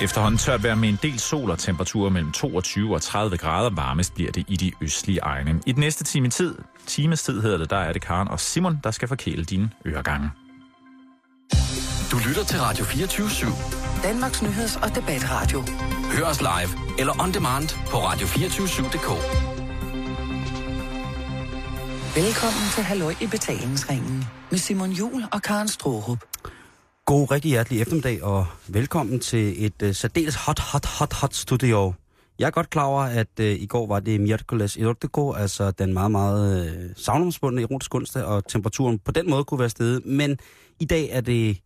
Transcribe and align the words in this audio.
Efterhånden 0.00 0.38
tørt 0.38 0.62
vejr 0.62 0.74
med 0.74 0.88
en 0.88 0.98
del 1.02 1.18
sol 1.18 1.50
og 1.50 1.58
temperaturer 1.58 2.10
mellem 2.10 2.32
22 2.32 2.94
og 2.94 3.02
30 3.02 3.36
grader. 3.36 3.70
Varmest 3.70 4.14
bliver 4.14 4.32
det 4.32 4.44
i 4.48 4.56
de 4.56 4.72
østlige 4.80 5.18
egne. 5.18 5.60
I 5.66 5.72
den 5.72 5.80
næste 5.80 6.04
time 6.04 6.30
tid, 6.30 6.54
times 6.86 7.22
tid 7.22 7.40
hedder 7.42 7.58
det, 7.58 7.70
der 7.70 7.76
er 7.76 7.92
det 7.92 8.02
Karen 8.02 8.28
og 8.28 8.40
Simon, 8.40 8.80
der 8.84 8.90
skal 8.90 9.08
forkæle 9.08 9.44
dine 9.44 9.70
øregange. 9.86 10.30
Du 12.10 12.18
lytter 12.28 12.44
til 12.44 12.60
Radio 12.60 12.84
24 12.84 13.26
/7. 13.26 14.02
Danmarks 14.02 14.42
Nyheds- 14.42 14.82
og 14.82 14.94
Debatradio. 14.94 15.64
Hør 16.12 16.24
os 16.24 16.40
live 16.40 16.98
eller 16.98 17.22
on 17.22 17.32
demand 17.34 17.68
på 17.90 17.96
radio247.dk. 17.96 19.08
Velkommen 22.16 22.70
til 22.74 22.84
Halløj 22.84 23.14
i 23.20 23.26
betalingsringen 23.26 24.24
med 24.50 24.58
Simon 24.58 24.90
Jul 24.90 25.24
og 25.32 25.42
Karen 25.42 25.68
Strohrup. 25.68 26.18
God, 27.06 27.30
rigtig 27.30 27.50
hjertelig 27.50 27.80
eftermiddag, 27.80 28.22
og 28.22 28.46
velkommen 28.68 29.20
til 29.20 29.64
et 29.64 29.82
uh, 29.82 29.92
særdeles 29.92 30.34
hot, 30.34 30.58
hot, 30.58 30.86
hot, 30.86 31.12
hot 31.12 31.34
studio. 31.34 31.92
Jeg 32.38 32.46
er 32.46 32.50
godt 32.50 32.70
klar 32.70 32.84
over, 32.84 33.02
at 33.02 33.28
uh, 33.40 33.46
i 33.46 33.66
går 33.66 33.86
var 33.86 34.00
det 34.00 34.20
Mjerkules 34.20 34.76
Erotico, 34.76 35.32
altså 35.32 35.70
den 35.70 35.92
meget, 35.92 36.10
meget 36.10 36.74
uh, 36.74 36.90
savnomsbundne 36.96 37.62
erotisk 37.62 37.94
onsdag, 37.94 38.24
og 38.24 38.46
temperaturen 38.46 38.98
på 38.98 39.12
den 39.12 39.30
måde 39.30 39.44
kunne 39.44 39.60
være 39.60 39.68
steget. 39.68 40.06
Men 40.06 40.38
i 40.80 40.84
dag 40.84 41.08
er 41.10 41.20
det 41.20 41.58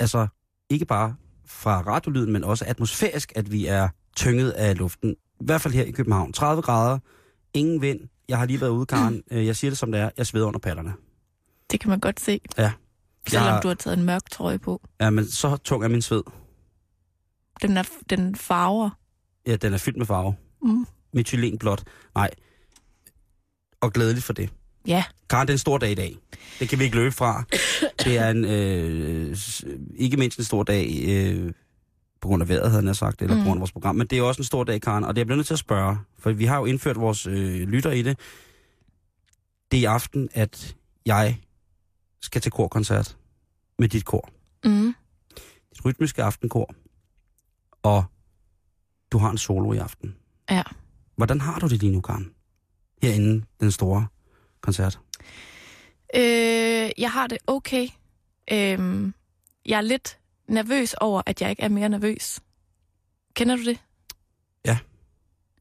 altså 0.00 0.26
ikke 0.70 0.84
bare 0.84 1.14
fra 1.46 1.82
radiolyden, 1.86 2.32
men 2.32 2.44
også 2.44 2.64
atmosfærisk, 2.68 3.32
at 3.36 3.52
vi 3.52 3.66
er 3.66 3.88
tynget 4.16 4.50
af 4.50 4.78
luften. 4.78 5.10
I 5.40 5.44
hvert 5.44 5.60
fald 5.60 5.74
her 5.74 5.84
i 5.84 5.90
København. 5.90 6.32
30 6.32 6.62
grader, 6.62 6.98
ingen 7.54 7.82
vind. 7.82 8.00
Jeg 8.28 8.38
har 8.38 8.46
lige 8.46 8.60
været 8.60 8.70
ude, 8.70 8.86
Karen. 8.86 9.22
Mm. 9.30 9.36
Jeg 9.36 9.56
siger 9.56 9.70
det 9.70 9.78
som 9.78 9.92
det 9.92 10.00
er. 10.00 10.10
Jeg 10.16 10.26
sveder 10.26 10.46
under 10.46 10.60
patterne. 10.60 10.92
Det 11.70 11.80
kan 11.80 11.90
man 11.90 12.00
godt 12.00 12.20
se. 12.20 12.40
Ja. 12.58 12.72
Selvom 13.26 13.48
Jeg- 13.54 13.60
du 13.62 13.68
har 13.68 13.74
taget 13.74 13.98
en 13.98 14.04
mørk 14.04 14.30
trøje 14.30 14.58
på. 14.58 14.82
Ja, 15.00 15.10
men 15.10 15.26
så 15.30 15.56
tung 15.56 15.84
er 15.84 15.88
min 15.88 16.02
sved. 16.02 16.22
Den, 17.62 17.76
er, 17.76 17.82
den 18.10 18.36
farver. 18.36 18.90
Ja, 19.46 19.56
den 19.56 19.74
er 19.74 19.78
fyldt 19.78 19.98
med 19.98 20.06
farve. 20.06 20.34
Mm. 20.62 20.86
Methylenblåt. 21.12 21.84
Nej. 22.14 22.30
Og 23.80 23.92
glædeligt 23.92 24.24
for 24.24 24.32
det. 24.32 24.50
Ja, 24.86 25.04
Karen, 25.30 25.46
det 25.48 25.52
er 25.52 25.54
en 25.54 25.58
stor 25.58 25.78
dag 25.78 25.90
i 25.90 25.94
dag. 25.94 26.16
Det 26.60 26.68
kan 26.68 26.78
vi 26.78 26.84
ikke 26.84 26.96
løbe 26.96 27.14
fra. 27.14 27.44
Det 28.04 28.18
er 28.18 28.30
en, 28.30 28.44
øh, 28.44 29.36
ikke 29.96 30.16
mindst 30.16 30.38
en 30.38 30.44
stor 30.44 30.62
dag, 30.62 31.04
øh, 31.08 31.52
på 32.20 32.28
grund 32.28 32.42
af 32.42 32.48
vejret, 32.48 32.70
havde 32.70 32.86
jeg 32.86 32.96
sagt, 32.96 33.22
eller 33.22 33.34
mm. 33.34 33.40
på 33.40 33.44
grund 33.46 33.58
af 33.58 33.60
vores 33.60 33.72
program. 33.72 33.96
Men 33.96 34.06
det 34.06 34.18
er 34.18 34.22
også 34.22 34.40
en 34.40 34.44
stor 34.44 34.64
dag, 34.64 34.80
Karen, 34.80 35.04
og 35.04 35.14
det 35.14 35.18
er 35.18 35.22
jeg 35.22 35.26
blevet 35.26 35.38
nødt 35.38 35.46
til 35.46 35.54
at 35.54 35.58
spørge, 35.58 35.98
for 36.18 36.30
vi 36.32 36.44
har 36.44 36.58
jo 36.58 36.64
indført 36.64 37.00
vores 37.00 37.26
øh, 37.26 37.68
lytter 37.68 37.90
i 37.90 38.02
det. 38.02 38.18
Det 39.70 39.76
er 39.76 39.80
i 39.82 39.84
aften, 39.84 40.28
at 40.34 40.76
jeg 41.06 41.38
skal 42.20 42.40
til 42.40 42.52
korkoncert 42.52 43.16
med 43.78 43.88
dit 43.88 44.04
kor. 44.04 44.30
mm. 44.64 44.94
Dit 45.72 45.84
rytmiske 45.84 46.22
aftenkor. 46.22 46.74
Og 47.82 48.04
du 49.12 49.18
har 49.18 49.30
en 49.30 49.38
solo 49.38 49.72
i 49.72 49.76
aften. 49.76 50.16
ja. 50.50 50.62
Hvordan 51.16 51.40
har 51.40 51.58
du 51.58 51.66
det 51.68 51.80
lige 51.80 51.92
nu, 51.92 52.00
Karen? 52.00 52.30
Herinde 53.02 53.44
den 53.60 53.70
store 53.70 54.06
koncert. 54.60 55.00
Øh, 56.16 56.90
jeg 56.98 57.10
har 57.12 57.26
det 57.26 57.38
okay. 57.46 57.88
Øhm, 58.52 59.14
jeg 59.66 59.76
er 59.76 59.80
lidt 59.80 60.18
nervøs 60.48 60.94
over, 60.94 61.22
at 61.26 61.42
jeg 61.42 61.50
ikke 61.50 61.62
er 61.62 61.68
mere 61.68 61.88
nervøs. 61.88 62.40
Kender 63.34 63.56
du 63.56 63.64
det? 63.64 63.78
Ja. 64.64 64.78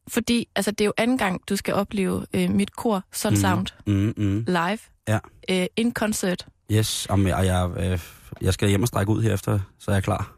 Fordi 0.07 0.47
altså, 0.55 0.71
det 0.71 0.81
er 0.81 0.85
jo 0.85 0.93
anden 0.97 1.17
gang, 1.17 1.41
du 1.49 1.55
skal 1.55 1.73
opleve 1.73 2.25
øh, 2.33 2.49
mit 2.51 2.75
kor, 2.75 3.03
Sun 3.13 3.31
Mhm. 3.33 3.41
Sound, 3.41 3.67
Mm, 3.87 4.13
mm. 4.17 4.43
live. 4.47 4.79
Ja. 5.07 5.19
Øh, 5.49 5.67
in 5.75 5.93
concert. 5.93 6.47
Yes, 6.71 7.05
og 7.05 7.23
jeg, 7.27 7.71
øh, 7.77 7.99
jeg 8.41 8.53
skal 8.53 8.69
hjem 8.69 8.81
og 8.81 8.87
strække 8.87 9.11
ud 9.11 9.21
herefter, 9.21 9.59
så 9.79 9.91
er 9.91 9.95
jeg 9.95 10.03
klar. 10.03 10.37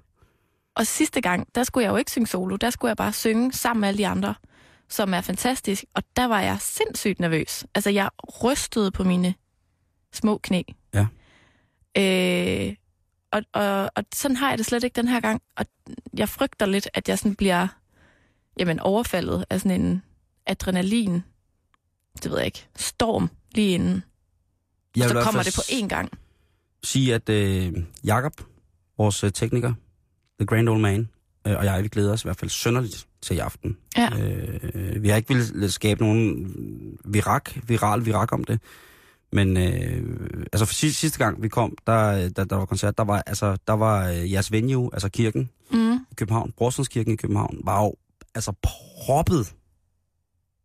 Og 0.75 0.87
sidste 0.87 1.21
gang, 1.21 1.47
der 1.55 1.63
skulle 1.63 1.83
jeg 1.83 1.91
jo 1.91 1.97
ikke 1.97 2.11
synge 2.11 2.27
solo. 2.27 2.55
Der 2.55 2.69
skulle 2.69 2.89
jeg 2.89 2.97
bare 2.97 3.13
synge 3.13 3.53
sammen 3.53 3.81
med 3.81 3.87
alle 3.87 3.97
de 3.97 4.07
andre, 4.07 4.35
som 4.89 5.13
er 5.13 5.21
fantastisk. 5.21 5.83
Og 5.93 6.03
der 6.15 6.25
var 6.25 6.41
jeg 6.41 6.57
sindssygt 6.61 7.19
nervøs. 7.19 7.65
Altså, 7.75 7.89
jeg 7.89 8.09
rystede 8.43 8.91
på 8.91 9.03
mine 9.03 9.33
små 10.13 10.37
knæ. 10.37 10.61
Ja. 10.93 11.07
Øh, 11.97 12.75
og, 13.31 13.41
og, 13.53 13.91
og 13.95 14.03
sådan 14.15 14.37
har 14.37 14.49
jeg 14.49 14.57
det 14.57 14.65
slet 14.65 14.83
ikke 14.83 14.95
den 14.95 15.07
her 15.07 15.19
gang. 15.19 15.41
Og 15.55 15.65
jeg 16.17 16.29
frygter 16.29 16.65
lidt, 16.65 16.89
at 16.93 17.09
jeg 17.09 17.19
sådan 17.19 17.35
bliver 17.35 17.67
jamen, 18.59 18.79
overfaldet 18.79 19.45
af 19.49 19.61
sådan 19.61 19.81
en 19.81 20.03
adrenalin, 20.45 21.23
det 22.23 22.31
ved 22.31 22.37
jeg 22.37 22.45
ikke, 22.45 22.67
storm 22.75 23.29
lige 23.51 23.73
inden. 23.73 24.03
Jeg 24.95 25.03
Og 25.03 25.09
så 25.09 25.21
kommer 25.21 25.43
det 25.43 25.53
på 25.55 25.61
én 25.61 25.87
gang. 25.87 26.11
Sige, 26.83 27.15
at 27.15 27.29
øh, 27.29 27.73
Jakob, 28.03 28.33
vores 28.97 29.23
øh, 29.23 29.31
tekniker, 29.31 29.73
The 30.39 30.45
Grand 30.45 30.69
Old 30.69 30.81
Man, 30.81 31.09
øh, 31.47 31.57
og 31.57 31.65
jeg, 31.65 31.83
vi 31.83 31.87
glæder 31.87 32.13
os 32.13 32.23
i 32.23 32.27
hvert 32.27 32.37
fald 32.37 32.49
sønderligt 32.49 33.07
til 33.21 33.35
i 33.35 33.39
aften. 33.39 33.77
Ja. 33.97 34.09
Øh, 34.19 35.03
vi 35.03 35.09
har 35.09 35.15
ikke 35.17 35.33
ville 35.33 35.71
skabe 35.71 36.01
nogen 36.01 36.53
virak, 37.05 37.51
viral 37.67 38.05
virak 38.05 38.31
om 38.33 38.43
det. 38.43 38.61
Men 39.31 39.57
øh, 39.57 40.19
altså 40.53 40.65
for 40.65 40.73
sidste, 40.73 40.99
sidste 40.99 41.17
gang 41.17 41.41
vi 41.43 41.47
kom, 41.49 41.77
der, 41.87 42.29
der, 42.29 42.43
der 42.43 42.55
var 42.55 42.65
koncert, 42.65 42.97
der 42.97 43.03
var, 43.03 43.23
altså, 43.27 43.57
der 43.67 43.73
var 43.73 44.07
øh, 44.09 44.31
jeres 44.31 44.51
venue, 44.51 44.89
altså 44.93 45.09
kirken 45.09 45.49
Mm, 45.71 45.93
i 45.93 46.15
København, 46.15 46.51
Brorsundskirken 46.57 47.13
i 47.13 47.15
København, 47.15 47.57
var 47.63 47.83
jo 47.83 47.95
altså 48.35 48.53
proppet. 48.63 49.53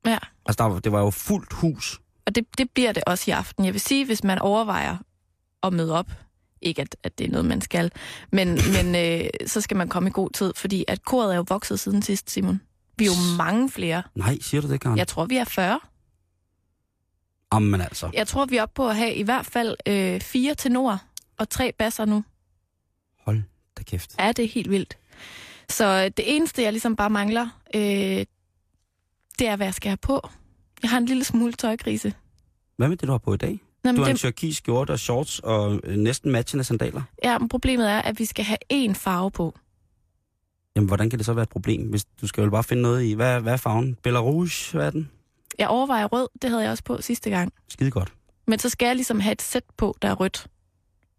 ja. 0.06 0.19
Altså 0.46 0.62
der, 0.64 0.70
var- 0.70 0.78
det 0.81 0.92
var 0.92 1.00
jo 1.00 1.10
fuldt 1.10 1.52
hus. 1.52 2.00
Og 2.26 2.34
det, 2.34 2.44
det 2.58 2.70
bliver 2.75 2.92
det 2.92 3.02
også 3.06 3.31
i 3.31 3.32
aften. 3.32 3.64
Jeg 3.64 3.72
vil 3.72 3.81
sige, 3.81 4.06
hvis 4.06 4.25
man 4.25 4.38
overvejer 4.38 4.96
at 5.66 5.72
møde 5.72 5.92
op, 5.92 6.10
ikke 6.62 6.82
at, 6.82 6.97
at 7.02 7.19
det 7.19 7.26
er 7.26 7.30
noget, 7.30 7.47
man 7.47 7.60
skal, 7.60 7.92
men, 8.32 8.48
men 8.76 8.94
øh, 8.94 9.30
så 9.47 9.60
skal 9.60 9.76
man 9.76 9.88
komme 9.88 10.08
i 10.08 10.12
god 10.12 10.30
tid, 10.30 10.52
fordi 10.56 10.84
at 10.88 11.04
koret 11.04 11.32
er 11.32 11.36
jo 11.36 11.44
vokset 11.48 11.80
siden 11.80 12.02
sidst, 12.02 12.30
Simon. 12.30 12.60
Vi 12.97 13.04
er 13.04 13.08
jo 13.08 13.36
mange 13.36 13.70
flere. 13.70 14.02
Nej, 14.14 14.38
siger 14.41 14.60
du 14.60 14.69
det, 14.69 14.80
Karen? 14.80 14.98
Jeg 14.98 15.08
tror, 15.08 15.25
vi 15.25 15.36
er 15.36 15.44
40. 15.44 15.80
Jamen 17.54 17.80
altså. 17.80 18.10
Jeg 18.14 18.26
tror, 18.26 18.44
vi 18.44 18.56
er 18.56 18.62
oppe 18.62 18.75
på 18.75 18.88
at 18.88 18.97
have 18.97 19.14
i 19.14 19.22
hvert 19.22 19.47
fald 19.47 19.76
øh, 19.86 20.20
fire 20.20 20.54
tenor 20.54 21.02
og 21.38 21.50
tre 21.50 21.72
basser 21.78 22.04
nu. 22.04 22.25
Hold 23.19 23.42
da 23.78 23.82
kæft. 23.82 24.14
Er 24.19 24.32
det 24.32 24.48
helt 24.48 24.70
vildt. 24.70 24.98
Så 25.69 25.84
øh, 25.84 26.04
det 26.16 26.36
eneste, 26.36 26.62
jeg 26.62 26.72
ligesom 26.72 26.96
bare 26.96 27.10
mangler, 27.10 27.48
øh, 27.75 28.26
det 29.38 29.48
er, 29.48 29.56
hvad 29.56 29.66
jeg 29.66 29.75
skal 29.75 29.88
have 29.88 29.96
på. 29.96 30.28
Jeg 30.82 30.91
har 30.91 30.98
en 30.98 31.06
lille 31.06 31.25
smule 31.25 31.52
tøjkrise. 31.52 32.14
Hvad 32.76 32.88
med 32.88 32.96
det, 32.96 33.06
du 33.06 33.12
har 33.12 33.19
på 33.19 33.34
i 33.34 33.36
dag? 33.36 33.60
Nå, 33.84 33.93
Du 33.93 33.97
har 34.00 34.05
en 34.06 34.11
det, 34.11 34.19
tyrkisk 34.21 34.59
skjorte 34.59 34.91
og 34.91 34.99
shorts 34.99 35.39
og 35.39 35.81
øh, 35.84 35.97
næsten 35.97 36.33
matchende 36.33 36.65
sandaler. 36.65 37.03
ja, 37.25 37.39
men 37.39 37.49
problemet 37.49 37.91
er, 37.91 38.03
at 38.03 38.19
vi 38.19 38.25
skal 38.25 38.45
have 38.45 38.59
én 38.72 38.93
farve 38.93 39.31
på. 39.31 39.59
Jamen, 40.77 40.89
hvordan 40.89 41.11
kan 41.11 41.19
det 41.19 41.27
så 41.27 41.33
være 41.33 41.43
et 41.43 41.49
problem, 41.49 41.91
hvis 41.91 42.05
du 42.05 42.27
skal 42.27 42.44
jo 42.44 42.50
bare 42.50 42.65
finde 42.65 42.83
noget 42.83 43.05
i... 43.05 43.12
Hvad, 43.12 43.41
hvad 43.41 43.53
er 43.53 43.56
farven? 43.56 43.94
Belarus, 44.03 44.71
hvad 44.71 44.87
er 44.87 44.91
den? 44.91 45.11
Jeg 45.59 45.69
overvejer 45.69 46.05
rød, 46.06 46.28
det 46.43 46.50
havde 46.50 46.62
jeg 46.62 46.71
også 46.71 46.84
på 46.84 47.00
sidste 47.03 47.31
gang. 47.31 47.53
Skide 47.69 47.91
godt. 47.91 48.12
Men 48.47 48.59
så 48.59 48.69
skal 48.69 48.87
jeg 48.87 48.94
ligesom 48.97 49.21
have 49.21 49.33
et 49.33 49.43
sæt 49.43 49.65
på, 49.77 49.97
der 50.03 50.09
er 50.09 50.15
rødt. 50.15 50.47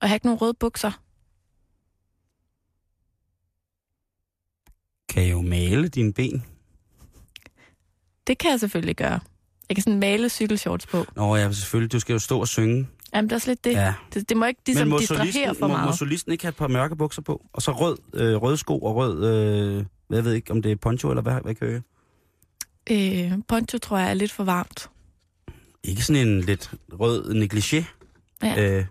Og 0.02 0.08
have 0.10 0.16
ikke 0.16 0.26
nogen 0.26 0.42
røde 0.42 0.54
bukser. 0.54 0.92
Kan 5.10 5.24
jeg 5.24 5.32
jo 5.32 5.42
male 5.42 5.88
dine 5.88 6.14
ben? 6.14 6.44
Det 8.28 8.38
kan 8.38 8.52
jeg 8.52 8.60
selvfølgelig 8.60 8.96
gøre. 8.96 9.20
Jeg 9.70 9.76
kan 9.76 9.84
sådan 9.84 10.00
male 10.00 10.30
cykelshorts 10.30 10.86
på. 10.86 11.06
Nå 11.16 11.36
ja, 11.36 11.52
selvfølgelig. 11.52 11.92
Du 11.92 12.00
skal 12.00 12.14
jo 12.14 12.20
stå 12.20 12.40
og 12.40 12.48
synge. 12.48 12.88
Jamen, 13.14 13.30
det 13.30 13.32
er 13.32 13.36
også 13.36 13.50
lidt 13.50 13.64
det. 13.64 13.74
Ja. 13.74 13.94
Det, 14.14 14.30
det 14.30 14.38
må 14.38 14.46
ikke 14.46 14.62
ligesom 14.66 14.88
må 14.88 15.00
distrahere 15.00 15.56
for 15.56 15.68
må, 15.68 15.74
meget. 15.74 15.90
må 15.90 15.96
solisten 15.96 16.32
ikke 16.32 16.44
have 16.44 16.50
et 16.50 16.56
par 16.56 16.68
mørke 16.68 16.96
bukser 16.96 17.22
på? 17.22 17.46
Og 17.54 17.62
så 17.62 17.72
rød, 17.72 17.98
øh, 18.14 18.36
røde 18.36 18.58
sko 18.58 18.80
og 18.80 18.96
rød... 18.96 19.26
Øh, 19.26 19.86
jeg 20.10 20.26
ved 20.26 20.34
ikke, 20.34 20.52
om 20.52 20.62
det 20.62 20.72
er 20.72 20.76
poncho 20.76 21.10
eller 21.10 21.22
hvad, 21.22 21.42
hvad 21.44 21.56
kører 21.56 21.72
jeg? 21.72 21.82
Øh, 22.92 23.32
poncho 23.48 23.78
tror 23.78 23.98
jeg 23.98 24.10
er 24.10 24.14
lidt 24.14 24.32
for 24.32 24.44
varmt. 24.44 24.90
Ikke 25.84 26.04
sådan 26.04 26.28
en 26.28 26.42
lidt 26.42 26.72
rød 27.00 27.34
negligé. 27.34 27.84
Ja. 28.44 28.78
Øh, 28.78 28.86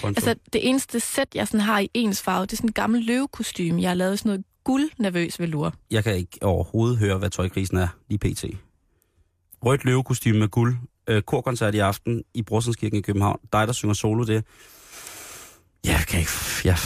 poncho. 0.00 0.08
Altså, 0.08 0.34
det 0.52 0.68
eneste 0.68 1.00
sæt, 1.00 1.28
jeg 1.34 1.48
sådan 1.48 1.60
har 1.60 1.78
i 1.78 1.90
ens 1.94 2.22
farve, 2.22 2.42
det 2.42 2.52
er 2.52 2.56
sådan 2.56 2.68
en 2.68 2.72
gammel 2.72 3.02
løvekostyme. 3.04 3.82
Jeg 3.82 3.90
har 3.90 3.94
lavet 3.94 4.18
sådan 4.18 4.28
noget 4.28 4.44
guldnervøs 4.64 5.40
velur. 5.40 5.74
Jeg 5.90 6.04
kan 6.04 6.16
ikke 6.16 6.38
overhovedet 6.42 6.98
høre, 6.98 7.18
hvad 7.18 7.30
tøjkrisen 7.30 7.76
er 7.76 7.88
lige 8.08 8.18
pt. 8.18 8.44
Rødt 9.64 9.84
løvekostyme 9.84 10.38
med 10.38 10.48
guld. 10.48 10.76
Øh, 11.08 11.22
korkoncert 11.22 11.74
i 11.74 11.78
aften 11.78 12.24
i 12.34 12.42
Brorsundskirken 12.42 12.98
i 12.98 13.02
København. 13.02 13.38
Dig, 13.52 13.66
der 13.66 13.72
synger 13.72 13.94
solo, 13.94 14.24
det. 14.24 14.44
Jeg 15.84 16.04
kan, 16.08 16.20
ikke, 16.20 16.30
jeg, 16.64 16.76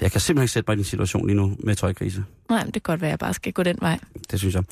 jeg 0.00 0.12
kan 0.12 0.20
simpelthen 0.20 0.44
ikke 0.44 0.52
sætte 0.52 0.70
mig 0.70 0.74
i 0.74 0.76
din 0.76 0.84
situation 0.84 1.26
lige 1.26 1.36
nu 1.36 1.56
med 1.58 1.74
tøjkrise. 1.76 2.24
Nej, 2.50 2.58
men 2.64 2.66
det 2.66 2.82
kan 2.82 2.92
godt 2.92 3.00
være, 3.00 3.08
at 3.08 3.12
jeg 3.12 3.18
bare 3.18 3.34
skal 3.34 3.52
gå 3.52 3.62
den 3.62 3.76
vej. 3.80 3.98
Det 4.30 4.38
synes 4.38 4.54
jeg. 4.54 4.64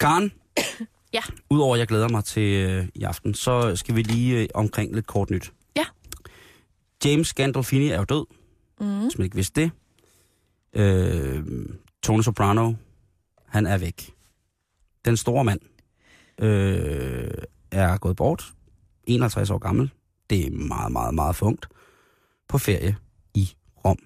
Karen? 0.00 0.32
Ja. 1.12 1.20
Udover 1.50 1.74
at 1.74 1.78
jeg 1.78 1.86
glæder 1.88 2.08
mig 2.08 2.24
til 2.24 2.42
øh, 2.70 2.86
i 2.94 3.02
aften, 3.02 3.34
så 3.34 3.76
skal 3.76 3.96
vi 3.96 4.02
lige 4.02 4.40
øh, 4.42 4.48
omkring 4.54 4.94
lidt 4.94 5.06
kort 5.06 5.30
nyt. 5.30 5.52
Ja. 5.76 5.84
James 7.04 7.34
Gandolfini 7.34 7.88
er 7.88 7.98
jo 7.98 8.04
død, 8.04 8.26
Mm. 8.80 9.00
hvis 9.02 9.18
man 9.18 9.24
ikke 9.24 9.36
vidste 9.36 9.60
det. 9.60 9.70
Øh, 10.74 11.44
Tony 12.02 12.22
Soprano, 12.22 12.72
han 13.48 13.66
er 13.66 13.78
væk. 13.78 14.12
Den 15.04 15.16
store 15.16 15.44
mand 15.44 15.60
øh, 16.40 17.30
er 17.70 17.96
gået 17.96 18.16
bort. 18.16 18.52
51 19.06 19.50
år 19.50 19.58
gammel. 19.58 19.90
Det 20.30 20.46
er 20.46 20.50
meget, 20.50 20.92
meget, 20.92 21.14
meget 21.14 21.36
funkt. 21.36 21.66
På 22.48 22.58
ferie 22.58 22.96
i 23.34 23.50
Rom 23.84 23.98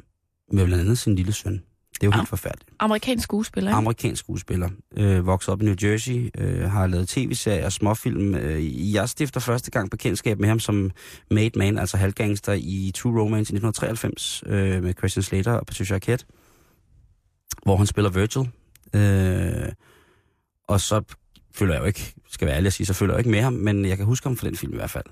med 0.53 0.65
blandt 0.67 0.83
andet 0.83 0.99
sin 0.99 1.15
lille 1.15 1.33
søn, 1.33 1.53
Det 1.53 2.03
er 2.03 2.07
jo 2.07 2.11
Ja. 2.11 2.17
helt 2.17 2.29
forfærdeligt. 2.29 2.71
Amerikansk 2.81 3.25
skuespiller, 3.25 3.71
ikke? 3.71 3.77
Amerikansk 3.77 4.21
skuespiller. 4.21 4.69
Øh, 4.97 5.27
vokset 5.27 5.53
op 5.53 5.63
i 5.63 5.65
New 5.65 5.75
Jersey. 5.83 6.31
Øh, 6.39 6.71
har 6.71 6.87
lavet 6.87 7.09
tv-serier 7.09 7.65
og 7.65 7.73
småfilm. 7.73 8.35
Øh, 8.35 8.93
jeg 8.95 9.09
stifter 9.09 9.41
første 9.41 9.71
gang 9.71 9.91
bekendtskab 9.91 10.39
med 10.39 10.49
ham 10.49 10.61
som 10.61 10.91
made 11.31 11.51
man, 11.59 11.79
altså 11.79 11.97
halvgangster 11.97 12.53
i 12.53 12.93
True 12.95 13.21
Romance 13.21 13.53
i 13.53 13.57
1993 13.57 14.43
øh, 14.47 14.83
med 14.83 14.95
Christian 14.99 15.23
Slater 15.23 15.53
og 15.53 15.67
Patricia 15.67 15.95
Arquette. 15.95 16.27
Hvor 17.63 17.77
han 17.77 17.87
spiller 17.87 18.11
Virgil. 18.11 18.51
Øh, 18.95 19.73
og 20.69 20.81
så 20.81 21.03
føler 21.55 21.75
jeg 21.75 21.81
jo 21.81 21.87
ikke, 21.87 22.15
skal 22.29 22.47
være 22.47 22.57
ærlig 22.57 22.67
at 22.67 22.73
sige, 22.73 22.87
så 22.87 22.95
føler 22.95 23.13
jeg 23.13 23.17
jo 23.17 23.19
ikke 23.19 23.31
med 23.31 23.41
ham, 23.43 23.53
men 23.53 23.85
jeg 23.85 23.97
kan 23.97 24.07
huske 24.07 24.27
ham 24.29 24.37
for 24.37 24.47
den 24.47 24.57
film 24.57 24.73
i 24.73 24.77
hvert 24.77 24.91
fald. 24.91 25.05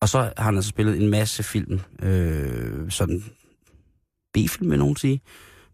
Og 0.00 0.08
så 0.08 0.32
har 0.36 0.44
han 0.44 0.56
altså 0.56 0.68
spillet 0.68 1.02
en 1.02 1.08
masse 1.08 1.42
film, 1.42 1.80
øh, 2.02 2.90
sådan 2.90 3.24
B-film 4.34 4.70
vil 4.70 4.78
nogen 4.78 4.96
sige. 4.96 5.20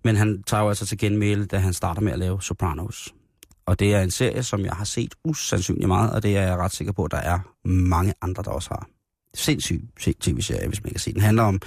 Men 0.04 0.16
han 0.16 0.42
tager 0.42 0.62
jo 0.62 0.68
altså 0.68 0.86
til 0.86 0.98
genmæle, 0.98 1.46
da 1.46 1.58
han 1.58 1.72
starter 1.72 2.00
med 2.02 2.12
at 2.12 2.18
lave 2.18 2.42
Sopranos. 2.42 3.14
Og 3.66 3.78
det 3.78 3.94
er 3.94 4.02
en 4.02 4.10
serie, 4.10 4.42
som 4.42 4.64
jeg 4.64 4.72
har 4.72 4.84
set 4.84 5.14
usandsynligt 5.24 5.88
meget, 5.88 6.12
og 6.12 6.22
det 6.22 6.36
er 6.36 6.42
jeg 6.42 6.56
ret 6.56 6.72
sikker 6.72 6.92
på, 6.92 7.04
at 7.04 7.10
der 7.10 7.16
er 7.16 7.38
mange 7.68 8.14
andre, 8.22 8.42
der 8.42 8.50
også 8.50 8.68
har. 8.70 8.88
Sindssyg 9.34 9.88
se- 9.98 10.14
tv-serie, 10.20 10.68
hvis 10.68 10.82
man 10.84 10.90
kan 10.90 11.00
se. 11.00 11.12
Den 11.12 11.20
handler 11.20 11.42
om 11.42 11.60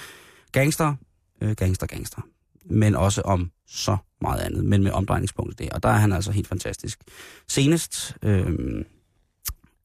gangster, 0.52 0.96
øh, 1.42 1.52
gangster, 1.56 1.88
gangster. 1.88 2.22
Men 2.66 2.96
også 2.96 3.22
om 3.22 3.52
så 3.68 3.98
meget 4.22 4.40
andet, 4.40 4.66
men 4.66 4.84
med 4.84 4.92
omdrejningspunktet 4.92 5.60
der. 5.60 5.76
Og 5.76 5.84
der 5.84 5.90
er 5.90 5.98
han 5.98 6.14
altså 6.14 6.32
helt 6.32 6.48
fantastisk. 6.48 7.00
Senest, 7.48 8.18
øh, 8.22 8.86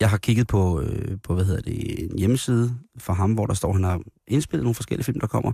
jeg 0.01 0.11
har 0.11 0.19
kigget 0.19 0.47
på, 0.47 0.81
øh, 0.81 1.19
på, 1.23 1.35
hvad 1.35 1.45
hedder 1.45 1.61
det, 1.61 2.05
en 2.05 2.19
hjemmeside 2.19 2.79
for 2.99 3.13
ham, 3.13 3.33
hvor 3.33 3.47
der 3.47 3.55
står, 3.55 3.69
at 3.69 3.75
han 3.75 3.85
har 3.85 4.01
indspillet 4.27 4.65
nogle 4.65 4.75
forskellige 4.75 5.05
film, 5.05 5.21
der 5.21 5.27
kommer. 5.27 5.53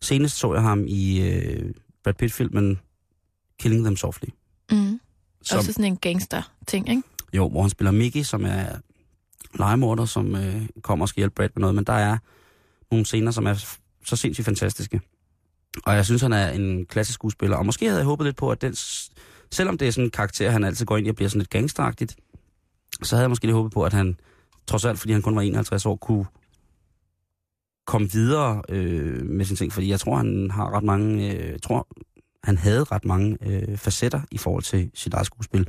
Senest 0.00 0.36
så 0.36 0.54
jeg 0.54 0.62
ham 0.62 0.84
i 0.88 1.20
øh, 1.20 1.74
Brad 2.04 2.14
Pitt-filmen 2.14 2.78
Killing 3.58 3.84
Them 3.84 3.96
Softly. 3.96 4.28
Mm. 4.70 5.00
Som, 5.42 5.58
Også 5.58 5.72
sådan 5.72 5.84
en 5.84 5.96
gangster-ting, 5.96 6.88
ikke? 6.88 7.02
jo, 7.32 7.48
hvor 7.48 7.60
han 7.60 7.70
spiller 7.70 7.90
Mickey, 7.90 8.22
som 8.22 8.44
er 8.44 8.66
legemorder, 9.54 10.04
som 10.04 10.36
øh, 10.36 10.68
kommer 10.82 11.04
og 11.04 11.08
skal 11.08 11.20
hjælpe 11.20 11.34
Brad 11.34 11.48
med 11.54 11.60
noget. 11.60 11.74
Men 11.74 11.84
der 11.84 11.92
er 11.92 12.18
nogle 12.90 13.06
scener, 13.06 13.30
som 13.30 13.46
er 13.46 13.54
så 14.04 14.16
sindssygt 14.16 14.44
fantastiske. 14.44 15.00
Og 15.84 15.94
jeg 15.94 16.04
synes, 16.04 16.22
han 16.22 16.32
er 16.32 16.50
en 16.50 16.86
klassisk 16.86 17.14
skuespiller. 17.14 17.56
Og 17.56 17.66
måske 17.66 17.86
havde 17.86 17.98
jeg 17.98 18.06
håbet 18.06 18.24
lidt 18.24 18.36
på, 18.36 18.50
at 18.50 18.62
den, 18.62 18.74
selvom 19.52 19.78
det 19.78 19.88
er 19.88 19.92
sådan 19.92 20.04
en 20.04 20.10
karakter, 20.10 20.50
han 20.50 20.64
altid 20.64 20.86
går 20.86 20.96
ind 20.96 21.06
i 21.06 21.10
og 21.10 21.16
bliver 21.16 21.28
sådan 21.28 21.40
lidt 21.40 21.50
gangsteragtigt, 21.50 22.16
så 23.02 23.16
havde 23.16 23.22
jeg 23.22 23.30
måske 23.30 23.46
lidt 23.46 23.56
håbet 23.56 23.72
på, 23.72 23.82
at 23.82 23.92
han, 23.92 24.18
trods 24.66 24.84
alt, 24.84 24.98
fordi 24.98 25.12
han 25.12 25.22
kun 25.22 25.36
var 25.36 25.42
51 25.42 25.86
år, 25.86 25.96
kunne 25.96 26.26
komme 27.86 28.10
videre 28.12 28.62
øh, 28.68 29.26
med 29.26 29.44
sine 29.44 29.56
ting. 29.56 29.72
Fordi 29.72 29.90
jeg 29.90 30.00
tror, 30.00 30.16
han 30.16 30.50
har 30.50 30.76
ret 30.76 30.84
mange, 30.84 31.32
øh, 31.34 31.58
tror, 31.62 31.88
han 32.44 32.56
havde 32.56 32.84
ret 32.84 33.04
mange 33.04 33.38
øh, 33.42 33.76
facetter 33.76 34.20
i 34.30 34.38
forhold 34.38 34.62
til 34.62 34.90
sit 34.94 35.14
eget 35.14 35.26
skuespil. 35.26 35.68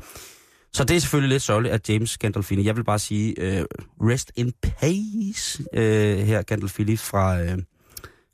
Så 0.73 0.83
det 0.83 0.95
er 0.95 0.99
selvfølgelig 0.99 1.29
lidt 1.29 1.43
sørgeligt, 1.43 1.73
at 1.73 1.89
James 1.89 2.17
Gandolfini, 2.17 2.65
jeg 2.65 2.75
vil 2.75 2.83
bare 2.83 2.99
sige, 2.99 3.41
øh, 3.41 3.65
rest 4.01 4.31
in 4.35 4.53
peace, 4.61 5.63
øh, 5.73 6.17
her 6.17 6.41
Gandolfini 6.41 6.97
fra, 6.97 7.41
øh, 7.41 7.57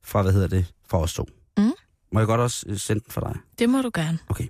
fra, 0.03 0.21
hvad 0.21 0.33
hedder 0.33 0.47
det, 0.47 0.73
fra 0.89 1.01
os 1.01 1.13
to. 1.13 1.27
Mm. 1.57 1.71
Må 2.11 2.19
jeg 2.19 2.27
godt 2.27 2.41
også 2.41 2.65
øh, 2.69 2.77
sende 2.77 3.03
den 3.03 3.11
for 3.11 3.21
dig? 3.21 3.35
Det 3.59 3.69
må 3.69 3.81
du 3.81 3.91
gerne. 3.93 4.19
Okay. 4.29 4.47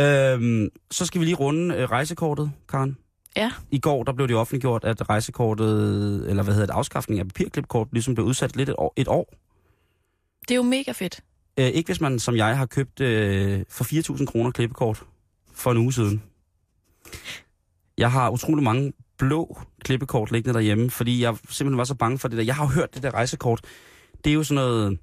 Øhm, 0.00 0.68
så 0.90 1.06
skal 1.06 1.20
vi 1.20 1.24
lige 1.24 1.36
runde 1.36 1.74
øh, 1.74 1.90
rejsekortet, 1.90 2.52
Karen. 2.68 2.96
Ja. 3.36 3.52
I 3.70 3.78
går 3.78 4.02
der 4.02 4.12
blev 4.12 4.28
det 4.28 4.36
offentliggjort, 4.36 4.84
at 4.84 5.08
rejsekortet, 5.08 6.30
eller 6.30 6.42
hvad 6.42 6.54
hedder 6.54 6.66
det, 6.66 6.74
afskaffning 6.74 7.20
af 7.20 7.26
papirklipkort, 7.26 7.88
ligesom 7.92 8.14
blev 8.14 8.26
udsat 8.26 8.56
lidt 8.56 8.68
et 8.68 8.74
år. 8.78 8.92
Et 8.96 9.08
år. 9.08 9.34
Det 10.40 10.50
er 10.50 10.56
jo 10.56 10.62
mega 10.62 10.92
fedt. 10.92 11.22
Øh, 11.58 11.66
ikke 11.66 11.88
hvis 11.88 12.00
man, 12.00 12.18
som 12.18 12.36
jeg, 12.36 12.58
har 12.58 12.66
købt 12.66 13.00
øh, 13.00 13.64
for 13.68 14.14
4.000 14.18 14.26
kroner 14.26 14.50
klippekort 14.50 15.02
for 15.52 15.70
en 15.70 15.76
uge 15.76 15.92
siden. 15.92 16.22
Jeg 17.98 18.12
har 18.12 18.30
utrolig 18.30 18.64
mange 18.64 18.92
blå 19.18 19.58
klippekort 19.84 20.32
liggende 20.32 20.54
derhjemme, 20.54 20.90
fordi 20.90 21.22
jeg 21.22 21.36
simpelthen 21.48 21.78
var 21.78 21.84
så 21.84 21.94
bange 21.94 22.18
for 22.18 22.28
det 22.28 22.38
der. 22.38 22.44
Jeg 22.44 22.54
har 22.54 22.64
jo 22.64 22.68
hørt 22.68 22.94
det 22.94 23.02
der 23.02 23.10
rejsekort. 23.10 23.60
Det 24.24 24.30
er 24.30 24.34
jo 24.34 24.44
sådan 24.44 24.64
noget, 24.64 24.98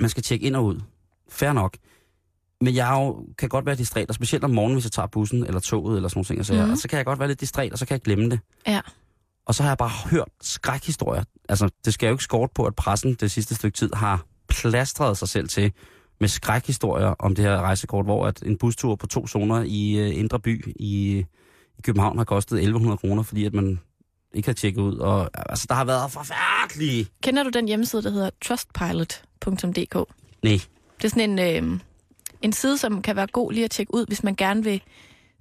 man 0.00 0.10
skal 0.10 0.22
tjekke 0.22 0.46
ind 0.46 0.56
og 0.56 0.64
ud. 0.64 0.80
Fair 1.28 1.52
nok. 1.52 1.76
Men 2.60 2.74
jeg 2.74 2.90
jo, 2.92 3.26
kan 3.38 3.48
godt 3.48 3.66
være 3.66 3.74
distræt, 3.74 4.08
og 4.08 4.14
specielt 4.14 4.44
om 4.44 4.50
morgenen, 4.50 4.74
hvis 4.74 4.84
jeg 4.84 4.92
tager 4.92 5.06
bussen 5.06 5.46
eller 5.46 5.60
toget 5.60 5.96
eller 5.96 6.08
sådan 6.08 6.18
nogle 6.18 6.24
ting. 6.24 6.46
Så, 6.46 6.64
mm. 6.64 6.70
og 6.70 6.78
så 6.78 6.88
kan 6.88 6.96
jeg 6.96 7.04
godt 7.04 7.18
være 7.18 7.28
lidt 7.28 7.40
distræt, 7.40 7.72
og 7.72 7.78
så 7.78 7.86
kan 7.86 7.92
jeg 7.92 8.00
glemme 8.00 8.30
det. 8.30 8.40
Ja. 8.66 8.80
Og 9.46 9.54
så 9.54 9.62
har 9.62 9.70
jeg 9.70 9.78
bare 9.78 10.10
hørt 10.10 10.28
skrækhistorier. 10.40 11.24
Altså, 11.48 11.70
det 11.84 11.94
skal 11.94 12.06
jo 12.06 12.12
ikke 12.12 12.24
skort 12.24 12.50
på, 12.54 12.64
at 12.64 12.74
pressen 12.74 13.14
det 13.14 13.30
sidste 13.30 13.54
stykke 13.54 13.76
tid 13.76 13.90
har 13.94 14.24
plastret 14.48 15.18
sig 15.18 15.28
selv 15.28 15.48
til 15.48 15.72
med 16.20 16.28
skrækhistorier 16.28 17.14
om 17.18 17.34
det 17.34 17.44
her 17.44 17.60
rejsekort, 17.60 18.04
hvor 18.04 18.26
at 18.26 18.42
en 18.42 18.58
bustur 18.58 18.96
på 18.96 19.06
to 19.06 19.26
zoner 19.26 19.62
i 19.66 19.98
øh, 19.98 20.18
Indre 20.18 20.40
By 20.40 20.72
i, 20.76 21.24
i 21.78 21.82
København 21.82 22.18
har 22.18 22.24
kostet 22.24 22.56
1100 22.56 22.96
kroner, 22.96 23.22
fordi 23.22 23.44
at 23.44 23.54
man 23.54 23.80
ikke 24.34 24.48
har 24.48 24.54
tjekket 24.54 24.82
ud. 24.82 24.96
Og 24.96 25.30
altså, 25.50 25.66
der 25.68 25.74
har 25.74 25.84
været 25.84 26.10
forfærdelige... 26.12 27.06
Kender 27.22 27.42
du 27.42 27.50
den 27.50 27.68
hjemmeside, 27.68 28.02
der 28.02 28.10
hedder 28.10 28.30
trustpilot.dk? 28.44 29.94
Nej, 30.42 30.60
Det 30.96 31.04
er 31.04 31.08
sådan 31.08 31.38
en, 31.38 31.74
øh, 31.74 31.80
en 32.42 32.52
side, 32.52 32.78
som 32.78 33.02
kan 33.02 33.16
være 33.16 33.26
god 33.26 33.52
lige 33.52 33.64
at 33.64 33.70
tjekke 33.70 33.94
ud, 33.94 34.06
hvis 34.06 34.22
man 34.24 34.34
gerne 34.34 34.64
vil 34.64 34.82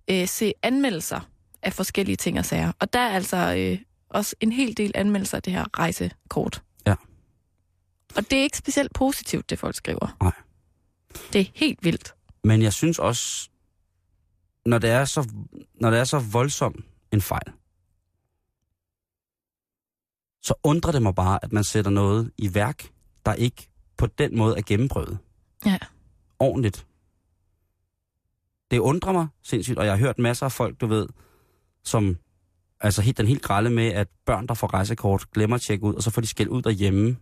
øh, 0.08 0.28
se 0.28 0.54
anmeldelser 0.64 1.20
af 1.64 1.74
forskellige 1.74 2.16
ting 2.16 2.40
og 2.40 2.46
sager. 2.46 2.72
Og 2.80 2.94
der 2.94 3.00
er 3.00 3.10
altså 3.10 3.56
øh, 3.58 3.80
også 4.10 4.36
en 4.40 4.52
hel 4.52 4.78
del 4.78 4.92
anmeldelser 4.96 5.38
af 5.38 5.44
det 5.44 5.54
her 5.54 5.80
rejsekort. 5.80 6.62
Ja. 6.88 6.96
Og 8.16 8.32
det 8.32 8.40
er 8.40 8.44
ikke 8.44 8.58
specielt 8.58 8.94
positivt, 8.94 9.50
det 9.50 9.60
folk 9.60 9.76
skriver. 9.76 10.18
Nej. 10.24 10.32
Det 11.34 11.42
er 11.42 11.46
helt 11.56 11.80
vildt. 11.84 12.14
men 12.44 12.62
jeg 12.62 12.74
synes 12.74 13.00
også, 13.00 13.50
når 14.66 14.78
det 14.78 14.90
er 14.90 15.06
så, 15.06 15.30
når 15.82 15.90
det 15.90 16.00
er 16.00 16.04
så 16.04 16.20
voldsom 16.20 16.84
en 17.14 17.22
fejl, 17.22 17.52
så 20.44 20.54
undrer 20.64 20.92
det 20.92 21.02
mig 21.02 21.16
bare, 21.16 21.40
at 21.44 21.54
man 21.54 21.64
sætter 21.64 21.92
noget 21.92 22.32
i 22.38 22.54
værk, 22.54 22.90
der 23.26 23.34
ikke 23.34 23.70
på 23.98 24.06
den 24.06 24.38
måde 24.38 24.58
er 24.58 24.62
gennemprøvet. 24.62 25.18
Ja. 25.66 25.78
Ordentligt. 26.40 26.86
Det 28.72 28.80
undrer 28.80 29.12
mig 29.14 29.28
sindssygt, 29.44 29.78
og 29.80 29.86
jeg 29.86 29.94
har 29.94 30.00
hørt 30.00 30.20
masser 30.20 30.46
af 30.46 30.52
folk, 30.52 30.82
du 30.82 30.88
ved, 30.88 31.08
som 31.84 32.18
altså 32.82 33.02
helt, 33.02 33.18
den 33.18 33.28
helt 33.28 33.42
grælde 33.42 33.70
med, 33.70 33.88
at 33.88 34.08
børn, 34.26 34.48
der 34.48 34.54
får 34.54 34.74
rejsekort, 34.74 35.32
glemmer 35.32 35.56
at 35.56 35.62
tjekke 35.62 35.84
ud, 35.86 35.94
og 35.94 36.04
så 36.04 36.12
får 36.12 36.22
de 36.22 36.28
skæld 36.28 36.50
ud 36.50 36.62
derhjemme. 36.62 37.18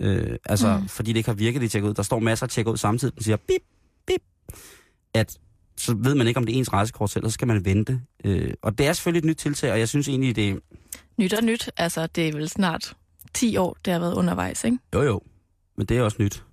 Øh, 0.00 0.36
altså, 0.44 0.78
Mm. 0.78 0.88
fordi 0.88 1.12
det 1.12 1.16
ikke 1.18 1.28
har 1.30 1.34
virket, 1.34 1.62
de 1.62 1.68
tjekker 1.68 1.88
ud. 1.88 1.94
Der 1.94 2.02
står 2.02 2.18
masser 2.18 2.46
af 2.46 2.50
tjekker 2.50 2.72
ud 2.72 2.76
samtidig, 2.76 3.14
den 3.14 3.22
siger 3.22 3.36
bip, 3.36 3.62
bip. 4.06 4.22
At 5.14 5.38
så 5.76 5.94
ved 5.94 6.14
man 6.14 6.26
ikke, 6.26 6.38
om 6.38 6.46
det 6.46 6.54
er 6.54 6.58
ens 6.58 6.72
rejsekort 6.72 7.10
selv, 7.10 7.24
og 7.24 7.30
så 7.30 7.34
skal 7.34 7.48
man 7.48 7.64
vente. 7.64 8.00
Øh, 8.24 8.54
og 8.62 8.78
det 8.78 8.86
er 8.86 8.92
selvfølgelig 8.92 9.18
et 9.18 9.24
nyt 9.24 9.36
tiltag, 9.36 9.72
og 9.72 9.78
jeg 9.78 9.88
synes 9.88 10.08
egentlig, 10.08 10.36
det. 10.36 10.60
Nyt 11.18 11.32
og 11.34 11.44
nyt. 11.44 11.70
Altså, 11.76 12.06
det 12.06 12.28
er 12.28 12.32
vel 12.32 12.48
snart 12.48 12.96
10 13.34 13.56
år, 13.56 13.76
det 13.84 13.92
har 13.92 14.00
været 14.00 14.14
undervejs, 14.14 14.64
ikke? 14.64 14.78
Jo 14.94 15.02
jo, 15.02 15.20
men 15.76 15.86
det 15.86 15.96
er 15.98 16.02
også 16.02 16.16
nyt. 16.20 16.44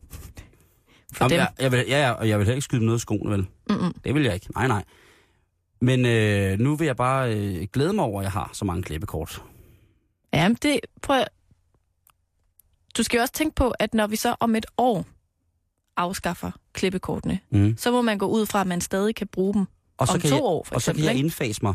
For 1.13 1.23
Jamen, 1.25 1.31
dem. 1.31 1.39
jeg, 1.39 1.47
jeg 1.59 1.71
vil, 1.71 1.85
ja, 1.87 2.01
ja, 2.07 2.11
og 2.11 2.29
jeg 2.29 2.39
vil 2.39 2.45
heller 2.45 2.55
ikke 2.55 2.63
skyde 2.65 2.85
noget 2.85 2.99
i 2.99 3.01
skoene, 3.01 3.31
vel? 3.31 3.47
Mm-mm. 3.69 3.93
Det 4.03 4.13
vil 4.15 4.23
jeg 4.23 4.33
ikke. 4.33 4.47
Nej, 4.55 4.67
nej. 4.67 4.83
Men 5.81 6.05
øh, 6.05 6.59
nu 6.59 6.75
vil 6.75 6.85
jeg 6.85 6.95
bare 6.95 7.35
øh, 7.37 7.67
glæde 7.73 7.93
mig 7.93 8.03
over, 8.05 8.19
at 8.19 8.23
jeg 8.23 8.31
har 8.31 8.49
så 8.53 8.65
mange 8.65 8.83
klippekort. 8.83 9.43
Jamen, 10.33 10.57
det... 10.61 10.79
Prøv 11.01 11.19
at... 11.19 11.27
Du 12.97 13.03
skal 13.03 13.17
jo 13.17 13.21
også 13.21 13.33
tænke 13.33 13.55
på, 13.55 13.73
at 13.79 13.93
når 13.93 14.07
vi 14.07 14.15
så 14.15 14.35
om 14.39 14.55
et 14.55 14.65
år 14.77 15.05
afskaffer 15.97 16.51
klippekortene, 16.73 17.39
Mm. 17.49 17.77
så 17.77 17.91
må 17.91 18.01
man 18.01 18.17
gå 18.17 18.25
ud 18.27 18.45
fra, 18.45 18.61
at 18.61 18.67
man 18.67 18.81
stadig 18.81 19.15
kan 19.15 19.27
bruge 19.27 19.53
dem 19.53 19.65
Og 19.97 20.07
så 20.07 20.13
om 20.13 20.19
kan 20.19 20.29
to 20.29 20.35
jeg, 20.35 20.43
år, 20.43 20.63
for 20.63 20.75
Og 20.75 20.81
så 20.81 20.91
kan 20.91 20.95
eksempel. 20.99 21.15
jeg 21.15 21.23
indfase 21.23 21.59
mig. 21.63 21.73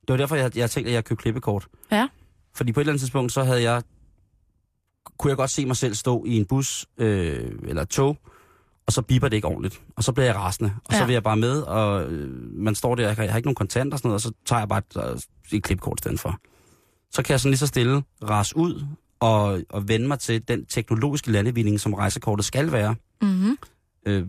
Det 0.00 0.08
var 0.12 0.16
derfor, 0.16 0.36
jeg, 0.36 0.56
jeg 0.56 0.70
tænkte, 0.70 0.90
at 0.90 0.94
jeg 0.94 1.04
købte 1.04 1.22
klippekort. 1.22 1.66
Ja. 1.90 2.08
Fordi 2.54 2.72
på 2.72 2.80
et 2.80 2.82
eller 2.82 2.92
andet 2.92 3.00
tidspunkt, 3.00 3.32
så 3.32 3.44
havde 3.44 3.62
jeg, 3.62 3.82
kunne 5.18 5.28
jeg 5.28 5.36
godt 5.36 5.50
se 5.50 5.66
mig 5.66 5.76
selv 5.76 5.94
stå 5.94 6.24
i 6.24 6.36
en 6.36 6.44
bus 6.46 6.86
øh, 6.98 7.52
eller 7.62 7.82
et 7.82 7.88
tog, 7.88 8.18
og 8.86 8.92
så 8.92 9.02
biber 9.02 9.28
det 9.28 9.36
ikke 9.36 9.48
ordentligt. 9.48 9.82
Og 9.96 10.04
så 10.04 10.12
bliver 10.12 10.26
jeg 10.26 10.34
rasende. 10.36 10.72
Og 10.84 10.92
ja. 10.92 10.98
så 10.98 11.04
vil 11.06 11.12
jeg 11.12 11.22
bare 11.22 11.36
med, 11.36 11.60
og 11.62 12.12
øh, 12.12 12.30
man 12.52 12.74
står 12.74 12.94
der, 12.94 13.02
jeg 13.02 13.16
har, 13.30 13.36
ikke 13.36 13.46
nogen 13.46 13.54
kontanter 13.54 13.94
og 13.94 13.98
sådan 13.98 14.08
noget, 14.08 14.14
og 14.14 14.20
så 14.20 14.32
tager 14.44 14.60
jeg 14.60 14.68
bare 14.68 14.78
et, 15.06 15.10
øh, 15.52 15.56
et 15.58 15.62
klippekort 15.62 15.98
i 15.98 16.02
stedet 16.02 16.20
for. 16.20 16.38
Så 17.10 17.22
kan 17.22 17.32
jeg 17.32 17.40
sådan 17.40 17.50
lige 17.50 17.58
så 17.58 17.66
stille 17.66 18.02
ras 18.22 18.56
ud 18.56 18.86
og, 19.20 19.60
og 19.68 19.88
vende 19.88 20.08
mig 20.08 20.18
til 20.18 20.48
den 20.48 20.66
teknologiske 20.66 21.30
landevinding, 21.30 21.80
som 21.80 21.94
rejsekortet 21.94 22.44
skal 22.44 22.72
være. 22.72 22.94
Mm-hmm. 23.22 23.56
Øh, 24.06 24.26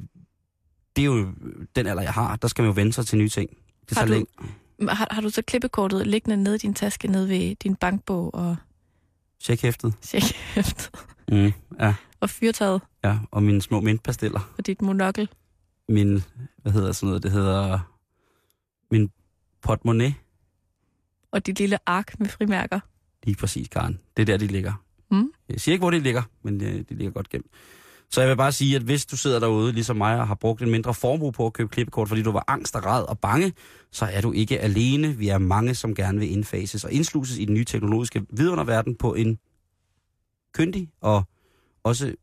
det 0.96 1.02
er 1.02 1.06
jo 1.06 1.28
den 1.76 1.88
alder, 1.88 2.02
jeg 2.04 2.14
har. 2.14 2.36
Der 2.36 2.48
skal 2.48 2.62
man 2.62 2.70
jo 2.70 2.74
vende 2.76 2.94
sig 2.94 3.06
til 3.06 3.18
nye 3.18 3.30
ting. 3.30 3.50
Det 3.90 3.98
Har 3.98 4.06
du- 4.06 4.12
længe. 4.12 4.28
Har, 4.82 5.08
har 5.12 5.22
du 5.22 5.30
så 5.30 5.42
klippekortet 5.42 6.08
liggende 6.08 6.38
nede 6.38 6.56
i 6.56 6.60
din 6.60 6.74
taske, 6.74 7.08
nede 7.08 7.30
ved 7.30 7.56
din 7.56 7.76
bankbog 7.76 8.36
og 8.36 8.56
Tjek 9.40 9.62
hæftet. 9.62 9.94
checkhæftet 10.02 10.90
Mm, 11.32 11.52
ja, 11.80 11.94
og 12.20 12.30
fyrtaget 12.30 12.82
ja. 13.04 13.18
Og 13.32 13.44
mine 13.44 13.62
små 13.62 13.80
mintpastiller. 13.82 14.54
og 14.58 14.66
dit 14.66 14.82
monokkel? 14.82 15.30
Min, 15.90 16.24
hvad 16.62 16.72
hedder 16.72 16.92
sådan 16.92 17.08
noget, 17.08 17.24
det 17.24 17.32
hedder 17.32 17.80
min 18.92 19.12
portemonnaie. 19.62 20.16
og 21.32 21.46
dit 21.46 21.60
lille 21.60 21.78
ark 21.86 22.20
med 22.20 22.28
frimærker. 22.28 22.80
Lige 23.24 23.36
præcis, 23.36 23.68
Karen. 23.68 24.00
Det 24.18 24.22
er 24.22 24.26
der, 24.26 24.38
de 24.38 24.48
ligger. 24.48 24.74
Mm. 25.12 25.32
Jeg 25.50 25.62
siger 25.62 25.74
ikke, 25.74 25.82
hvor 25.82 25.92
de 25.92 26.00
ligger, 26.00 26.24
men 26.44 26.62
øh, 26.64 26.74
de 26.90 26.96
ligger 26.96 27.12
godt 27.12 27.30
gemt. 27.30 27.46
Så 28.16 28.22
jeg 28.22 28.30
vil 28.30 28.36
bare 28.36 28.52
sige, 28.52 28.76
at 28.76 28.82
hvis 28.82 29.06
du 29.06 29.18
sidder 29.18 29.40
derude, 29.40 29.72
ligesom 29.72 29.96
mig, 29.96 30.20
og 30.20 30.28
har 30.28 30.36
brugt 30.36 30.62
en 30.62 30.72
mindre 30.72 30.94
formue 30.94 31.32
på 31.32 31.46
at 31.46 31.54
købe 31.54 31.70
klippekort, 31.70 32.08
fordi 32.08 32.22
du 32.22 32.32
var 32.32 32.44
angst 32.48 32.76
og 32.76 32.86
rad 32.86 33.04
og 33.04 33.20
bange, 33.20 33.54
så 33.92 34.06
er 34.06 34.22
du 34.22 34.32
ikke 34.32 34.60
alene. 34.60 35.18
Vi 35.18 35.28
er 35.28 35.38
mange, 35.38 35.76
som 35.76 35.96
gerne 35.96 36.20
vil 36.20 36.32
indfases 36.32 36.84
og 36.84 36.92
indsluses 36.92 37.38
i 37.38 37.46
den 37.46 37.54
nye 37.54 37.66
teknologiske 37.66 38.26
vidunderverden 38.30 38.96
på 38.96 39.14
en 39.14 39.40
kyndig 40.54 40.90
og 41.02 41.24
også 41.84 42.16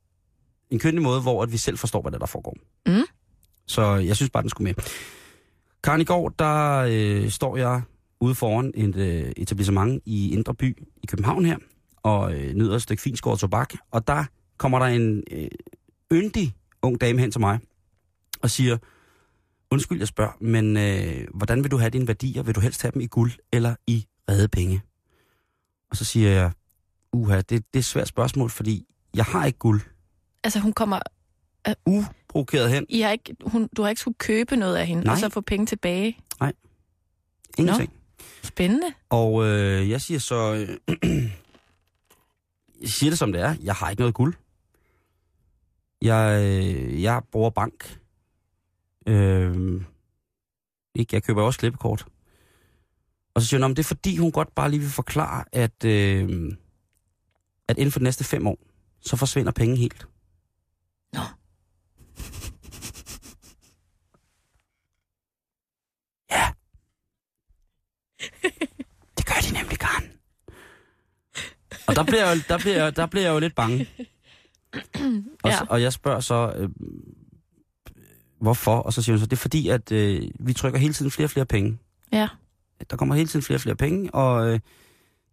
en 0.71 0.79
kyndig 0.79 1.03
måde, 1.03 1.21
hvor 1.21 1.43
at 1.43 1.53
vi 1.53 1.57
selv 1.57 1.79
forstår, 1.79 2.03
hvad 2.03 2.13
der, 2.13 2.19
der 2.19 2.27
foregår. 2.27 2.57
Mm. 2.87 3.07
Så 3.67 3.95
jeg 3.95 4.17
synes 4.17 4.31
bare, 4.31 4.43
den 4.43 4.51
skulle 4.51 4.65
med. 4.65 4.85
Karen, 5.85 6.01
i 6.01 6.05
går, 6.05 6.29
der 6.29 6.87
øh, 6.89 7.31
står 7.31 7.57
jeg 7.57 7.83
ude 8.21 8.35
foran 8.35 8.73
et 8.75 8.97
øh, 8.97 9.33
etablissement 9.37 10.03
i 10.07 10.33
Indre 10.33 10.55
By 10.55 10.79
i 11.03 11.07
København 11.07 11.45
her, 11.45 11.57
og 12.03 12.35
øh, 12.35 12.55
nyder 12.55 12.75
et 12.75 12.83
stykke 12.83 13.03
finskåret 13.03 13.39
tobak, 13.39 13.75
og 13.91 14.07
der 14.07 14.25
kommer 14.57 14.79
der 14.79 14.87
en 14.87 15.23
øh, 15.31 15.49
yndig 16.13 16.55
ung 16.83 17.01
dame 17.01 17.21
hen 17.21 17.31
til 17.31 17.41
mig 17.41 17.59
og 18.43 18.51
siger, 18.51 18.79
undskyld, 19.71 19.99
jeg 19.99 20.09
spørger, 20.09 20.33
men 20.41 20.77
øh, 20.77 21.27
hvordan 21.35 21.63
vil 21.63 21.71
du 21.71 21.77
have 21.77 21.91
dine 21.91 22.09
værdier? 22.09 22.43
Vil 22.43 22.55
du 22.55 22.61
helst 22.61 22.83
have 22.83 22.93
dem 22.93 23.01
i 23.01 23.07
guld 23.07 23.33
eller 23.53 23.75
i 23.87 24.07
redde 24.29 24.49
penge? 24.49 24.83
Og 25.91 25.97
så 25.97 26.05
siger 26.05 26.31
jeg, 26.31 26.53
uha, 27.13 27.37
det, 27.37 27.51
det 27.51 27.61
er 27.75 27.79
et 27.79 27.85
svært 27.85 28.09
spørgsmål, 28.09 28.51
fordi 28.51 28.87
jeg 29.15 29.25
har 29.25 29.45
ikke 29.47 29.59
guld. 29.59 29.81
Altså, 30.45 30.59
hun 30.59 30.73
kommer... 30.73 30.99
Uprovokeret 31.87 32.71
hen. 32.71 32.87
I 32.89 33.01
har 33.01 33.11
ikke, 33.11 33.37
hun, 33.47 33.69
du 33.77 33.83
har 33.83 33.89
ikke 33.89 34.01
skulle 34.01 34.19
købe 34.19 34.57
noget 34.57 34.77
af 34.77 34.87
hende, 34.87 35.05
Nej. 35.05 35.13
og 35.13 35.19
så 35.19 35.29
få 35.29 35.41
penge 35.41 35.67
tilbage. 35.67 36.19
Ingenting. 37.59 37.93
Spændende. 38.43 38.87
Og 39.11 39.45
øh, 39.47 39.91
jeg 39.91 40.01
siger 40.01 40.21
så, 40.21 40.55
øh, 40.55 40.99
jeg 42.83 42.89
siger 42.89 43.11
det 43.11 43.19
som 43.19 43.33
det 43.33 43.41
er, 43.41 43.55
jeg 43.63 43.75
har 43.75 43.91
ikke 43.91 44.01
noget 44.01 44.15
guld. 44.15 44.35
Jeg, 46.03 46.43
øh, 46.43 47.03
jeg 47.03 47.23
bruger 47.33 47.51
bank. 47.51 48.01
Øh, 49.07 49.83
ikke, 50.95 51.15
jeg 51.17 51.23
køber 51.23 51.43
også 51.43 51.59
klippekort. 51.59 52.07
Og 53.35 53.43
så 53.43 53.49
siger 53.49 53.59
hun, 53.59 53.61
"Nå, 53.61 53.69
men 53.69 53.77
det 53.77 53.83
er 53.83 53.87
fordi, 53.95 54.17
hun 54.17 54.33
godt 54.33 54.55
bare 54.55 54.71
lige 54.71 54.81
vil 54.81 54.89
forklare, 54.91 55.45
at, 55.53 55.85
øh, 55.85 56.53
at 57.69 57.79
inden 57.79 57.93
for 57.93 57.99
de 57.99 58.05
næste 58.05 58.25
fem 58.25 58.47
år, 58.47 58.59
så 59.01 59.17
forsvinder 59.17 59.53
penge 59.53 59.77
helt. 59.77 60.07
Nå. 61.13 61.21
Ja. 66.31 66.53
Det 69.19 69.27
gør 69.27 69.41
de 69.49 69.53
nemlig, 69.55 69.79
Karen. 69.79 70.11
Og 71.89 71.97
der 71.97 72.05
bliver 72.05 72.27
jeg, 72.27 72.37
jo- 72.37 72.43
der 72.49 72.59
bliver, 72.59 72.77
jeg- 72.85 72.97
der 72.97 73.07
bliver 73.07 73.25
jeg 73.27 73.35
jo 73.35 73.39
lidt 73.39 73.55
bange. 73.55 73.89
Og, 74.75 74.81
Ja. 75.45 75.51
ja. 75.51 75.61
og 75.69 75.83
jeg 75.83 75.93
spørger 75.93 76.21
så, 76.21 76.53
øh, 76.57 76.69
hvorfor? 78.41 78.77
Og 78.77 78.93
så 78.93 79.03
siger 79.03 79.15
hun 79.15 79.21
så, 79.21 79.27
det 79.27 79.33
er 79.33 79.37
fordi, 79.41 79.69
at 79.69 79.93
øh, 79.93 80.23
vi 80.41 80.53
trykker 80.53 80.79
hele 80.79 80.95
tiden 80.95 81.11
flere 81.11 81.27
og 81.27 81.31
flere 81.31 81.47
penge. 81.47 81.79
Ja. 82.13 82.29
Der 82.91 82.97
kommer 82.97 83.15
hele 83.15 83.29
tiden 83.29 83.43
flere 83.43 83.57
og 83.57 83.61
flere 83.61 83.77
penge, 83.77 84.15
og 84.15 84.47
øh, 84.47 84.53
det 84.53 84.61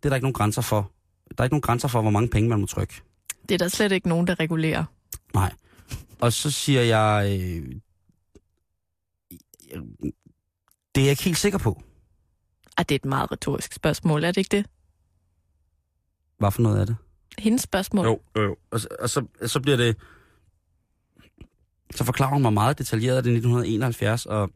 er 0.04 0.10
der 0.10 0.16
ikke 0.16 0.24
nogen 0.26 0.34
grænser 0.34 0.62
for. 0.62 0.92
Der 1.30 1.36
er 1.38 1.44
ikke 1.44 1.54
nogen 1.54 1.62
grænser 1.62 1.88
for, 1.88 2.02
hvor 2.02 2.12
mange 2.12 2.30
penge 2.30 2.50
man 2.50 2.60
må 2.60 2.66
trykke. 2.66 3.02
Det 3.50 3.54
er 3.54 3.58
der 3.58 3.68
slet 3.68 3.92
ikke 3.92 4.08
nogen, 4.10 4.28
der 4.28 4.40
regulerer. 4.40 4.84
Nej. 5.34 5.54
Og 6.22 6.34
så 6.34 6.52
siger 6.52 6.82
jeg, 6.82 7.26
øh, 7.26 7.76
det 10.96 11.02
er 11.02 11.06
jeg 11.06 11.10
ikke 11.10 11.24
helt 11.24 11.38
sikker 11.38 11.58
på. 11.60 11.82
Ah, 12.78 12.86
det 12.90 12.92
er 12.92 13.00
et 13.00 13.06
meget 13.06 13.32
retorisk 13.32 13.74
spørgsmål, 13.74 14.24
er 14.24 14.28
det 14.32 14.38
ikke 14.38 14.58
det? 14.58 14.66
Hvad 16.38 16.52
for 16.52 16.62
noget 16.62 16.82
er 16.82 16.86
det? 16.86 16.96
Hendes 17.40 17.62
spørgsmål. 17.62 18.06
Jo, 18.06 18.20
jo, 18.36 18.42
jo. 18.42 18.56
Og, 18.72 18.80
så- 18.80 18.88
og 19.00 19.10
så, 19.10 19.26
så 19.46 19.60
bliver 19.60 19.78
det... 19.78 19.96
Så 21.96 22.04
forklarer 22.04 22.34
hun 22.34 22.42
mig 22.42 22.54
meget 22.54 22.78
detaljeret, 22.78 23.18
at 23.18 23.24
det 23.24 23.30
er 23.32 23.36
1971, 23.36 24.26
og 24.26 24.50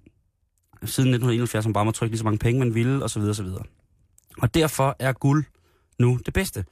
siden 0.83 1.09
1971 1.09 1.65
hun 1.65 1.73
bare 1.73 1.85
må 1.85 1.91
trykke 1.91 2.11
lige 2.11 2.17
så 2.19 2.23
mange 2.23 2.37
penge, 2.39 2.59
man 2.59 2.75
ville, 2.75 3.03
og 3.03 3.09
så 3.09 3.19
videre, 3.19 3.31
og 3.31 3.35
så 3.35 3.43
videre. 3.43 3.63
Og 4.37 4.53
derfor 4.53 4.95
er 4.99 5.11
guld 5.13 5.45
nu 5.99 6.19
det 6.25 6.33
bedste. 6.33 6.65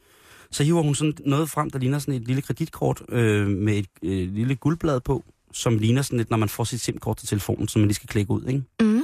Så 0.51 0.63
hiver 0.63 0.81
hun 0.81 0.95
sådan 0.95 1.13
noget 1.25 1.49
frem, 1.49 1.69
der 1.69 1.79
ligner 1.79 1.99
sådan 1.99 2.13
et 2.13 2.27
lille 2.27 2.41
kreditkort 2.41 3.01
øh, 3.09 3.47
med 3.47 3.73
et 3.77 3.87
øh, 4.03 4.33
lille 4.33 4.55
guldblad 4.55 4.99
på, 5.01 5.23
som 5.53 5.77
ligner 5.77 6.01
sådan 6.01 6.17
lidt, 6.17 6.29
når 6.29 6.37
man 6.37 6.49
får 6.49 6.63
sit 6.63 6.81
SIM-kort 6.81 7.17
til 7.17 7.27
telefonen, 7.27 7.67
som 7.67 7.79
man 7.79 7.87
lige 7.87 7.95
skal 7.95 8.07
klikke 8.09 8.31
ud, 8.31 8.45
ikke? 8.45 8.63
Mm. 8.81 9.03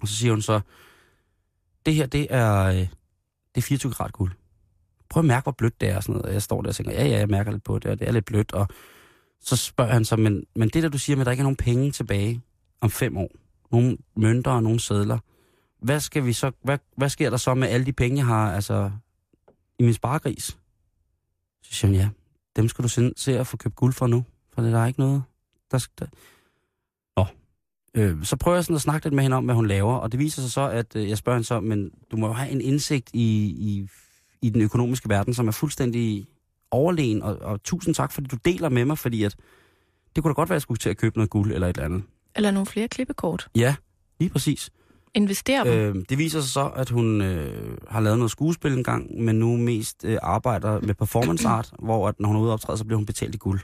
Og 0.00 0.08
så 0.08 0.14
siger 0.16 0.32
hun 0.32 0.42
så, 0.42 0.60
det 1.86 1.94
her, 1.94 2.06
det 2.06 2.26
er, 2.30 2.62
øh, 2.64 2.74
det 2.74 2.86
er 3.56 3.60
24 3.60 3.92
grad 3.92 4.10
guld. 4.10 4.32
Prøv 5.14 5.20
at 5.20 5.24
mærke, 5.24 5.42
hvor 5.42 5.52
blødt 5.52 5.80
det 5.80 5.88
er. 5.88 5.96
og 5.96 6.02
Sådan 6.02 6.12
noget. 6.12 6.26
Og 6.26 6.32
jeg 6.32 6.42
står 6.42 6.62
der 6.62 6.68
og 6.68 6.74
tænker, 6.74 6.92
ja, 6.92 7.06
ja, 7.06 7.18
jeg 7.18 7.28
mærker 7.28 7.52
lidt 7.52 7.64
på 7.64 7.78
det, 7.78 7.90
og 7.90 7.98
det 7.98 8.08
er 8.08 8.12
lidt 8.12 8.24
blødt. 8.24 8.52
Og 8.52 8.68
så 9.40 9.56
spørger 9.56 9.92
han 9.92 10.04
så, 10.04 10.16
men, 10.16 10.44
men 10.56 10.68
det 10.68 10.82
der, 10.82 10.88
du 10.88 10.98
siger 10.98 11.16
med, 11.16 11.22
at 11.22 11.26
der 11.26 11.32
ikke 11.32 11.40
er 11.40 11.44
nogen 11.44 11.56
penge 11.56 11.90
tilbage 11.90 12.40
om 12.80 12.90
fem 12.90 13.16
år, 13.16 13.30
nogle 13.72 13.96
mønter 14.16 14.50
og 14.50 14.62
nogle 14.62 14.80
sædler, 14.80 15.18
hvad, 15.80 16.00
skal 16.00 16.24
vi 16.24 16.32
så, 16.32 16.50
hvad, 16.62 16.78
hvad 16.96 17.08
sker 17.08 17.30
der 17.30 17.36
så 17.36 17.54
med 17.54 17.68
alle 17.68 17.86
de 17.86 17.92
penge, 17.92 18.16
jeg 18.16 18.26
har 18.26 18.54
altså, 18.54 18.90
i 19.78 19.82
min 19.82 19.94
sparegris? 19.94 20.44
Så 21.62 21.74
siger 21.74 21.90
han, 21.90 22.00
ja, 22.00 22.08
dem 22.56 22.68
skal 22.68 22.82
du 22.82 22.88
se, 22.88 23.12
se 23.16 23.38
at 23.38 23.46
få 23.46 23.56
købt 23.56 23.76
guld 23.76 23.92
for 23.92 24.06
nu, 24.06 24.24
for 24.54 24.62
der 24.62 24.78
er 24.78 24.86
ikke 24.86 25.00
noget, 25.00 25.22
der 25.70 25.78
skal... 25.78 25.94
Der... 25.98 26.06
Nå, 27.16 27.26
Øh, 27.96 28.24
så 28.24 28.36
prøver 28.36 28.56
jeg 28.56 28.64
sådan 28.64 28.76
at 28.76 28.82
snakke 28.82 29.06
lidt 29.06 29.14
med 29.14 29.22
hende 29.22 29.36
om, 29.36 29.44
hvad 29.44 29.54
hun 29.54 29.66
laver, 29.66 29.94
og 29.94 30.12
det 30.12 30.20
viser 30.20 30.42
sig 30.42 30.52
så, 30.52 30.68
at 30.68 30.96
øh, 30.96 31.08
jeg 31.08 31.18
spørger 31.18 31.36
hende 31.36 31.46
så, 31.46 31.60
men 31.60 31.90
du 32.10 32.16
må 32.16 32.26
jo 32.26 32.32
have 32.32 32.50
en 32.50 32.60
indsigt 32.60 33.10
i, 33.12 33.44
i, 33.46 33.88
i 34.46 34.50
den 34.50 34.62
økonomiske 34.62 35.08
verden, 35.08 35.34
som 35.34 35.48
er 35.48 35.52
fuldstændig 35.52 36.26
overlegen, 36.70 37.22
og, 37.22 37.38
og 37.42 37.62
tusind 37.62 37.94
tak, 37.94 38.12
fordi 38.12 38.26
du 38.26 38.36
deler 38.44 38.68
med 38.68 38.84
mig, 38.84 38.98
fordi 38.98 39.22
at 39.24 39.36
det 40.16 40.22
kunne 40.22 40.28
da 40.30 40.34
godt 40.34 40.48
være, 40.48 40.54
at 40.54 40.58
jeg 40.58 40.62
skulle 40.62 40.78
til 40.78 40.90
at 40.90 40.96
købe 40.96 41.18
noget 41.18 41.30
guld 41.30 41.52
eller 41.52 41.66
et 41.68 41.76
eller 41.76 41.84
andet. 41.84 42.02
Eller 42.36 42.50
nogle 42.50 42.66
flere 42.66 42.88
klippekort. 42.88 43.48
Ja, 43.56 43.74
lige 44.20 44.30
præcis. 44.30 44.70
Investere 45.14 45.64
dem. 45.88 45.96
Øh, 45.98 46.04
det 46.08 46.18
viser 46.18 46.40
sig 46.40 46.50
så, 46.50 46.66
at 46.68 46.90
hun 46.90 47.20
øh, 47.22 47.76
har 47.88 48.00
lavet 48.00 48.18
noget 48.18 48.30
skuespil 48.30 48.72
engang, 48.72 49.20
men 49.22 49.36
nu 49.38 49.56
mest 49.56 50.04
øh, 50.04 50.18
arbejder 50.22 50.80
med 50.80 50.94
performance 50.94 51.48
art, 51.48 51.72
hvor 51.84 52.08
at, 52.08 52.20
når 52.20 52.26
hun 52.28 52.36
er 52.36 52.40
ude 52.40 52.52
optræde, 52.52 52.78
så 52.78 52.84
bliver 52.84 52.96
hun 52.96 53.06
betalt 53.06 53.34
i 53.34 53.38
guld. 53.38 53.60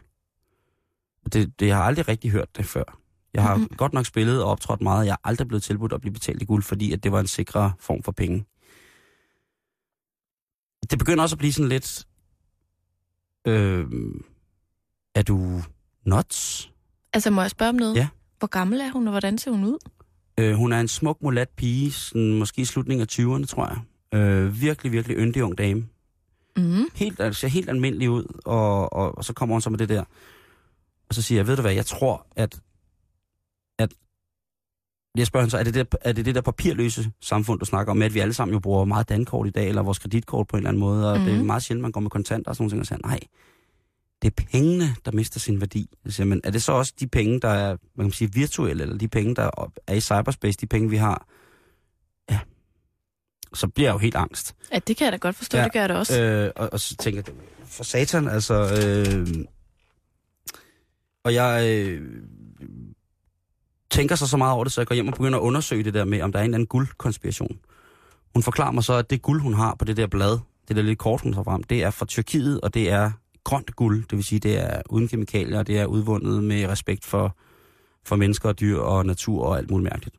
Det, 1.33 1.61
det 1.61 1.67
jeg 1.67 1.77
har 1.77 1.83
jeg 1.83 1.89
aldrig 1.89 2.09
rigtig 2.09 2.31
hørt 2.31 2.57
det 2.57 2.65
før. 2.67 2.99
Jeg 3.35 3.43
har 3.43 3.55
Mhm. 3.55 3.61
mm-hmm. 3.61 3.77
godt 3.77 3.93
nok 3.93 4.07
spillet 4.07 4.43
og 4.43 4.51
optrådt 4.51 4.81
meget. 4.81 5.07
Jeg 5.07 5.13
har 5.13 5.21
aldrig 5.25 5.49
blevet 5.49 5.63
tilbudt 5.63 5.93
at 5.93 6.01
blive 6.01 6.13
betalt 6.13 6.43
i 6.43 6.45
guld, 6.45 6.63
fordi 6.63 6.93
at 6.93 7.05
det 7.05 7.13
var 7.13 7.21
en 7.21 7.27
sikrere 7.27 7.73
form 7.81 8.03
for 8.03 8.13
penge. 8.13 8.45
Det 10.91 10.99
begynder 10.99 11.23
også 11.23 11.35
at 11.35 11.39
blive 11.39 11.53
sådan 11.53 11.69
lidt... 11.69 12.07
Øh, 13.47 13.87
er 15.15 15.23
du 15.23 15.63
nuts? 16.07 16.71
Altså, 17.13 17.31
må 17.31 17.41
jeg 17.41 17.51
spørge 17.51 17.69
om 17.69 17.75
noget? 17.75 17.97
Ja. 17.97 18.09
Hvor 18.39 18.49
gammel 18.49 18.81
er 18.81 18.91
hun, 18.91 19.07
og 19.07 19.11
hvordan 19.11 19.39
ser 19.39 19.51
hun 19.51 19.65
ud? 19.65 19.79
Øh, 20.39 20.55
hun 20.55 20.73
er 20.73 20.81
en 20.81 20.89
smuk 20.89 21.23
mulat 21.23 21.49
pige, 21.49 21.93
sådan, 21.93 22.39
måske 22.39 22.63
i 22.63 22.65
slutningen 22.65 23.03
af 23.03 23.13
20'erne, 23.13 23.47
tror 23.47 23.69
jeg. 23.69 23.79
Øh, 24.21 24.61
virkelig, 24.61 24.93
virkelig 24.93 25.17
yndig 25.17 25.45
ung 25.45 25.59
dame. 25.59 25.89
Mm. 26.57 26.85
Helt, 26.95 27.21
altså, 27.21 27.41
ser 27.41 27.49
helt 27.49 27.69
almindelig 27.69 28.11
ud, 28.11 28.41
og, 28.45 28.93
og, 28.93 29.19
og 29.19 29.25
så 29.25 29.33
kommer 29.33 29.55
hun 29.55 29.61
så 29.61 29.71
med 29.71 29.79
det 29.79 29.89
der. 29.89 30.05
Og 31.09 31.15
så 31.15 31.23
siger 31.23 31.39
jeg, 31.39 31.47
ved 31.47 31.57
du 31.57 31.63
hvad, 31.63 31.73
jeg 31.73 31.87
tror, 31.87 32.27
at... 32.37 32.61
at 33.79 33.93
jeg 35.17 35.26
spørger 35.26 35.49
så, 35.49 35.59
er 35.59 35.62
det, 35.62 35.75
det, 35.75 35.95
er 36.00 36.12
det 36.12 36.25
det 36.25 36.35
der 36.35 36.40
papirløse 36.40 37.11
samfund, 37.21 37.61
du 37.61 37.64
snakker 37.64 37.90
om, 37.90 37.97
med 37.97 38.07
at 38.07 38.14
vi 38.14 38.19
alle 38.19 38.35
sammen 38.35 38.52
jo 38.52 38.61
bruger 38.61 38.85
meget 38.85 39.09
dankort 39.09 39.47
i 39.47 39.50
dag, 39.50 39.69
eller 39.69 39.83
vores 39.83 39.99
kreditkort 39.99 40.49
på 40.49 40.57
en 40.57 40.59
eller 40.59 40.69
anden 40.69 40.81
måde, 40.81 41.11
og 41.11 41.17
mm-hmm. 41.17 41.25
det 41.26 41.35
er 41.35 41.38
Mhm. 41.38 41.47
meget 41.47 41.62
sjældent, 41.62 41.83
man 41.83 41.93
går 41.93 42.00
med 42.00 42.11
kontanter 42.11 42.49
og 42.50 42.57
sådan 42.57 42.62
nogle 42.64 42.71
ting, 42.73 42.81
og 42.81 42.87
siger, 42.87 42.99
nej, 43.09 43.21
det 44.23 44.29
er 44.38 44.45
pengene, 44.50 44.97
der 45.05 45.12
mister 45.12 45.40
sin 45.40 45.61
værdi. 45.61 45.90
Jeg 46.05 46.12
siger, 46.12 46.26
men 46.26 46.40
er 46.45 46.50
det 46.50 46.62
så 46.62 46.73
også 46.73 46.93
de 47.00 47.07
penge, 47.07 47.40
der 47.40 47.49
er, 47.49 47.76
man 47.97 48.07
kan 48.07 48.12
sige, 48.12 48.33
virtuelle, 48.33 48.83
eller 48.83 48.99
de 48.99 49.09
penge, 49.09 49.35
der 49.35 49.71
er 49.87 49.95
i 49.95 50.00
cyberspace, 50.00 50.59
de 50.61 50.67
penge, 50.67 50.90
vi 50.90 50.97
har? 50.97 51.26
Ja. 52.31 52.38
Så 53.55 53.69
bliver 53.69 53.88
jeg 53.88 53.95
jo 53.95 53.99
helt 53.99 54.14
angst. 54.17 54.55
Ja, 54.73 54.79
det 54.79 54.97
kan 54.97 55.05
jeg 55.05 55.12
da 55.12 55.17
godt 55.17 55.37
forstå, 55.37 55.59
ja. 55.59 55.64
Det 55.64 55.73
gør 55.73 55.81
jeg 55.81 55.88
da 55.88 55.95
også. 55.95 56.23
Øh, 56.23 56.50
og, 56.57 56.69
og 56.73 56.81
så 56.81 56.97
tænker 56.97 57.23
jeg, 57.26 57.35
for 57.64 57.85
satan, 57.85 58.29
altså... 58.29 58.55
Øh, 58.55 59.26
og 61.25 61.35
jeg 61.35 61.69
øh, 61.69 62.23
tænker 63.91 64.15
så 64.15 64.27
så 64.27 64.37
meget 64.37 64.55
over 64.55 64.65
det, 64.65 64.73
så 64.73 64.81
jeg 64.81 64.87
går 64.87 64.95
hjem 64.95 65.09
og 65.09 65.15
begynder 65.15 65.39
at 65.39 65.43
undersøge 65.43 65.85
det 65.85 65.95
der 65.95 66.05
med, 66.05 66.23
om 66.23 66.33
der 66.33 66.39
er 66.39 66.43
en 66.43 66.49
eller 66.49 66.57
anden 66.57 66.67
guldkonspiration. 66.67 67.59
Hun 68.35 68.43
forklarer 68.43 68.73
mig 68.73 68.85
så, 68.85 68.95
at 68.95 69.11
det 69.11 69.23
guld, 69.23 69.41
hun 69.41 69.55
har 69.55 69.75
på 69.75 69.85
det 69.85 69.97
der 69.97 70.07
blad, 70.07 70.39
det 70.69 70.77
der 70.77 70.83
lille 70.83 70.97
kort, 70.97 71.21
hun 71.21 71.33
tager 71.33 71.45
frem, 71.45 71.63
det 71.63 71.83
er 71.83 71.91
fra 71.91 72.07
Tyrkiet, 72.07 72.61
og 72.61 72.75
det 72.75 72.91
er 72.91 73.11
grønt 73.45 73.77
guld. 73.77 74.05
Det 74.09 74.17
vil 74.17 74.25
sige, 74.25 74.39
det 74.39 74.59
er 74.59 74.83
uden 74.91 75.09
kemikalier, 75.09 75.59
og 75.59 75.67
det 75.67 75.79
er 75.79 75.87
udvundet 75.87 76.45
med 76.45 76.67
respekt 76.67 77.05
for, 77.05 77.37
for 78.05 78.17
mennesker 78.17 78.49
og 78.49 78.61
dyr 78.61 78.79
og 78.79 79.07
natur 79.07 79.45
og 79.45 79.59
alt 79.59 79.71
muligt 79.71 79.91
mærkeligt. 79.93 80.17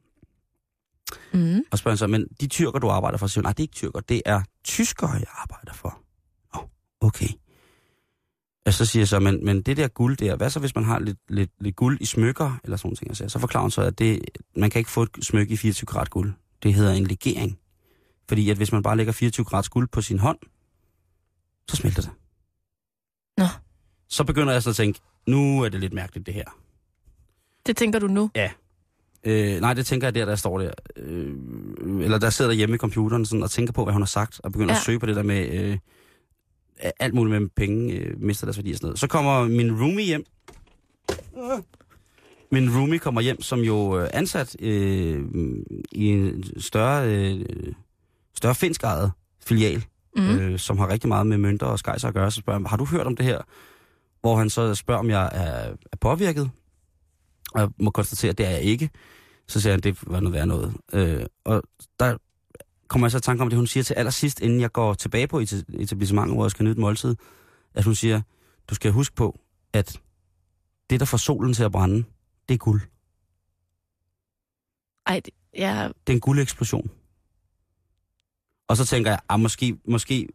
Mm. 1.33 1.63
Og 1.71 1.77
spørger 1.77 1.95
så, 1.95 2.07
men 2.07 2.27
de 2.41 2.47
tyrker, 2.47 2.79
du 2.79 2.89
arbejder 2.89 3.17
for, 3.17 3.27
siger 3.27 3.41
nej, 3.41 3.51
det 3.51 3.59
er 3.59 3.63
ikke 3.63 3.73
tyrker, 3.73 3.99
det 3.99 4.21
er 4.25 4.41
tyskere, 4.63 5.11
jeg 5.11 5.27
arbejder 5.37 5.73
for. 5.73 5.99
Åh, 6.55 6.61
oh, 6.61 6.67
okay. 7.01 7.27
Og 8.65 8.73
så 8.73 8.85
siger 8.85 9.01
jeg 9.01 9.07
så, 9.07 9.19
men, 9.19 9.45
men 9.45 9.61
det 9.61 9.77
der 9.77 9.87
guld 9.87 10.17
der, 10.17 10.35
hvad 10.35 10.49
så 10.49 10.59
hvis 10.59 10.75
man 10.75 10.83
har 10.83 10.99
lidt, 10.99 11.17
lidt, 11.29 11.51
lidt 11.59 11.75
guld 11.75 11.97
i 12.01 12.05
smykker, 12.05 12.59
eller 12.63 12.77
sådan 12.77 12.97
noget, 13.01 13.17
så, 13.17 13.29
så 13.29 13.39
forklarer 13.39 13.61
hun 13.61 13.71
så, 13.71 13.81
at 13.81 13.99
det, 13.99 14.21
man 14.55 14.69
kan 14.69 14.79
ikke 14.79 14.91
få 14.91 15.03
et 15.03 15.09
smykke 15.21 15.53
i 15.53 15.57
24 15.57 15.85
grad 15.85 16.05
guld. 16.05 16.33
Det 16.63 16.73
hedder 16.73 16.93
en 16.93 17.07
legering. 17.07 17.57
Fordi 18.29 18.49
at 18.49 18.57
hvis 18.57 18.71
man 18.71 18.83
bare 18.83 18.97
lægger 18.97 19.13
24 19.13 19.45
grad 19.45 19.63
guld 19.69 19.87
på 19.87 20.01
sin 20.01 20.19
hånd, 20.19 20.37
så 21.69 21.75
smelter 21.75 22.01
det. 22.01 22.11
Nå. 23.37 23.45
så 24.09 24.23
begynder 24.23 24.53
jeg 24.53 24.63
så 24.63 24.69
at 24.69 24.75
tænke, 24.75 24.99
nu 25.27 25.61
er 25.61 25.69
det 25.69 25.79
lidt 25.79 25.93
mærkeligt 25.93 26.25
det 26.25 26.33
her. 26.33 26.57
Det 27.65 27.77
tænker 27.77 27.99
du 27.99 28.07
nu? 28.07 28.31
Øh, 29.23 29.61
nej, 29.61 29.73
det 29.73 29.85
tænker 29.85 30.07
jeg 30.07 30.15
der, 30.15 30.25
der 30.25 30.35
står 30.35 30.59
der. 30.59 30.71
Øh, 30.95 31.35
eller 32.03 32.17
der 32.17 32.29
sidder 32.29 32.51
hjemme 32.51 32.75
i 32.75 32.77
computeren 32.77 33.25
sådan, 33.25 33.43
og 33.43 33.51
tænker 33.51 33.73
på, 33.73 33.83
hvad 33.83 33.93
hun 33.93 34.01
har 34.01 34.07
sagt, 34.07 34.41
og 34.43 34.51
begynder 34.51 34.73
ja. 34.73 34.75
Ja. 34.75 34.79
at 34.79 34.85
søge 34.85 34.99
på 34.99 35.05
det 35.05 35.15
der 35.15 35.23
med 35.23 35.49
øh, 35.49 35.77
alt 36.99 37.13
muligt 37.13 37.41
med 37.41 37.49
penge, 37.49 37.93
øh, 37.93 38.21
mister 38.21 38.45
deres 38.45 38.57
værdi 38.57 38.71
og 38.71 38.75
sådan 38.77 38.85
noget. 38.87 38.99
Så 38.99 39.07
kommer 39.07 39.47
min 39.47 39.81
roomie 39.81 40.05
hjem. 40.05 40.25
Min 42.51 42.75
roomie 42.77 42.99
kommer 42.99 43.21
hjem, 43.21 43.41
som 43.41 43.59
jo 43.59 43.89
er 43.91 44.07
ansat 44.13 44.55
øh, 44.59 45.25
i 45.91 46.05
en 46.07 46.43
større, 46.61 47.09
øh, 47.09 47.45
større 48.35 48.55
finsk 48.55 48.83
ejet 48.83 49.11
filial, 49.45 49.85
Mm. 50.15 50.29
øh, 50.39 50.59
som 50.59 50.77
har 50.77 50.89
rigtig 50.89 51.07
meget 51.07 51.27
med 51.27 51.37
mønter 51.37 51.65
og 51.65 51.79
skejser 51.79 52.07
at 52.07 52.13
gøre. 52.13 52.31
Så 52.31 52.39
spørger 52.39 52.59
ham, 52.59 52.65
har 52.65 52.77
du 52.77 52.85
hørt 52.85 53.07
om 53.07 53.15
det 53.15 53.25
her? 53.25 53.41
Hvor 54.21 54.35
han 54.35 54.49
så 54.49 54.75
spørger, 54.75 54.99
om 54.99 55.09
jeg 55.09 55.29
er, 55.33 55.73
er 55.91 55.97
påvirket. 56.01 56.51
Og 57.53 57.61
jeg 57.61 57.69
må 57.79 57.89
konstatere, 57.89 58.29
at 58.29 58.37
det 58.37 58.45
er 58.45 58.49
jeg 58.49 58.61
ikke. 58.61 58.89
Så 59.47 59.61
siger 59.61 59.73
han, 59.73 59.79
det 59.79 59.97
var 60.07 60.19
noget 60.19 60.33
værd 60.33 60.47
noget. 60.47 60.73
Øh, 60.93 61.25
og 61.45 61.63
der 61.99 62.17
kommer 62.91 63.07
jeg 63.07 63.11
så 63.11 63.17
i 63.17 63.21
tanke 63.21 63.43
om 63.43 63.49
det, 63.49 63.57
hun 63.57 63.67
siger 63.67 63.83
til 63.83 63.93
allersidst, 63.93 64.39
inden 64.41 64.61
jeg 64.61 64.71
går 64.71 64.93
tilbage 64.93 65.27
på 65.27 65.39
et- 65.39 65.65
etablissementet, 65.79 66.35
hvor 66.35 66.43
jeg 66.45 66.51
skal 66.51 66.63
nyde 66.63 66.71
et 66.71 66.77
måltid, 66.77 67.15
at 67.73 67.83
hun 67.83 67.95
siger, 67.95 68.21
du 68.69 68.75
skal 68.75 68.91
huske 68.91 69.15
på, 69.15 69.39
at 69.73 69.99
det, 70.89 70.99
der 70.99 71.05
får 71.05 71.17
solen 71.17 71.53
til 71.53 71.63
at 71.63 71.71
brænde, 71.71 72.03
det 72.49 72.53
er 72.53 72.57
guld. 72.57 72.81
Ej, 75.07 75.19
det, 75.25 75.33
jeg, 75.57 75.91
Det 76.07 76.13
er 76.13 76.17
en 76.17 76.21
guldeksplosion. 76.21 76.91
Og 78.67 78.77
så 78.77 78.85
tænker 78.85 79.11
jeg, 79.11 79.19
ah, 79.29 79.39
måske, 79.39 79.77
måske 79.87 80.27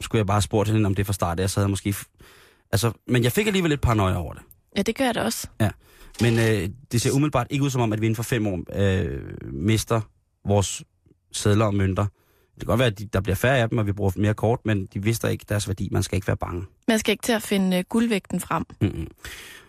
skulle 0.00 0.18
jeg 0.18 0.26
bare 0.26 0.42
spurgt 0.42 0.68
hende, 0.68 0.86
om 0.86 0.94
det 0.94 1.06
fra 1.06 1.12
start 1.12 1.56
jeg 1.56 1.70
måske... 1.70 1.90
f- 1.90 2.14
Altså, 2.72 2.92
men 3.06 3.24
jeg 3.24 3.32
fik 3.32 3.46
alligevel 3.46 3.68
lidt 3.70 3.80
paranoia 3.80 4.14
over 4.16 4.32
det. 4.34 4.42
ja, 4.76 4.82
det 4.82 4.96
gør 4.96 5.04
jeg 5.04 5.14
da 5.14 5.22
også. 5.22 5.48
Men 6.20 6.38
øh, 6.38 6.68
det 6.92 7.00
ser 7.00 7.10
umiddelbart 7.12 7.46
ikke 7.50 7.64
ud 7.64 7.70
som 7.70 7.80
om, 7.80 7.92
at 7.92 8.00
vi 8.00 8.06
inden 8.06 8.16
for 8.16 8.22
fem 8.22 8.46
år 8.46 8.60
øh, 8.72 9.34
mister 9.52 10.00
vores 10.46 10.82
sædler 11.32 11.64
og 11.64 11.74
mønter. 11.74 12.06
Det 12.54 12.60
kan 12.60 12.66
godt 12.66 12.78
være, 12.78 12.86
at 12.86 12.98
de, 12.98 13.06
der 13.06 13.20
bliver 13.20 13.36
færre 13.36 13.58
af 13.58 13.68
dem, 13.68 13.78
og 13.78 13.86
vi 13.86 13.92
bruger 13.92 14.12
mere 14.16 14.34
kort, 14.34 14.60
men 14.64 14.88
de 14.94 15.02
vister 15.02 15.28
ikke 15.28 15.44
deres 15.48 15.68
værdi. 15.68 15.88
Man 15.92 16.02
skal 16.02 16.16
ikke 16.16 16.26
være 16.26 16.36
bange. 16.36 16.64
Man 16.88 16.98
skal 16.98 17.12
ikke 17.12 17.22
til 17.22 17.32
at 17.32 17.42
finde 17.42 17.78
uh, 17.78 17.84
guldvægten 17.88 18.40
frem. 18.40 18.64
Mm-hmm. 18.80 19.08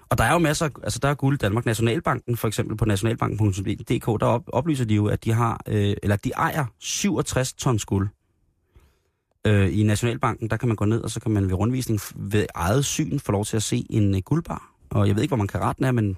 Og 0.10 0.18
der 0.18 0.24
er 0.24 0.34
jo 0.34 0.38
masser, 0.38 0.70
altså 0.84 1.00
der 1.00 1.08
er 1.08 1.14
guld 1.14 1.38
Danmark. 1.38 1.66
Nationalbanken, 1.66 2.38
for 2.38 2.48
eksempel 2.48 2.78
på 2.78 2.86
nationalbanken.dk, 2.86 4.06
der 4.06 4.26
op, 4.26 4.44
oplyser 4.48 4.86
de 4.86 4.96
jo, 4.96 5.08
at 5.08 5.24
de 5.24 5.32
har, 5.32 5.62
øh, 5.68 5.96
eller 6.04 6.16
de 6.16 6.32
ejer 6.32 6.66
67 6.80 7.54
tons 7.54 7.86
guld. 7.86 8.10
Øh, 9.48 9.80
I 9.80 9.84
Nationalbanken, 9.84 10.50
der 10.50 10.58
kan 10.58 10.68
man 10.68 10.76
gå 10.76 10.86
ned, 10.86 11.02
og 11.02 11.10
så 11.10 11.20
kan 11.20 11.32
man 11.32 11.48
ved 11.48 11.54
rundvisning 11.54 12.00
ved 12.16 12.46
eget 12.56 12.86
syn 12.86 13.20
få 13.20 13.32
lov 13.32 13.46
til 13.46 13.56
at 13.56 13.64
se 13.64 13.86
en 13.90 14.16
øh, 14.16 14.22
guldbar. 14.22 14.72
Og 14.90 15.08
jeg 15.08 15.16
ved 15.16 15.24
ikke, 15.24 15.36
hvor 15.36 15.46
man 15.62 15.74
den 15.78 15.86
er, 15.86 15.92
men 15.92 16.18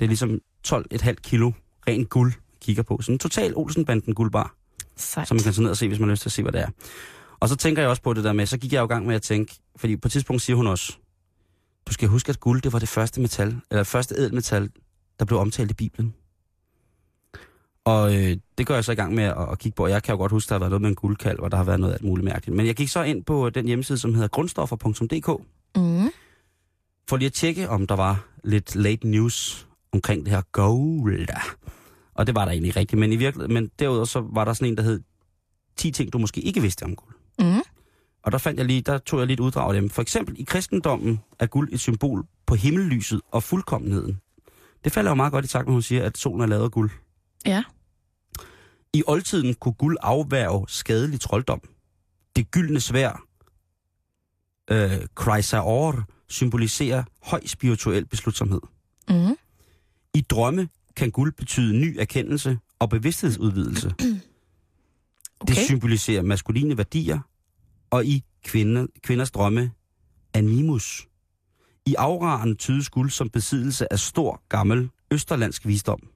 det 0.00 0.06
er 0.06 0.08
ligesom 0.08 0.40
12,5 0.68 1.14
kilo 1.14 1.52
ren 1.88 2.04
guld, 2.04 2.32
kigger 2.60 2.82
på. 2.82 2.98
Sådan 3.00 3.14
en 3.14 3.18
total 3.18 3.52
Olsenbanden 3.56 4.14
guldbar 4.14 4.54
Sejt. 4.96 5.28
som 5.28 5.34
man 5.36 5.42
kan 5.44 5.52
tage 5.52 5.62
ned 5.62 5.70
og 5.70 5.76
se, 5.76 5.88
hvis 5.88 5.98
man 5.98 6.08
har 6.08 6.12
lyst 6.12 6.22
til 6.22 6.28
at 6.28 6.32
se, 6.32 6.42
hvad 6.42 6.52
det 6.52 6.60
er. 6.60 6.68
Og 7.40 7.48
så 7.48 7.56
tænker 7.56 7.82
jeg 7.82 7.88
også 7.90 8.02
på 8.02 8.12
det 8.14 8.24
der 8.24 8.32
med, 8.32 8.46
så 8.46 8.58
gik 8.58 8.72
jeg 8.72 8.80
jo 8.80 8.84
i 8.84 8.88
gang 8.88 9.06
med 9.06 9.14
at 9.14 9.22
tænke, 9.22 9.54
fordi 9.76 9.96
på 9.96 10.08
et 10.08 10.12
tidspunkt 10.12 10.42
siger 10.42 10.56
hun 10.56 10.66
også, 10.66 10.96
du 11.88 11.92
skal 11.92 12.08
huske, 12.08 12.30
at 12.30 12.40
guld, 12.40 12.62
det 12.62 12.72
var 12.72 12.78
det 12.78 12.88
første 12.88 13.20
metal, 13.20 13.56
eller 13.70 13.84
første 13.84 14.14
ædelmetal, 14.18 14.70
der 15.18 15.24
blev 15.24 15.38
omtalt 15.38 15.70
i 15.70 15.74
Bibelen. 15.74 16.14
Og 17.84 18.14
øh, 18.16 18.36
det 18.58 18.66
gør 18.66 18.74
jeg 18.74 18.84
så 18.84 18.92
i 18.92 18.94
gang 18.94 19.14
med 19.14 19.24
at, 19.24 19.36
at 19.52 19.58
kigge 19.58 19.76
på. 19.76 19.86
Jeg 19.86 20.02
kan 20.02 20.12
jo 20.12 20.18
godt 20.18 20.32
huske, 20.32 20.48
der 20.48 20.54
har 20.54 20.58
været 20.58 20.70
noget 20.70 20.82
med 20.82 20.88
en 20.88 20.94
guldkalv, 20.94 21.40
og 21.40 21.50
der 21.50 21.56
har 21.56 21.64
været 21.64 21.80
noget 21.80 21.94
alt 21.94 22.04
muligt 22.04 22.24
mærkeligt. 22.24 22.56
Men 22.56 22.66
jeg 22.66 22.74
gik 22.74 22.88
så 22.88 23.02
ind 23.02 23.24
på 23.24 23.50
den 23.50 23.66
hjemmeside, 23.66 23.98
som 23.98 24.14
hedder 24.14 24.28
grundstoffer.dk, 24.28 25.42
Mm. 25.76 26.10
for 27.08 27.16
lige 27.16 27.26
at 27.26 27.32
tjekke, 27.32 27.68
om 27.68 27.86
der 27.86 27.96
var 27.96 28.24
lidt 28.44 28.74
late 28.76 29.08
news 29.08 29.66
omkring 29.92 30.24
det 30.24 30.30
her 30.34 30.42
gold. 30.52 31.28
Og 32.18 32.26
det 32.26 32.34
var 32.34 32.44
der 32.44 32.52
egentlig 32.52 32.76
rigtigt, 32.76 33.00
men 33.00 33.12
i 33.12 33.16
virkeligheden, 33.16 33.54
men 33.54 33.70
derudover 33.78 34.04
så 34.04 34.20
var 34.20 34.44
der 34.44 34.52
sådan 34.52 34.68
en, 34.68 34.76
der 34.76 34.82
hed 34.82 35.00
10 35.76 35.90
ting, 35.90 36.12
du 36.12 36.18
måske 36.18 36.40
ikke 36.40 36.60
vidste 36.60 36.82
om 36.82 36.96
guld. 36.96 37.14
Mm. 37.38 37.62
Og 38.22 38.32
der 38.32 38.38
fandt 38.38 38.58
jeg 38.58 38.66
lige, 38.66 38.80
der 38.80 38.98
tog 38.98 39.20
jeg 39.20 39.26
lidt 39.26 39.40
uddrag 39.40 39.68
af 39.68 39.80
dem. 39.80 39.90
For 39.90 40.02
eksempel 40.02 40.40
i 40.40 40.42
kristendommen 40.42 41.20
er 41.38 41.46
guld 41.46 41.68
et 41.72 41.80
symbol 41.80 42.26
på 42.46 42.54
himmellyset 42.54 43.20
og 43.30 43.42
fuldkommenheden. 43.42 44.20
Det 44.84 44.92
falder 44.92 45.10
jo 45.10 45.14
meget 45.14 45.32
godt 45.32 45.44
i 45.44 45.48
takt, 45.48 45.66
når 45.66 45.72
hun 45.72 45.82
siger, 45.82 46.04
at 46.04 46.18
solen 46.18 46.40
er 46.40 46.46
lavet 46.46 46.64
af 46.64 46.70
guld. 46.70 46.90
Ja. 47.46 47.64
I 48.92 49.02
oldtiden 49.06 49.54
kunne 49.54 49.74
guld 49.74 49.96
afværge 50.00 50.64
skadelig 50.68 51.20
trolddom. 51.20 51.60
Det 52.36 52.50
gyldne 52.50 52.80
svær, 52.80 53.22
øh, 54.70 55.06
Chrysaor, 55.20 56.04
symboliserer 56.28 57.04
høj 57.22 57.46
spirituel 57.46 58.06
beslutsomhed. 58.06 58.60
Mm. 59.08 59.36
I 60.14 60.20
drømme 60.20 60.68
kan 60.96 61.10
guld 61.10 61.32
betyde 61.32 61.76
ny 61.76 61.96
erkendelse 61.98 62.58
og 62.78 62.90
bevidsthedsudvidelse. 62.90 63.94
Okay. 65.40 65.54
Det 65.54 65.66
symboliserer 65.66 66.22
maskuline 66.22 66.76
værdier, 66.76 67.20
og 67.90 68.04
i 68.04 68.24
kvinde, 68.44 68.88
kvinders 69.02 69.30
drømme 69.30 69.70
animus. 70.34 71.08
I 71.86 71.94
auraen 71.94 72.56
tydes 72.56 72.88
guld 72.88 73.10
som 73.10 73.30
besiddelse 73.30 73.92
af 73.92 73.98
stor, 73.98 74.42
gammel, 74.48 74.90
østerlandsk 75.10 75.66
visdom. 75.66 76.08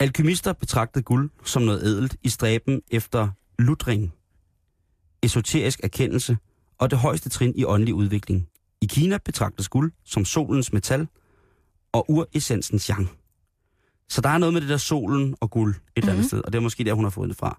Alkymister 0.00 0.52
betragtede 0.52 1.02
guld 1.02 1.30
som 1.44 1.62
noget 1.62 1.82
ædelt 1.82 2.16
i 2.22 2.28
stræben 2.28 2.82
efter 2.90 3.28
lutring, 3.58 4.12
esoterisk 5.22 5.80
erkendelse 5.82 6.36
og 6.78 6.90
det 6.90 6.98
højeste 6.98 7.28
trin 7.28 7.52
i 7.56 7.64
åndelig 7.64 7.94
udvikling. 7.94 8.48
I 8.80 8.86
Kina 8.86 9.18
betragtes 9.18 9.68
guld 9.68 9.92
som 10.04 10.24
solens 10.24 10.72
metal 10.72 11.08
og 11.92 12.10
uressensens 12.10 12.86
yang. 12.86 13.10
Så 14.08 14.20
der 14.20 14.28
er 14.28 14.38
noget 14.38 14.52
med 14.52 14.60
det 14.60 14.68
der 14.70 14.76
solen 14.76 15.34
og 15.40 15.50
guld 15.50 15.74
et 15.74 15.80
eller 15.96 16.08
andet 16.12 16.18
Mhm. 16.22 16.26
sted, 16.28 16.40
og 16.44 16.52
det 16.52 16.58
er 16.58 16.62
måske 16.62 16.84
der, 16.84 16.92
hun 16.94 17.04
har 17.04 17.10
fået 17.10 17.28
det 17.28 17.36
fra. 17.38 17.58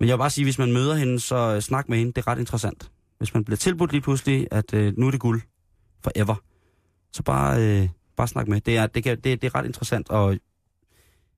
Men 0.00 0.08
jeg 0.08 0.14
vil 0.16 0.18
bare 0.18 0.30
sige, 0.30 0.44
hvis 0.44 0.58
man 0.58 0.72
møder 0.72 0.94
hende, 0.94 1.20
så 1.20 1.36
øh, 1.54 1.62
snak 1.62 1.88
med 1.88 1.98
hende. 1.98 2.12
Det 2.12 2.18
er 2.18 2.26
ret 2.26 2.38
interessant. 2.38 2.90
Hvis 3.18 3.34
man 3.34 3.44
bliver 3.44 3.56
tilbudt 3.56 3.92
lige 3.92 4.00
pludselig, 4.00 4.48
at 4.50 4.74
øh, 4.74 4.92
nu 4.98 5.06
er 5.06 5.10
det 5.10 5.20
guld 5.20 5.40
forever, 6.04 6.34
så 7.12 7.22
bare, 7.22 7.62
øh, 7.82 7.88
bare 8.16 8.28
snak 8.28 8.48
med. 8.48 8.60
Det 8.60 8.76
er, 8.76 8.86
det, 8.86 9.04
kan, 9.04 9.16
det, 9.20 9.42
det 9.42 9.44
er 9.44 9.54
ret 9.54 9.66
interessant, 9.66 10.08
og 10.10 10.36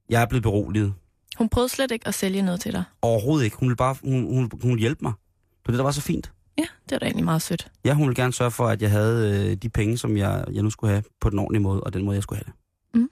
jeg 0.08 0.22
er 0.22 0.26
blevet 0.26 0.42
beroliget. 0.42 0.94
Hun 1.38 1.48
prøvede 1.48 1.68
slet 1.68 1.90
ikke 1.90 2.08
at 2.08 2.14
sælge 2.14 2.42
noget 2.42 2.60
til 2.60 2.72
dig. 2.72 2.84
Overhovedet 3.02 3.44
ikke. 3.44 3.56
Hun 3.56 3.68
vil 3.68 3.76
bare 3.76 3.96
hun, 4.04 4.24
hun, 4.34 4.50
hun 4.62 4.70
vil 4.72 4.78
hjælpe 4.80 4.98
mig. 5.02 5.12
Det 5.12 5.66
var 5.66 5.72
det, 5.72 5.78
der 5.78 5.84
var 5.84 5.90
så 5.90 6.00
fint. 6.00 6.32
Ja, 6.58 6.62
det 6.62 6.90
var 6.90 6.98
da 6.98 7.06
egentlig 7.06 7.24
meget 7.24 7.42
sødt. 7.42 7.68
Ja, 7.84 7.94
hun 7.94 8.08
ville 8.08 8.22
gerne 8.22 8.32
sørge 8.32 8.50
for, 8.50 8.66
at 8.68 8.82
jeg 8.82 8.90
havde 8.90 9.48
øh, 9.50 9.56
de 9.56 9.68
penge, 9.68 9.98
som 9.98 10.16
jeg, 10.16 10.44
jeg 10.52 10.62
nu 10.62 10.70
skulle 10.70 10.90
have 10.90 11.02
på 11.20 11.30
den 11.30 11.38
ordentlige 11.38 11.62
måde, 11.62 11.80
og 11.80 11.92
den 11.92 12.04
måde, 12.04 12.14
jeg 12.14 12.22
skulle 12.22 12.38
have 12.38 12.52
det. 12.52 13.00
Mm. 13.00 13.10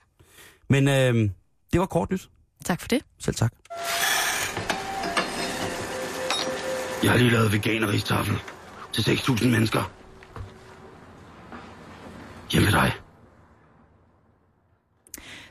Men 0.68 0.88
øh, 0.88 1.30
det 1.72 1.80
var 1.80 1.86
kort 1.86 2.10
nyt. 2.10 2.28
Tak 2.64 2.80
for 2.80 2.88
det. 2.88 3.02
Selv 3.18 3.36
tak. 3.36 3.52
Jeg 7.02 7.10
har 7.10 7.18
lige 7.18 7.30
lavet 7.30 7.52
veganeristafel 7.52 8.36
til 8.92 9.02
6.000 9.02 9.46
mennesker. 9.48 9.92
Hjemme 12.52 12.66
ved 12.66 12.72
dig. 12.72 12.92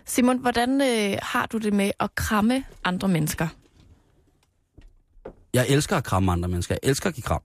Simon, 0.06 0.38
hvordan 0.38 0.82
øh, 0.82 1.18
har 1.22 1.46
du 1.46 1.58
det 1.58 1.74
med 1.74 1.92
at 2.00 2.16
kramme 2.16 2.64
andre 2.84 3.08
mennesker? 3.08 3.48
Jeg 5.54 5.66
elsker 5.70 5.98
at 5.98 6.04
kramme 6.04 6.32
andre 6.32 6.50
mennesker. 6.50 6.76
Jeg 6.84 6.90
elsker 6.90 7.10
at 7.10 7.16
give 7.16 7.24
kram. 7.24 7.42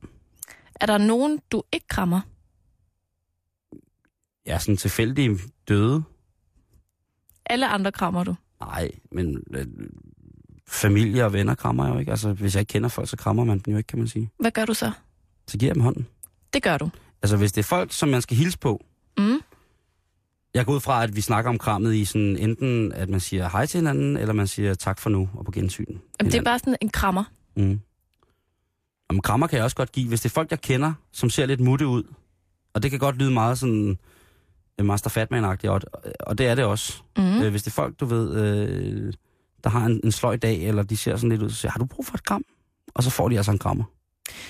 Er 0.80 0.86
der 0.86 0.98
nogen, 0.98 1.40
du 1.52 1.62
ikke 1.72 1.88
krammer? 1.88 2.20
Jeg 4.46 4.54
er 4.54 4.58
sådan 4.58 4.76
tilfældig 4.76 5.30
døde. 5.68 6.02
Alle 7.46 7.68
andre 7.68 7.92
krammer 7.92 8.24
du. 8.24 8.34
Nej, 8.60 8.90
men 9.12 9.42
øh, 9.50 9.66
familie 10.68 11.24
og 11.24 11.32
venner 11.32 11.54
krammer 11.54 11.84
jeg 11.86 11.94
jo 11.94 11.98
ikke. 11.98 12.10
Altså, 12.10 12.32
hvis 12.32 12.54
jeg 12.54 12.60
ikke 12.60 12.70
kender 12.70 12.88
folk, 12.88 13.08
så 13.08 13.16
krammer 13.16 13.44
man 13.44 13.58
dem 13.58 13.72
jo 13.72 13.78
ikke, 13.78 13.86
kan 13.88 13.98
man 13.98 14.08
sige. 14.08 14.30
Hvad 14.40 14.50
gør 14.50 14.64
du 14.64 14.74
så? 14.74 14.92
Så 15.48 15.58
giver 15.58 15.68
jeg 15.70 15.74
dem 15.74 15.82
hånden. 15.82 16.06
Det 16.52 16.62
gør 16.62 16.78
du. 16.78 16.90
Altså, 17.22 17.36
hvis 17.36 17.52
det 17.52 17.60
er 17.62 17.66
folk, 17.66 17.92
som 17.92 18.08
man 18.08 18.22
skal 18.22 18.36
hilse 18.36 18.58
på, 18.58 18.84
Mm. 19.18 19.40
Jeg 20.54 20.66
går 20.66 20.72
ud 20.74 20.80
fra, 20.80 21.02
at 21.02 21.16
vi 21.16 21.20
snakker 21.20 21.48
om 21.50 21.58
krammet 21.58 21.94
i 21.94 22.04
sådan 22.04 22.36
enten, 22.36 22.92
at 22.92 23.08
man 23.08 23.20
siger 23.20 23.48
hej 23.48 23.66
til 23.66 23.78
hinanden, 23.78 24.16
eller 24.16 24.34
man 24.34 24.46
siger 24.46 24.74
tak 24.74 24.98
for 24.98 25.10
nu 25.10 25.28
og 25.34 25.44
på 25.44 25.50
gensyn. 25.52 25.98
Jamen, 26.20 26.32
det 26.32 26.38
er 26.38 26.42
bare 26.42 26.58
sådan 26.58 26.76
en 26.80 26.88
krammer. 26.88 27.24
Mm. 27.56 27.80
Om 29.12 29.20
krammer 29.20 29.46
kan 29.46 29.56
jeg 29.56 29.64
også 29.64 29.76
godt 29.76 29.92
give, 29.92 30.08
hvis 30.08 30.20
det 30.20 30.28
er 30.28 30.32
folk, 30.32 30.50
jeg 30.50 30.60
kender, 30.60 30.92
som 31.12 31.30
ser 31.30 31.46
lidt 31.46 31.60
mutte 31.60 31.86
ud. 31.86 32.02
Og 32.74 32.82
det 32.82 32.90
kan 32.90 33.00
godt 33.00 33.16
lyde 33.16 33.30
meget 33.30 33.58
sådan 33.58 33.98
øh, 34.78 34.86
Master 34.86 35.10
Fatman-agtigt, 35.10 35.68
og, 35.68 35.80
og 36.20 36.38
det 36.38 36.46
er 36.46 36.54
det 36.54 36.64
også. 36.64 37.02
Mm. 37.16 37.42
Øh, 37.42 37.50
hvis 37.50 37.62
det 37.62 37.70
er 37.70 37.74
folk, 37.74 38.00
du 38.00 38.04
ved, 38.04 38.34
øh, 38.34 39.12
der 39.64 39.70
har 39.70 39.86
en, 39.86 40.00
en 40.04 40.12
sløj 40.12 40.36
dag, 40.36 40.62
eller 40.62 40.82
de 40.82 40.96
ser 40.96 41.16
sådan 41.16 41.30
lidt 41.30 41.42
ud, 41.42 41.50
så 41.50 41.56
siger 41.56 41.72
har 41.72 41.78
du 41.78 41.84
brug 41.84 42.06
for 42.06 42.14
et 42.14 42.24
kram? 42.24 42.44
Og 42.94 43.02
så 43.02 43.10
får 43.10 43.28
de 43.28 43.36
altså 43.36 43.52
en 43.52 43.58
krammer. 43.58 43.84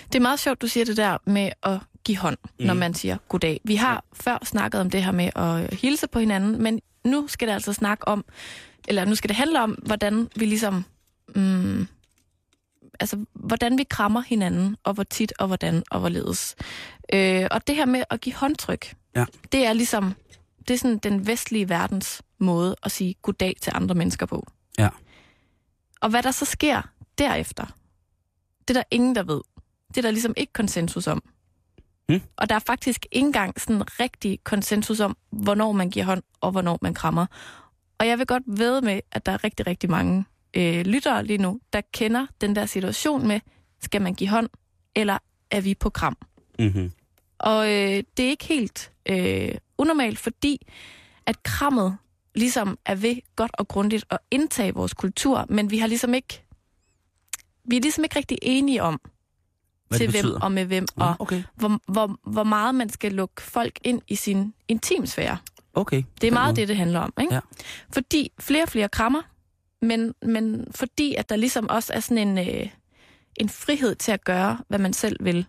Det 0.07 0.14
er 0.14 0.22
meget 0.22 0.40
sjovt, 0.40 0.62
du 0.62 0.66
siger 0.66 0.85
det 0.85 0.96
der 0.96 1.18
med 1.27 1.51
at 1.62 1.79
give 2.05 2.18
hånd, 2.18 2.37
mm. 2.61 2.66
når 2.66 2.75
man 2.75 2.94
siger 2.94 3.16
goddag. 3.29 3.61
Vi 3.64 3.75
har 3.75 3.94
ja. 3.94 4.01
før 4.12 4.38
snakket 4.44 4.81
om 4.81 4.90
det 4.90 5.05
her 5.05 5.12
med 5.12 5.31
at 5.37 5.75
hilse 5.75 6.07
på 6.07 6.18
hinanden, 6.18 6.62
men 6.62 6.81
nu 7.05 7.29
skal 7.29 7.48
det 7.48 7.55
altså 7.55 7.72
snakke 7.72 8.09
om, 8.09 8.25
eller 8.88 9.05
nu 9.05 9.14
skal 9.14 9.29
det 9.29 9.37
handle 9.37 9.62
om, 9.62 9.70
hvordan 9.70 10.29
vi 10.37 10.44
ligesom, 10.44 10.85
mm, 11.37 11.87
altså 13.02 13.24
hvordan 13.34 13.78
vi 13.78 13.84
krammer 13.90 14.20
hinanden, 14.20 14.76
og 14.84 14.94
hvor 14.94 15.02
tit 15.02 15.32
og 15.38 15.46
hvordan 15.46 15.82
og 15.90 16.00
hvorledes. 16.00 16.54
Øh, 17.14 17.46
og 17.50 17.66
det 17.66 17.76
her 17.76 17.86
med 17.86 18.04
at 18.10 18.20
give 18.20 18.34
håndtryk, 18.34 18.94
Ja. 19.16 19.24
det 19.52 19.66
er 19.66 19.72
ligesom, 19.72 20.14
det 20.68 20.74
er 20.74 20.78
sådan 20.78 20.98
den 20.98 21.26
vestlige 21.26 21.68
verdens 21.68 22.22
måde 22.38 22.76
at 22.82 22.92
sige 22.92 23.14
goddag 23.22 23.54
til 23.60 23.72
andre 23.74 23.94
mennesker 23.94 24.26
på. 24.26 24.46
Ja. 24.78 24.88
Og 26.00 26.10
hvad 26.10 26.22
der 26.22 26.30
så 26.30 26.44
sker 26.44 26.82
derefter, 27.18 27.66
det 28.68 28.76
er 28.76 28.80
der 28.80 28.88
ingen, 28.90 29.14
der 29.14 29.22
ved. 29.22 29.40
Det 29.88 29.96
er 29.98 30.02
der 30.02 30.10
ligesom 30.10 30.34
ikke 30.36 30.52
konsensus 30.52 31.06
om. 31.06 31.22
Hmm. 32.08 32.20
Og 32.36 32.48
der 32.48 32.54
er 32.54 32.58
faktisk 32.58 33.06
ikke 33.12 33.26
engang 33.26 33.60
sådan 33.60 34.00
rigtig 34.00 34.38
konsensus 34.44 35.00
om, 35.00 35.16
hvornår 35.30 35.72
man 35.72 35.90
giver 35.90 36.04
hånd, 36.04 36.22
og 36.40 36.50
hvornår 36.50 36.78
man 36.82 36.94
krammer. 36.94 37.26
Og 37.98 38.06
jeg 38.06 38.18
vil 38.18 38.26
godt 38.26 38.42
ved 38.46 38.80
med, 38.82 39.00
at 39.12 39.26
der 39.26 39.32
er 39.32 39.44
rigtig, 39.44 39.66
rigtig 39.66 39.90
mange 39.90 40.24
øh, 40.56 40.86
lyttere 40.86 41.24
lige 41.24 41.38
nu, 41.38 41.60
der 41.72 41.80
kender 41.92 42.26
den 42.40 42.56
der 42.56 42.66
situation 42.66 43.28
med, 43.28 43.40
skal 43.82 44.02
man 44.02 44.14
give 44.14 44.30
hånd, 44.30 44.48
eller 44.96 45.18
er 45.50 45.60
vi 45.60 45.74
på 45.74 45.90
kram? 45.90 46.16
Mm-hmm. 46.58 46.92
Og 47.38 47.66
øh, 47.66 48.02
det 48.16 48.24
er 48.24 48.30
ikke 48.30 48.44
helt 48.44 48.92
øh, 49.08 49.54
unormalt, 49.78 50.18
fordi 50.18 50.66
at 51.26 51.42
krammet 51.42 51.96
ligesom 52.34 52.78
er 52.86 52.94
ved 52.94 53.16
godt 53.36 53.50
og 53.54 53.68
grundigt 53.68 54.04
at 54.10 54.18
indtage 54.30 54.74
vores 54.74 54.94
kultur, 54.94 55.46
men 55.48 55.70
vi 55.70 55.78
har 55.78 55.86
ligesom 55.86 56.14
ikke 56.14 56.44
vi 57.64 57.76
er 57.76 57.80
ligesom 57.80 58.04
ikke 58.04 58.16
rigtig 58.16 58.38
enige 58.42 58.82
om, 58.82 59.00
Hvad 59.88 59.98
til 59.98 60.10
hvem 60.10 60.42
og 60.42 60.52
med 60.52 60.64
hvem, 60.64 60.86
og 60.96 61.16
okay. 61.18 61.42
hvor, 61.54 61.80
hvor, 61.92 62.18
hvor 62.30 62.44
meget 62.44 62.74
man 62.74 62.90
skal 62.90 63.12
lukke 63.12 63.42
folk 63.42 63.78
ind 63.84 64.02
i 64.08 64.14
sin 64.14 64.54
intimsfære. 64.68 65.38
Okay. 65.74 66.02
Det 66.20 66.26
er 66.26 66.32
meget 66.32 66.56
det, 66.56 66.68
det 66.68 66.76
handler 66.76 67.00
om. 67.00 67.12
Ikke? 67.20 67.34
Ja. 67.34 67.40
Fordi 67.90 68.32
flere 68.38 68.62
og 68.62 68.68
flere 68.68 68.88
krammer, 68.88 69.22
men, 69.83 70.14
men 70.23 70.66
fordi 70.71 71.14
at 71.14 71.29
der 71.29 71.37
ligesom 71.37 71.68
også 71.71 71.92
er 71.92 72.01
sådan 72.01 72.29
en, 72.29 72.38
øh, 72.38 72.68
en 73.37 73.49
frihed 73.49 73.95
til 73.95 74.12
at 74.12 74.25
gøre, 74.25 74.59
hvad 74.68 74.79
man 74.79 74.92
selv 74.92 75.16
vil, 75.21 75.47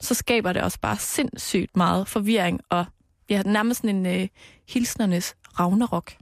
så 0.00 0.14
skaber 0.14 0.52
det 0.52 0.62
også 0.62 0.80
bare 0.80 0.96
sindssygt 0.98 1.76
meget 1.76 2.08
forvirring, 2.08 2.60
og 2.68 2.84
ja, 3.30 3.42
nærmest 3.42 3.80
sådan 3.80 3.96
en 3.96 4.20
øh, 4.20 4.28
hilsnernes 4.68 5.36
ragnarok, 5.58 6.12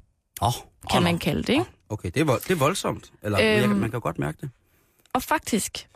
Åh, 0.42 0.52
kan 0.90 0.98
åh, 0.98 1.04
man 1.04 1.18
kalde 1.18 1.42
det. 1.42 1.48
Ikke? 1.52 1.64
Okay, 1.88 2.10
det 2.14 2.20
er, 2.20 2.24
vold, 2.24 2.40
det 2.40 2.50
er 2.50 2.54
voldsomt. 2.58 3.12
Eller 3.22 3.64
øhm, 3.64 3.76
man 3.76 3.90
kan 3.90 4.00
godt 4.00 4.18
mærke 4.18 4.38
det. 4.40 4.50
Og 5.12 5.22
faktisk, 5.22 5.88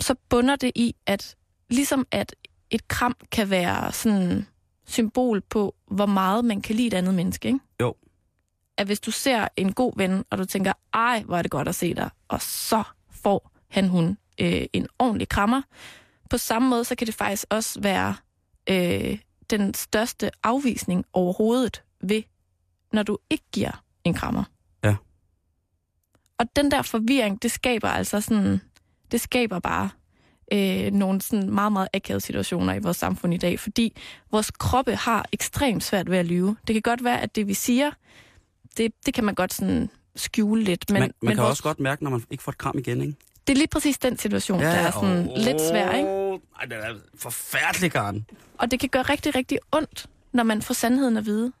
så 0.00 0.14
bunder 0.28 0.56
det 0.56 0.72
i, 0.74 0.94
at 1.06 1.36
ligesom 1.70 2.06
at 2.10 2.36
et 2.70 2.88
kram 2.88 3.16
kan 3.32 3.50
være 3.50 3.92
sådan 3.92 4.46
symbol 4.86 5.40
på, 5.40 5.74
hvor 5.90 6.06
meget 6.06 6.44
man 6.44 6.62
kan 6.62 6.76
lide 6.76 6.86
et 6.86 6.94
andet 6.94 7.14
menneske, 7.14 7.48
ikke? 7.48 7.60
Jo. 7.80 7.94
At 8.78 8.86
hvis 8.86 9.00
du 9.00 9.10
ser 9.10 9.48
en 9.56 9.72
god 9.72 9.92
ven, 9.96 10.24
og 10.30 10.38
du 10.38 10.44
tænker, 10.44 10.72
ej, 10.94 11.22
hvor 11.26 11.36
er 11.36 11.42
det 11.42 11.50
godt 11.50 11.68
at 11.68 11.74
se 11.74 11.94
dig, 11.94 12.10
og 12.28 12.42
så 12.42 12.82
får 13.10 13.50
han, 13.70 13.88
hun 13.88 14.18
øh, 14.40 14.66
en 14.72 14.86
ordentlig 14.98 15.28
krammer. 15.28 15.62
På 16.30 16.38
samme 16.38 16.68
måde, 16.68 16.84
så 16.84 16.94
kan 16.94 17.06
det 17.06 17.14
faktisk 17.14 17.46
også 17.50 17.80
være 17.80 18.14
øh, 18.70 19.18
den 19.50 19.74
største 19.74 20.30
afvisning 20.42 21.04
overhovedet 21.12 21.82
ved, 22.00 22.22
når 22.92 23.02
du 23.02 23.18
ikke 23.30 23.44
giver 23.52 23.82
en 24.04 24.14
krammer. 24.14 24.44
Ja. 24.84 24.96
Og 26.38 26.56
den 26.56 26.70
der 26.70 26.82
forvirring, 26.82 27.42
det 27.42 27.50
skaber 27.50 27.88
altså 27.88 28.20
sådan, 28.20 28.60
det 29.12 29.20
skaber 29.20 29.58
bare 29.58 29.90
øh, 30.52 30.92
nogle 30.92 31.20
sådan 31.20 31.50
meget, 31.50 31.72
meget 31.72 31.88
akavede 31.94 32.20
situationer 32.20 32.74
i 32.74 32.78
vores 32.78 32.96
samfund 32.96 33.34
i 33.34 33.36
dag, 33.36 33.60
fordi 33.60 33.96
vores 34.30 34.50
kroppe 34.50 34.96
har 34.96 35.26
ekstremt 35.32 35.84
svært 35.84 36.10
ved 36.10 36.18
at 36.18 36.26
lyve. 36.26 36.56
Det 36.66 36.74
kan 36.74 36.82
godt 36.82 37.04
være, 37.04 37.20
at 37.20 37.36
det 37.36 37.46
vi 37.46 37.54
siger, 37.54 37.90
det, 38.76 38.92
det 39.06 39.14
kan 39.14 39.24
man 39.24 39.34
godt 39.34 39.54
sådan 39.54 39.90
skjule 40.16 40.64
lidt. 40.64 40.90
Men, 40.90 41.00
man 41.00 41.02
man 41.02 41.12
men 41.22 41.28
kan 41.36 41.42
vores, 41.42 41.50
også 41.50 41.62
godt 41.62 41.80
mærke, 41.80 42.04
når 42.04 42.10
man 42.10 42.24
ikke 42.30 42.42
får 42.42 42.52
et 42.52 42.58
kram 42.58 42.78
igen, 42.78 43.00
ikke? 43.00 43.14
det 43.46 43.52
er 43.52 43.56
lige 43.56 43.68
præcis 43.68 43.98
den 43.98 44.18
situation, 44.18 44.60
ja, 44.60 44.66
der 44.66 44.72
er 44.72 44.90
sådan 44.90 45.28
åh, 45.30 45.36
lidt 45.36 45.60
svær, 45.70 45.92
ikke? 45.92 46.08
Nej, 46.08 46.64
det 46.64 46.72
er 46.72 46.94
forfærdelig, 47.14 47.92
Karen. 47.92 48.26
Og 48.58 48.70
det 48.70 48.80
kan 48.80 48.88
gøre 48.88 49.02
rigtig, 49.02 49.34
rigtig 49.34 49.58
ondt, 49.72 50.06
når 50.32 50.42
man 50.42 50.62
får 50.62 50.74
sandheden 50.74 51.16
at 51.16 51.26
vide. 51.26 51.52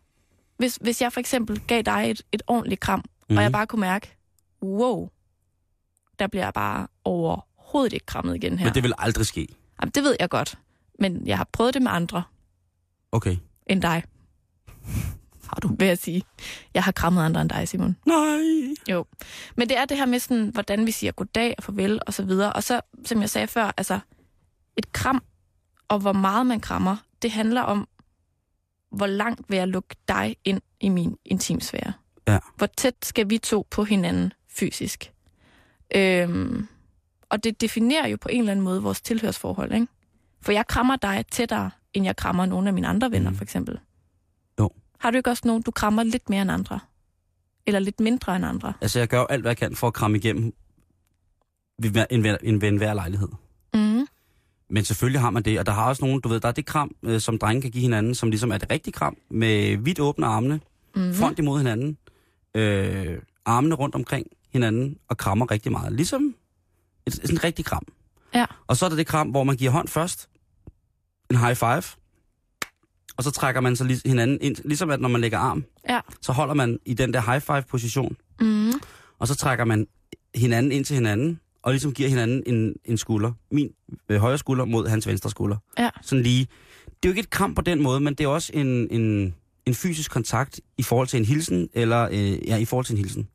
Hvis, 0.56 0.78
hvis 0.80 1.02
jeg 1.02 1.12
for 1.12 1.20
eksempel 1.20 1.60
gav 1.66 1.82
dig 1.82 2.10
et, 2.10 2.22
et 2.32 2.42
ordentligt 2.46 2.80
kram, 2.80 2.98
mm. 2.98 3.04
Mhm. 3.28 3.36
og 3.36 3.42
jeg 3.42 3.52
bare 3.52 3.66
kunne 3.66 3.80
mærke, 3.80 4.16
wow, 4.62 5.08
der 6.18 6.26
bliver 6.26 6.44
jeg 6.44 6.52
bare 6.54 6.86
overhovedet 7.04 7.92
ikke 7.92 8.06
krammet 8.06 8.34
igen 8.34 8.58
her. 8.58 8.66
Men 8.66 8.74
det 8.74 8.82
vil 8.82 8.92
aldrig 8.98 9.26
ske. 9.26 9.48
Jamen, 9.80 9.92
det 9.94 10.02
ved 10.02 10.16
jeg 10.20 10.30
godt, 10.30 10.58
men 10.98 11.26
jeg 11.26 11.36
har 11.36 11.48
prøvet 11.52 11.74
det 11.74 11.82
med 11.82 11.90
andre 11.90 12.22
Okay. 13.12 13.36
end 13.66 13.82
dig, 13.82 14.02
Har 15.54 15.60
du? 15.60 15.74
vil 15.78 15.88
jeg 15.88 15.98
sige. 15.98 16.22
Jeg 16.74 16.82
har 16.82 16.92
krammet 16.92 17.22
andre 17.24 17.40
end 17.40 17.50
dig, 17.50 17.68
Simon. 17.68 17.96
Nej. 18.06 18.74
Jo. 18.90 19.04
Men 19.56 19.68
det 19.68 19.76
er 19.78 19.84
det 19.84 19.96
her 19.96 20.06
med, 20.06 20.18
sådan, 20.18 20.48
hvordan 20.48 20.86
vi 20.86 20.90
siger 20.90 21.12
goddag 21.12 21.54
og 21.58 21.64
farvel 21.64 22.00
og 22.06 22.14
så 22.14 22.22
videre. 22.24 22.52
Og 22.52 22.62
så, 22.62 22.80
som 23.04 23.20
jeg 23.20 23.30
sagde 23.30 23.46
før, 23.46 23.72
altså 23.76 23.98
et 24.76 24.92
kram 24.92 25.22
og 25.88 25.98
hvor 25.98 26.12
meget 26.12 26.46
man 26.46 26.60
krammer, 26.60 26.96
det 27.22 27.30
handler 27.30 27.60
om, 27.60 27.88
hvor 28.92 29.06
langt 29.06 29.40
vil 29.50 29.56
jeg 29.56 29.68
lukke 29.68 29.96
dig 30.08 30.36
ind 30.44 30.60
i 30.80 30.88
min 30.88 31.16
intimsfære. 31.24 31.92
Ja. 32.28 32.38
Hvor 32.56 32.66
tæt 32.66 32.94
skal 33.02 33.30
vi 33.30 33.38
to 33.38 33.66
på 33.70 33.84
hinanden 33.84 34.32
fysisk. 34.50 35.12
Øhm, 35.96 36.66
og 37.28 37.44
det 37.44 37.60
definerer 37.60 38.06
jo 38.08 38.16
på 38.20 38.28
en 38.28 38.38
eller 38.38 38.52
anden 38.52 38.64
måde 38.64 38.82
vores 38.82 39.00
tilhørsforhold, 39.00 39.72
ikke? 39.72 39.86
For 40.42 40.52
jeg 40.52 40.66
krammer 40.66 40.96
dig 40.96 41.24
tættere, 41.30 41.70
end 41.92 42.04
jeg 42.04 42.16
krammer 42.16 42.46
nogle 42.46 42.68
af 42.68 42.74
mine 42.74 42.86
andre 42.88 43.10
venner, 43.10 43.30
Mm. 43.30 43.36
for 43.36 43.42
eksempel. 43.44 43.78
Har 45.04 45.10
du 45.10 45.16
ikke 45.16 45.30
også 45.30 45.42
nogen, 45.46 45.62
du 45.62 45.70
krammer 45.70 46.02
lidt 46.02 46.30
mere 46.30 46.42
end 46.42 46.50
andre? 46.50 46.80
Eller 47.66 47.80
lidt 47.80 48.00
mindre 48.00 48.36
end 48.36 48.44
andre? 48.46 48.72
Altså, 48.80 48.98
jeg 48.98 49.08
gør 49.08 49.18
jo 49.18 49.26
alt, 49.26 49.42
hvad 49.42 49.50
jeg 49.50 49.56
kan 49.56 49.76
for 49.76 49.86
at 49.86 49.92
kramme 49.94 50.16
igennem 50.16 50.52
ved 51.82 51.90
hver- 51.90 52.06
en, 52.10 52.20
hver- 52.20 52.36
en, 52.42 52.60
ved 52.60 52.68
enhver 52.68 52.94
lejlighed. 52.94 53.28
Mm. 53.74 54.06
Men 54.70 54.84
selvfølgelig 54.84 55.20
har 55.20 55.30
man 55.30 55.42
det, 55.42 55.58
og 55.58 55.66
der 55.66 55.72
har 55.72 55.88
også 55.88 56.04
nogen, 56.04 56.20
du 56.20 56.28
ved, 56.28 56.40
der 56.40 56.48
er 56.48 56.52
det 56.52 56.66
kram, 56.66 56.94
øh, 57.02 57.20
som 57.20 57.38
drenge 57.38 57.62
kan 57.62 57.70
give 57.70 57.82
hinanden, 57.82 58.14
som 58.14 58.30
ligesom 58.30 58.52
er 58.52 58.58
det 58.58 58.70
rigtige 58.70 58.92
kram, 58.92 59.16
med 59.30 59.76
vidt 59.76 60.00
åbne 60.00 60.26
armene, 60.26 60.60
Mm. 60.96 61.14
front 61.14 61.38
imod 61.38 61.58
hinanden, 61.58 61.98
øh, 62.54 63.18
armene 63.44 63.74
rundt 63.74 63.94
omkring 63.94 64.26
hinanden, 64.52 64.98
og 65.08 65.16
krammer 65.16 65.50
rigtig 65.50 65.72
meget. 65.72 65.92
Ligesom 65.92 66.34
et, 67.06 67.14
sådan 67.14 67.30
en 67.36 67.44
rigtig 67.44 67.64
kram. 67.64 67.86
Ja. 68.34 68.46
Og 68.66 68.76
så 68.76 68.84
er 68.84 68.88
der 68.88 68.96
det 68.96 69.06
kram, 69.06 69.28
hvor 69.28 69.44
man 69.44 69.56
giver 69.56 69.70
hånd 69.70 69.88
først, 69.88 70.28
en 71.30 71.36
high 71.36 71.54
five, 71.56 71.82
og 73.16 73.24
så 73.24 73.30
trækker 73.30 73.60
man 73.60 73.72
lig- 73.80 74.00
hinanden 74.06 74.38
ind, 74.40 74.56
ligesom 74.64 74.90
at 74.90 75.00
når 75.00 75.08
man 75.08 75.20
lægger 75.20 75.38
arm, 75.38 75.64
Ja. 75.88 76.00
så 76.20 76.32
holder 76.32 76.54
man 76.54 76.78
i 76.86 76.94
den 76.94 77.14
der 77.14 77.20
high 77.20 77.40
five 77.42 77.62
position, 77.70 78.16
Mm. 78.40 78.72
og 79.18 79.28
så 79.28 79.34
trækker 79.34 79.64
man 79.64 79.86
hinanden 80.34 80.72
ind 80.72 80.84
til 80.84 80.94
hinanden, 80.94 81.40
og 81.62 81.72
ligesom 81.72 81.92
giver 81.92 82.08
hinanden 82.08 82.42
en, 82.46 82.74
en 82.84 82.98
skulder. 82.98 83.32
Min 83.50 83.70
øh, 84.08 84.20
højre 84.20 84.38
skulder 84.38 84.64
mod 84.64 84.88
hans 84.88 85.06
venstre 85.06 85.30
skulder. 85.30 85.56
Ja. 85.78 85.90
Sådan 86.02 86.22
lige. 86.22 86.46
Det 86.86 87.08
er 87.08 87.08
jo 87.08 87.10
ikke 87.10 87.20
et 87.20 87.30
kram 87.30 87.54
på 87.54 87.62
den 87.62 87.82
måde, 87.82 88.00
men 88.00 88.14
det 88.14 88.24
er 88.24 88.28
også 88.28 88.50
en, 88.54 88.66
en, 88.90 89.34
en 89.66 89.74
fysisk 89.74 90.10
kontakt 90.10 90.60
i 90.78 90.82
forhold 90.82 91.08
til 91.08 91.18
en 91.18 91.24
hilsen, 91.24 91.68
eller 91.74 92.08
øh, 92.12 92.48
ja, 92.48 92.56
i 92.56 92.64
forhold 92.64 92.86
til 92.86 92.92
en 92.92 92.98
hilsen. 92.98 93.28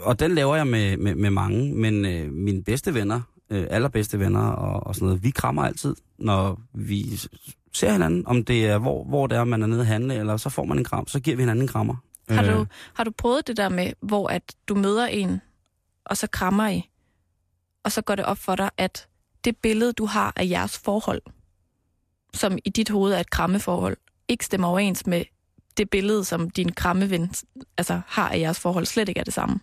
Og 0.00 0.20
den 0.20 0.34
laver 0.34 0.56
jeg 0.56 0.66
med, 0.66 0.96
med, 0.96 1.14
med 1.14 1.30
mange, 1.30 1.74
men 1.74 2.04
øh, 2.04 2.32
mine 2.32 2.62
bedste 2.64 2.94
venner, 2.94 3.20
øh, 3.50 3.66
allerbedste 3.70 4.18
venner 4.18 4.46
og, 4.48 4.86
og 4.86 4.94
sådan 4.94 5.06
noget, 5.06 5.22
vi 5.22 5.30
krammer 5.30 5.62
altid, 5.64 5.94
når 6.18 6.60
vi 6.74 7.20
ser 7.72 7.92
hinanden, 7.92 8.26
om 8.26 8.44
det 8.44 8.66
er, 8.66 8.78
hvor, 8.78 9.04
hvor 9.04 9.26
det 9.26 9.38
er, 9.38 9.44
man 9.44 9.62
er 9.62 9.66
nede 9.66 9.80
at 9.80 9.86
handle, 9.86 10.14
eller 10.14 10.36
så 10.36 10.50
får 10.50 10.64
man 10.64 10.78
en 10.78 10.84
kram, 10.84 11.06
så 11.08 11.20
giver 11.20 11.36
vi 11.36 11.42
hinanden 11.42 11.62
en 11.62 11.68
krammer. 11.68 11.96
Har, 12.28 12.42
Øh, 12.42 12.54
du, 12.54 12.66
har 12.94 13.04
du 13.04 13.10
prøvet 13.10 13.46
det 13.46 13.56
der 13.56 13.68
med, 13.68 13.92
hvor 14.00 14.28
at 14.28 14.42
du 14.68 14.74
møder 14.74 15.06
en, 15.06 15.40
og 16.04 16.16
så 16.16 16.26
krammer 16.26 16.68
I, 16.68 16.90
og 17.84 17.92
så 17.92 18.02
går 18.02 18.14
det 18.14 18.24
op 18.24 18.38
for 18.38 18.56
dig, 18.56 18.70
at 18.78 19.06
det 19.44 19.56
billede, 19.56 19.92
du 19.92 20.06
har 20.06 20.32
af 20.36 20.48
jeres 20.48 20.78
forhold, 20.78 21.22
som 22.34 22.58
i 22.64 22.70
dit 22.70 22.88
hoved 22.88 23.12
er 23.12 23.20
et 23.20 23.30
krammeforhold, 23.30 23.96
ikke 24.28 24.44
stemmer 24.44 24.68
overens 24.68 25.06
med 25.06 25.24
det 25.76 25.90
billede, 25.90 26.24
som 26.24 26.50
din 26.50 26.72
krammeven 26.72 27.32
altså, 27.78 28.00
har 28.06 28.28
af 28.28 28.38
jeres 28.38 28.60
forhold, 28.60 28.86
slet 28.86 29.08
ikke 29.08 29.18
er 29.18 29.24
det 29.24 29.34
samme. 29.34 29.60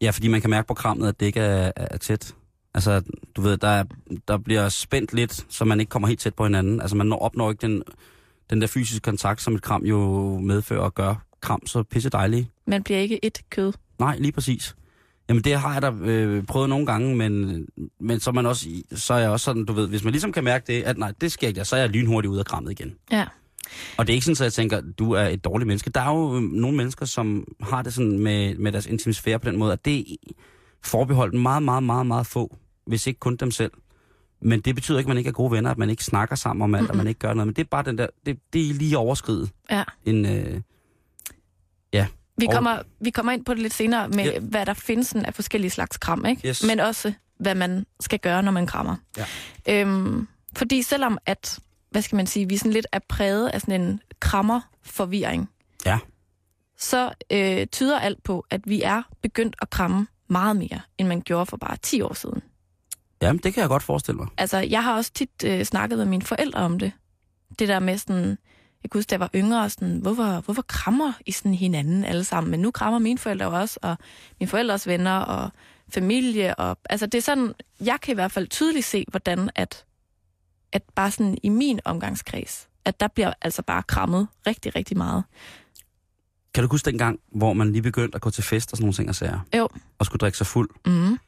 Ja, 0.00 0.10
fordi 0.10 0.28
man 0.28 0.40
kan 0.40 0.50
mærke 0.50 0.68
på 0.68 0.74
krammet, 0.74 1.08
at 1.08 1.20
det 1.20 1.26
ikke 1.26 1.40
er, 1.40 1.72
er 1.76 1.96
tæt. 1.96 2.34
Altså, 2.74 3.02
du 3.36 3.40
ved, 3.40 3.56
der, 3.56 3.68
er, 3.68 3.84
der 4.28 4.38
bliver 4.38 4.68
spændt 4.68 5.12
lidt, 5.12 5.46
så 5.48 5.64
man 5.64 5.80
ikke 5.80 5.90
kommer 5.90 6.08
helt 6.08 6.20
tæt 6.20 6.34
på 6.34 6.44
hinanden. 6.44 6.80
Altså, 6.80 6.96
man 6.96 7.06
når, 7.06 7.18
opnår 7.18 7.50
ikke 7.50 7.66
den, 7.66 7.82
den 8.50 8.60
der 8.60 8.66
fysiske 8.66 9.02
kontakt, 9.02 9.42
som 9.42 9.54
et 9.54 9.62
kram 9.62 9.84
jo 9.84 9.98
medfører 10.38 10.80
og 10.80 10.94
gør 10.94 11.14
kram 11.40 11.66
så 11.66 11.82
pisse 11.82 12.08
dejligt. 12.08 12.48
Man 12.66 12.82
bliver 12.82 13.00
ikke 13.00 13.24
et 13.24 13.38
kød. 13.50 13.72
Nej, 13.98 14.16
lige 14.18 14.32
præcis. 14.32 14.76
Jamen, 15.28 15.44
det 15.44 15.54
har 15.54 15.72
jeg 15.72 15.82
da 15.82 15.90
øh, 15.90 16.44
prøvet 16.44 16.68
nogle 16.68 16.86
gange, 16.86 17.16
men, 17.16 17.64
men 18.00 18.20
så, 18.20 18.32
man 18.32 18.46
også, 18.46 18.68
så 18.92 19.14
er 19.14 19.18
jeg 19.18 19.30
også 19.30 19.44
sådan, 19.44 19.64
du 19.64 19.72
ved, 19.72 19.88
hvis 19.88 20.04
man 20.04 20.10
ligesom 20.10 20.32
kan 20.32 20.44
mærke 20.44 20.66
det, 20.66 20.82
at 20.82 20.98
nej, 20.98 21.12
det 21.20 21.32
sker 21.32 21.48
ikke, 21.48 21.64
så 21.64 21.76
er 21.76 21.80
jeg 21.80 21.88
lynhurtigt 21.88 22.30
ude 22.30 22.38
af 22.38 22.46
krammet 22.46 22.70
igen. 22.70 22.94
Ja. 23.12 23.24
Og 23.96 24.06
det 24.06 24.12
er 24.12 24.14
ikke 24.14 24.26
sådan, 24.26 24.34
at 24.34 24.40
jeg 24.40 24.52
tænker, 24.52 24.80
du 24.98 25.12
er 25.12 25.22
et 25.22 25.44
dårligt 25.44 25.66
menneske. 25.66 25.90
Der 25.90 26.00
er 26.00 26.10
jo 26.10 26.36
øh, 26.36 26.42
nogle 26.42 26.76
mennesker, 26.76 27.06
som 27.06 27.44
har 27.60 27.82
det 27.82 27.94
sådan 27.94 28.18
med, 28.18 28.54
med 28.54 28.72
deres 28.72 28.86
intimisfære 28.86 29.38
på 29.38 29.50
den 29.50 29.58
måde, 29.58 29.72
at 29.72 29.84
det 29.84 29.98
er 29.98 30.04
forbeholdt 30.82 31.34
meget, 31.34 31.62
meget, 31.62 31.82
meget, 31.82 32.06
meget 32.06 32.26
få, 32.26 32.56
hvis 32.86 33.06
ikke 33.06 33.20
kun 33.20 33.36
dem 33.36 33.50
selv. 33.50 33.72
Men 34.40 34.60
det 34.60 34.74
betyder 34.74 34.98
ikke, 34.98 35.06
at 35.06 35.08
man 35.08 35.18
ikke 35.18 35.28
er 35.28 35.32
gode 35.32 35.50
venner, 35.50 35.70
at 35.70 35.78
man 35.78 35.90
ikke 35.90 36.04
snakker 36.04 36.36
sammen 36.36 36.62
om 36.64 36.74
alt, 36.74 36.82
mm-hmm. 36.82 36.90
at 36.90 36.96
man 36.96 37.06
ikke 37.06 37.18
gør 37.20 37.34
noget. 37.34 37.46
Men 37.46 37.54
det 37.56 37.62
er 37.62 37.68
bare 37.70 37.82
den 37.84 37.98
der, 37.98 38.06
det, 38.26 38.38
det 38.52 38.70
er 38.70 38.74
lige 38.74 38.98
overskridet. 38.98 39.50
Ja. 39.70 39.84
En, 40.04 40.26
øh, 40.26 40.60
Vi 42.38 42.46
Og- 42.46 42.52
kommer, 42.52 42.78
vi 43.00 43.10
kommer 43.10 43.32
ind 43.32 43.44
på 43.44 43.54
det 43.54 43.62
lidt 43.62 43.74
senere 43.74 44.08
med, 44.08 44.24
Ja. 44.24 44.30
ja. 44.32 44.38
hvad 44.40 44.66
der 44.66 44.74
findes 44.74 45.06
sådan 45.06 45.24
af 45.26 45.34
forskellige 45.34 45.70
slags 45.70 45.96
kram, 45.98 46.24
ikke? 46.24 46.48
Yes. 46.48 46.64
men 46.66 46.80
også 46.80 47.12
hvad 47.38 47.54
man 47.54 47.86
skal 48.00 48.18
gøre, 48.18 48.42
når 48.42 48.52
man 48.52 48.66
krammer. 48.66 48.96
Ja. 49.16 49.24
Øhm, 49.68 50.28
Fordi 50.56 50.82
selvom 50.82 51.18
at, 51.26 51.58
hvad 51.90 52.02
skal 52.02 52.16
man 52.16 52.26
sige, 52.26 52.48
vi 52.48 52.56
sådan 52.56 52.72
lidt 52.72 52.86
er 52.92 52.98
præget 53.08 53.48
af 53.48 53.60
sådan 53.60 53.80
en 53.80 54.00
krammerforvirring, 54.20 55.50
Ja. 55.86 55.98
så 56.78 57.12
øh, 57.32 57.66
tyder 57.66 57.98
alt 58.00 58.22
på, 58.22 58.46
at 58.50 58.60
vi 58.66 58.82
er 58.82 59.02
begyndt 59.22 59.56
at 59.62 59.70
kramme 59.70 60.06
meget 60.28 60.56
mere, 60.56 60.80
end 60.98 61.08
man 61.08 61.20
gjorde 61.22 61.46
for 61.46 61.56
bare 61.56 61.76
10 61.82 62.00
år 62.00 62.14
siden. 62.14 62.42
Jamen, 63.24 63.40
det 63.42 63.54
kan 63.54 63.60
jeg 63.60 63.68
godt 63.68 63.82
forestille 63.82 64.18
mig. 64.18 64.28
Altså, 64.36 64.58
jeg 64.58 64.84
har 64.84 64.96
også 64.96 65.12
tit 65.14 65.44
øh, 65.44 65.64
snakket 65.64 65.98
med 65.98 66.06
mine 66.06 66.22
forældre 66.22 66.60
om 66.60 66.78
det. 66.78 66.92
Det 67.58 67.68
der 67.68 67.78
med 67.78 67.98
sådan, 67.98 68.38
jeg 68.82 68.90
kan 68.90 68.98
huske, 68.98 69.08
da 69.08 69.12
jeg 69.12 69.20
var 69.20 69.30
yngre, 69.34 69.70
sådan, 69.70 69.98
hvorfor, 69.98 70.40
hvorfor 70.40 70.62
krammer 70.62 71.12
I 71.26 71.32
sådan 71.32 71.54
hinanden 71.54 72.04
alle 72.04 72.24
sammen? 72.24 72.50
Men 72.50 72.60
nu 72.60 72.70
krammer 72.70 72.98
mine 72.98 73.18
forældre 73.18 73.46
også, 73.46 73.78
og 73.82 73.96
mine 74.40 74.48
forældres 74.48 74.86
venner, 74.86 75.18
og 75.18 75.50
familie. 75.88 76.54
Og, 76.54 76.78
altså, 76.90 77.06
det 77.06 77.18
er 77.18 77.22
sådan, 77.22 77.54
jeg 77.80 77.98
kan 78.02 78.12
i 78.12 78.14
hvert 78.14 78.32
fald 78.32 78.48
tydeligt 78.48 78.86
se, 78.86 79.04
hvordan 79.10 79.50
at, 79.54 79.84
at 80.72 80.82
bare 80.94 81.10
sådan 81.10 81.38
i 81.42 81.48
min 81.48 81.80
omgangskreds, 81.84 82.68
at 82.84 83.00
der 83.00 83.08
bliver 83.08 83.32
altså 83.42 83.62
bare 83.62 83.82
krammet 83.82 84.28
rigtig, 84.46 84.76
rigtig 84.76 84.96
meget. 84.96 85.24
Kan 86.54 86.64
du 86.64 86.68
huske 86.70 86.90
den 86.90 86.98
gang, 86.98 87.20
hvor 87.32 87.52
man 87.52 87.72
lige 87.72 87.82
begyndte 87.82 88.16
at 88.16 88.22
gå 88.22 88.30
til 88.30 88.44
fest 88.44 88.72
og 88.72 88.76
sådan 88.76 88.84
nogle 88.84 88.94
ting 88.94 89.08
og 89.08 89.14
sager? 89.14 89.40
Jo. 89.56 89.68
Og 89.98 90.06
skulle 90.06 90.20
drikke 90.20 90.38
sig 90.38 90.46
fuld? 90.46 90.70
Mm. 90.86 91.18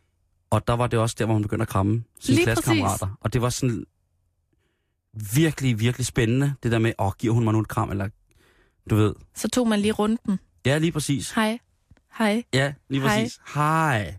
Og 0.51 0.67
der 0.67 0.73
var 0.73 0.87
det 0.87 0.99
også 0.99 1.17
der, 1.19 1.25
hvor 1.25 1.35
man 1.35 1.43
begyndte 1.43 1.63
at 1.63 1.69
kramme 1.69 2.05
sine 2.21 2.37
Lige 2.37 2.45
klassekammerater. 2.45 3.19
Og 3.21 3.33
det 3.33 3.43
var 3.43 3.49
sådan 3.49 3.85
virkelig, 5.35 5.81
virkelig 5.81 6.07
spændende, 6.07 6.55
det 6.63 6.73
der 6.73 6.79
med, 6.79 6.93
åh, 6.99 7.13
giver 7.19 7.35
hun 7.35 7.45
mig 7.45 7.53
nu 7.53 7.61
et 7.61 7.69
kram, 7.69 7.91
eller 7.91 8.09
du 8.91 8.97
ved. 8.97 9.15
Så 9.35 9.49
tog 9.49 9.69
man 9.69 9.81
lige 9.81 9.93
runden. 9.93 10.39
Ja, 10.67 10.79
lige 10.79 10.93
præcis. 10.93 11.31
Hej. 11.31 11.59
Hej. 12.19 12.43
Ja, 12.55 12.75
lige 12.89 13.01
Hej. 13.01 13.09
præcis. 13.09 13.41
Hej. 13.55 14.17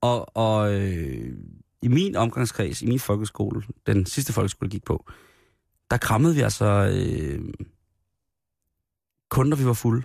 Og, 0.00 0.36
og 0.36 0.74
øh, 0.74 1.36
i 1.82 1.88
min 1.88 2.16
omgangskreds, 2.16 2.82
i 2.82 2.86
min 2.86 3.00
folkeskole, 3.00 3.62
den 3.86 4.06
sidste 4.06 4.32
folkeskole, 4.32 4.66
jeg 4.66 4.70
gik 4.70 4.84
på, 4.84 5.10
der 5.90 5.96
krammede 5.96 6.34
vi 6.34 6.40
altså 6.40 6.66
øh, 6.94 7.54
kun, 9.30 9.46
når 9.46 9.56
vi 9.56 9.66
var 9.66 9.72
fulde. 9.72 10.02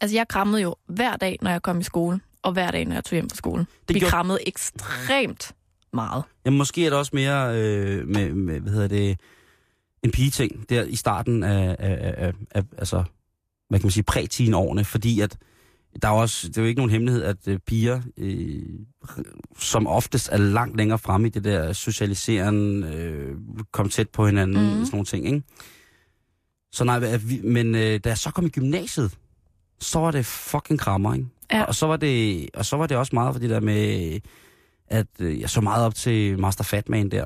Altså, 0.00 0.16
jeg 0.16 0.28
krammede 0.28 0.62
jo 0.62 0.76
hver 0.86 1.16
dag, 1.16 1.38
når 1.42 1.50
jeg 1.50 1.62
kom 1.62 1.80
i 1.80 1.82
skole, 1.82 2.20
og 2.44 2.52
hver 2.52 2.70
dag, 2.70 2.84
når 2.84 2.94
jeg 2.94 3.04
tog 3.04 3.16
hjem 3.16 3.30
fra 3.30 3.36
skole. 3.36 3.66
Det 3.88 3.94
Vi 3.94 4.00
gjorde- 4.00 4.10
krammede 4.10 4.38
ekstremt 4.48 5.52
meget. 5.92 6.24
Jamen, 6.44 6.58
måske 6.58 6.86
er 6.86 6.90
det 6.90 6.98
også 6.98 7.10
mere 7.14 7.58
øh, 7.60 8.08
med, 8.08 8.34
med, 8.34 8.60
hvad 8.60 8.72
hedder 8.72 8.88
det, 8.88 9.20
en 10.02 10.10
pigeting 10.10 10.68
der 10.70 10.82
i 10.82 10.96
starten 10.96 11.42
af, 11.42 11.76
af, 11.78 12.14
af, 12.26 12.32
af 12.50 12.62
altså, 12.78 13.04
hvad 13.68 13.78
kan 13.78 13.86
man 13.86 13.90
sige, 13.90 14.02
præ 14.04 14.26
årene, 14.54 14.84
fordi 14.84 15.20
at 15.20 15.36
der 16.02 16.08
er 16.08 16.12
også, 16.12 16.48
det 16.48 16.58
er 16.58 16.62
jo 16.62 16.68
ikke 16.68 16.78
nogen 16.78 16.90
hemmelighed, 16.90 17.22
at 17.22 17.36
øh, 17.48 17.58
piger, 17.66 18.00
øh, 18.16 18.62
som 19.58 19.86
oftest 19.86 20.28
er 20.32 20.36
langt 20.36 20.76
længere 20.76 20.98
fremme 20.98 21.26
i 21.26 21.30
det 21.30 21.44
der 21.44 21.72
socialiseren, 21.72 22.84
øh, 22.84 23.36
kom 23.72 23.88
tæt 23.88 24.08
på 24.08 24.26
hinanden, 24.26 24.56
mm. 24.78 24.84
sådan 24.84 24.88
nogle 24.92 25.06
ting, 25.06 25.26
ikke? 25.26 25.42
Så 26.72 26.84
nej, 26.84 27.18
men 27.42 27.74
øh, 27.74 28.00
da 28.04 28.08
jeg 28.08 28.18
så 28.18 28.30
kom 28.30 28.46
i 28.46 28.48
gymnasiet, 28.48 29.18
så 29.80 29.98
var 29.98 30.10
det 30.10 30.26
fucking 30.26 30.78
krammer, 30.78 31.14
ikke? 31.14 31.26
Ja. 31.52 31.64
Og 31.64 31.74
så 31.74 31.86
var 31.86 31.96
det, 31.96 32.48
og 32.54 32.66
så 32.66 32.76
var 32.76 32.86
det 32.86 32.96
også 32.96 33.10
meget 33.14 33.34
for 33.34 33.40
det 33.40 33.50
der 33.50 33.60
med, 33.60 34.20
at 34.88 35.06
øh, 35.20 35.40
jeg 35.40 35.50
så 35.50 35.60
meget 35.60 35.86
op 35.86 35.94
til 35.94 36.38
Master 36.38 36.64
Fatman 36.64 37.10
der. 37.10 37.24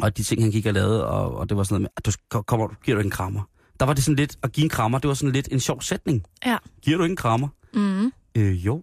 Og 0.00 0.16
de 0.16 0.22
ting, 0.22 0.42
han 0.42 0.50
gik 0.50 0.66
og 0.66 0.72
lavede, 0.72 1.06
og, 1.06 1.36
og 1.36 1.48
det 1.48 1.56
var 1.56 1.62
sådan 1.62 1.74
noget 1.74 1.82
med, 1.82 1.90
at 1.96 2.32
du 2.32 2.42
kommer, 2.42 2.68
giver 2.84 2.96
du 2.96 3.04
en 3.04 3.10
krammer. 3.10 3.42
Der 3.80 3.86
var 3.86 3.92
det 3.92 4.04
sådan 4.04 4.16
lidt, 4.16 4.36
at 4.42 4.52
give 4.52 4.64
en 4.64 4.70
krammer, 4.70 4.98
det 4.98 5.08
var 5.08 5.14
sådan 5.14 5.32
lidt 5.32 5.48
en 5.52 5.60
sjov 5.60 5.82
sætning. 5.82 6.24
Ja. 6.46 6.56
Giver 6.82 6.96
du 6.96 7.02
ikke 7.02 7.12
en 7.12 7.16
krammer? 7.16 7.48
Mm. 7.74 8.12
Øh, 8.34 8.66
jo. 8.66 8.82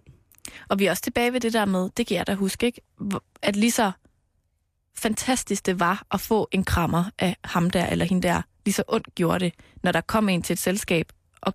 Og 0.68 0.78
vi 0.78 0.86
er 0.86 0.90
også 0.90 1.02
tilbage 1.02 1.32
ved 1.32 1.40
det 1.40 1.52
der 1.52 1.64
med, 1.64 1.90
det 1.96 2.06
kan 2.06 2.16
jeg 2.16 2.26
da 2.26 2.34
huske, 2.34 2.66
ikke? 2.66 2.80
At 3.42 3.56
lige 3.56 3.70
så 3.70 3.92
fantastisk 4.98 5.66
det 5.66 5.80
var 5.80 6.06
at 6.10 6.20
få 6.20 6.48
en 6.52 6.64
krammer 6.64 7.04
af 7.18 7.36
ham 7.44 7.70
der 7.70 7.86
eller 7.86 8.04
hende 8.04 8.28
der, 8.28 8.42
lige 8.64 8.74
så 8.74 8.82
ondt 8.88 9.14
gjorde 9.14 9.44
det, 9.44 9.54
når 9.82 9.92
der 9.92 10.00
kom 10.00 10.28
en 10.28 10.42
til 10.42 10.52
et 10.54 10.58
selskab, 10.58 11.12
og 11.40 11.54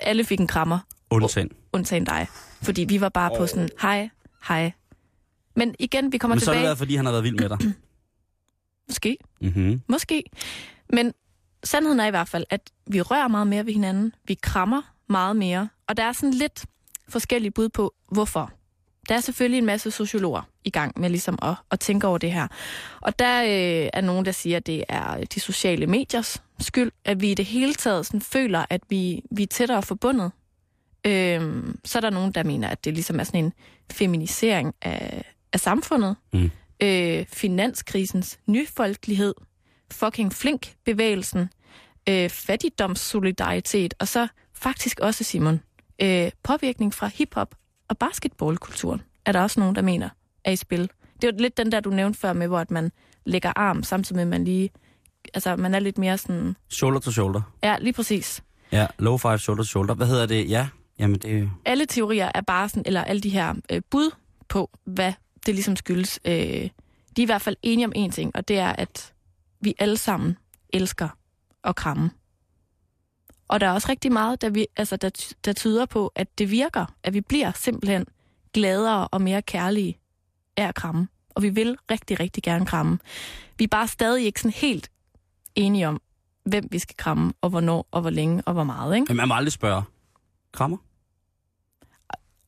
alle 0.00 0.24
fik 0.24 0.40
en 0.40 0.46
krammer, 0.46 0.78
Undtagen. 1.12 1.50
undtagen 1.72 2.04
dig. 2.04 2.26
Fordi 2.62 2.84
vi 2.84 3.00
var 3.00 3.08
bare 3.08 3.30
på 3.36 3.46
sådan, 3.46 3.68
hej, 3.82 4.08
hej. 4.48 4.72
Men 5.56 5.74
igen, 5.78 6.12
vi 6.12 6.18
kommer 6.18 6.34
Men 6.34 6.40
så 6.40 6.46
har 6.46 6.52
det 6.52 6.58
tilbage. 6.58 6.66
været, 6.66 6.78
fordi 6.78 6.96
han 6.96 7.04
har 7.04 7.12
været 7.12 7.24
vild 7.24 7.38
med 7.40 7.48
dig. 7.48 7.58
Måske, 8.88 9.16
mm-hmm. 9.40 9.80
måske. 9.88 10.24
Men 10.92 11.12
sandheden 11.64 12.00
er 12.00 12.06
i 12.06 12.10
hvert 12.10 12.28
fald, 12.28 12.44
at 12.50 12.70
vi 12.86 13.00
rører 13.00 13.28
meget 13.28 13.46
mere 13.46 13.66
ved 13.66 13.72
hinanden. 13.72 14.14
Vi 14.24 14.34
krammer 14.42 14.82
meget 15.08 15.36
mere. 15.36 15.68
Og 15.88 15.96
der 15.96 16.02
er 16.02 16.12
sådan 16.12 16.34
lidt 16.34 16.64
forskellige 17.08 17.50
bud 17.50 17.68
på, 17.68 17.94
hvorfor. 18.12 18.50
Der 19.08 19.14
er 19.14 19.20
selvfølgelig 19.20 19.58
en 19.58 19.66
masse 19.66 19.90
sociologer 19.90 20.42
i 20.64 20.70
gang 20.70 21.00
med 21.00 21.10
ligesom 21.10 21.38
at, 21.42 21.54
at 21.70 21.80
tænke 21.80 22.06
over 22.06 22.18
det 22.18 22.32
her. 22.32 22.48
Og 23.00 23.18
der 23.18 23.42
øh, 23.42 23.90
er 23.92 24.00
nogen, 24.00 24.24
der 24.24 24.32
siger, 24.32 24.56
at 24.56 24.66
det 24.66 24.84
er 24.88 25.24
de 25.24 25.40
sociale 25.40 25.86
mediers 25.86 26.42
skyld, 26.58 26.90
at 27.04 27.20
vi 27.20 27.30
i 27.30 27.34
det 27.34 27.44
hele 27.44 27.74
taget 27.74 28.06
sådan 28.06 28.20
føler, 28.20 28.64
at 28.70 28.80
vi, 28.88 29.22
vi 29.30 29.42
er 29.42 29.46
tættere 29.46 29.82
forbundet. 29.82 30.32
Øhm, 31.06 31.78
så 31.84 31.98
er 31.98 32.00
der 32.00 32.10
nogen, 32.10 32.32
der 32.32 32.42
mener, 32.42 32.68
at 32.68 32.84
det 32.84 32.94
ligesom 32.94 33.20
er 33.20 33.24
sådan 33.24 33.44
en 33.44 33.52
feminisering 33.92 34.74
af, 34.82 35.24
af 35.52 35.60
samfundet. 35.60 36.16
Mm. 36.32 36.50
Øh, 36.82 37.26
finanskrisens 37.32 38.38
nyfolkelighed, 38.46 39.34
fucking 39.90 40.32
flink 40.32 40.74
bevægelsen, 40.84 41.48
øh, 42.08 42.30
fattigdomssolidaritet, 42.30 43.94
og 43.98 44.08
så 44.08 44.28
faktisk 44.54 45.00
også, 45.00 45.24
Simon, 45.24 45.60
øh, 46.02 46.30
påvirkning 46.42 46.94
fra 46.94 47.06
hiphop 47.14 47.54
og 47.88 47.98
basketballkulturen, 47.98 49.02
er 49.26 49.32
der 49.32 49.40
også 49.40 49.60
nogen, 49.60 49.74
der 49.74 49.82
mener 49.82 50.08
er 50.44 50.50
i 50.50 50.56
spil. 50.56 50.90
Det 51.14 51.28
er 51.28 51.32
jo 51.32 51.38
lidt 51.38 51.56
den 51.56 51.72
der, 51.72 51.80
du 51.80 51.90
nævnte 51.90 52.18
før 52.20 52.32
med, 52.32 52.46
hvor 52.46 52.58
at 52.58 52.70
man 52.70 52.92
lægger 53.24 53.52
arm, 53.56 53.82
samtidig 53.82 54.16
med, 54.16 54.22
at 54.22 54.28
man 54.28 54.44
lige, 54.44 54.70
altså 55.34 55.56
man 55.56 55.74
er 55.74 55.78
lidt 55.78 55.98
mere 55.98 56.18
sådan, 56.18 56.56
Shoulder 56.68 57.00
to 57.00 57.10
shoulder. 57.10 57.40
ja, 57.62 57.76
lige 57.80 57.92
præcis. 57.92 58.42
Ja, 58.72 58.86
low 58.98 59.16
five, 59.16 59.38
shoulder 59.38 59.62
to 59.62 59.68
shoulder. 59.68 59.94
Hvad 59.94 60.06
hedder 60.06 60.26
det? 60.26 60.50
Ja, 60.50 60.68
jamen 60.98 61.18
det 61.18 61.50
alle 61.64 61.86
teorier 61.86 62.30
er 62.34 62.40
bare 62.40 62.68
sådan, 62.68 62.82
eller 62.86 63.04
alle 63.04 63.20
de 63.20 63.28
her 63.28 63.54
øh, 63.70 63.82
bud 63.90 64.10
på, 64.48 64.70
hvad 64.84 65.12
det 65.46 65.54
ligesom 65.54 65.76
skyldes, 65.76 66.20
øh, 66.24 66.32
de 67.16 67.22
er 67.22 67.22
i 67.22 67.24
hvert 67.24 67.42
fald 67.42 67.56
enige 67.62 67.86
om 67.86 67.92
en 67.94 68.10
ting, 68.10 68.36
og 68.36 68.48
det 68.48 68.58
er, 68.58 68.72
at 68.72 69.12
vi 69.60 69.74
alle 69.78 69.96
sammen 69.96 70.36
elsker 70.72 71.08
at 71.64 71.76
kramme. 71.76 72.10
Og 73.48 73.60
der 73.60 73.66
er 73.66 73.72
også 73.72 73.88
rigtig 73.88 74.12
meget, 74.12 74.40
der, 74.42 74.50
vi, 74.50 74.66
altså, 74.76 74.96
der, 74.96 75.34
der 75.44 75.52
tyder 75.52 75.86
på, 75.86 76.12
at 76.14 76.38
det 76.38 76.50
virker, 76.50 76.94
at 77.02 77.14
vi 77.14 77.20
bliver 77.20 77.52
simpelthen 77.54 78.06
gladere 78.52 79.08
og 79.08 79.22
mere 79.22 79.42
kærlige 79.42 79.98
af 80.56 80.68
at 80.68 80.74
kramme. 80.74 81.08
Og 81.34 81.42
vi 81.42 81.48
vil 81.48 81.76
rigtig, 81.90 82.20
rigtig 82.20 82.42
gerne 82.42 82.66
kramme. 82.66 82.98
Vi 83.58 83.64
er 83.64 83.68
bare 83.68 83.88
stadig 83.88 84.24
ikke 84.24 84.40
sådan 84.40 84.54
helt 84.56 84.90
enige 85.54 85.88
om, 85.88 86.00
hvem 86.44 86.68
vi 86.70 86.78
skal 86.78 86.96
kramme, 86.96 87.32
og 87.40 87.50
hvornår, 87.50 87.86
og 87.90 88.00
hvor 88.00 88.10
længe, 88.10 88.42
og 88.46 88.52
hvor 88.52 88.64
meget. 88.64 88.94
Ikke? 88.94 89.06
Men 89.08 89.16
man 89.16 89.28
må 89.28 89.34
aldrig 89.34 89.52
spørge. 89.52 89.82
Krammer? 90.52 90.76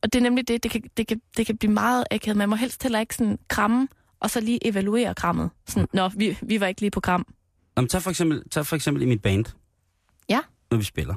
Og 0.01 0.13
det 0.13 0.19
er 0.19 0.23
nemlig 0.23 0.47
det, 0.47 0.63
det 0.63 0.71
kan, 0.71 0.81
det 0.97 1.07
kan, 1.07 1.21
det 1.37 1.45
kan 1.45 1.57
blive 1.57 1.71
meget 1.71 2.05
akavet. 2.11 2.37
Man 2.37 2.49
må 2.49 2.55
helst 2.55 2.83
heller 2.83 2.99
ikke 2.99 3.15
sådan 3.15 3.39
kramme, 3.47 3.87
og 4.19 4.29
så 4.29 4.39
lige 4.41 4.67
evaluere 4.67 5.15
krammet. 5.15 5.49
Sådan, 5.67 5.87
nå, 5.93 6.09
vi, 6.09 6.37
vi 6.41 6.59
var 6.59 6.67
ikke 6.67 6.81
lige 6.81 6.91
på 6.91 6.99
kram. 6.99 7.25
Nå, 7.75 7.81
men 7.81 7.89
tag 7.89 8.01
for, 8.01 8.09
eksempel, 8.09 8.49
tag 8.49 8.65
for 8.65 8.75
eksempel 8.75 9.03
i 9.03 9.05
mit 9.05 9.21
band. 9.21 9.45
Ja. 10.29 10.41
Når 10.71 10.77
vi 10.77 10.83
spiller. 10.83 11.15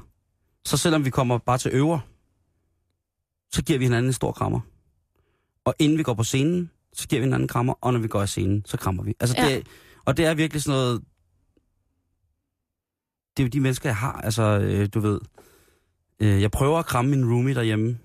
Så 0.64 0.76
selvom 0.76 1.04
vi 1.04 1.10
kommer 1.10 1.38
bare 1.38 1.58
til 1.58 1.70
øver, 1.74 1.98
så 3.52 3.62
giver 3.62 3.78
vi 3.78 3.84
hinanden 3.84 4.08
en 4.08 4.12
stor 4.12 4.32
krammer. 4.32 4.60
Og 5.64 5.74
inden 5.78 5.98
vi 5.98 6.02
går 6.02 6.14
på 6.14 6.24
scenen, 6.24 6.70
så 6.92 7.08
giver 7.08 7.20
vi 7.20 7.24
hinanden 7.24 7.44
en 7.44 7.48
krammer, 7.48 7.74
og 7.80 7.92
når 7.92 8.00
vi 8.00 8.08
går 8.08 8.20
af 8.22 8.28
scenen, 8.28 8.64
så 8.66 8.76
krammer 8.76 9.02
vi. 9.02 9.14
Altså, 9.20 9.36
Ja. 9.38 9.48
det, 9.48 9.66
og 10.04 10.16
det 10.16 10.24
er 10.24 10.34
virkelig 10.34 10.62
sådan 10.62 10.78
noget... 10.78 11.04
Det 13.36 13.42
er 13.42 13.46
jo 13.46 13.48
de 13.48 13.60
mennesker, 13.60 13.88
jeg 13.88 13.96
har. 13.96 14.12
Altså, 14.12 14.42
øh, 14.42 14.88
du 14.94 15.00
ved... 15.00 15.20
Øh, 16.20 16.42
jeg 16.42 16.50
prøver 16.50 16.78
at 16.78 16.86
kramme 16.86 17.10
min 17.10 17.24
roomie 17.32 17.54
derhjemme. 17.54 17.98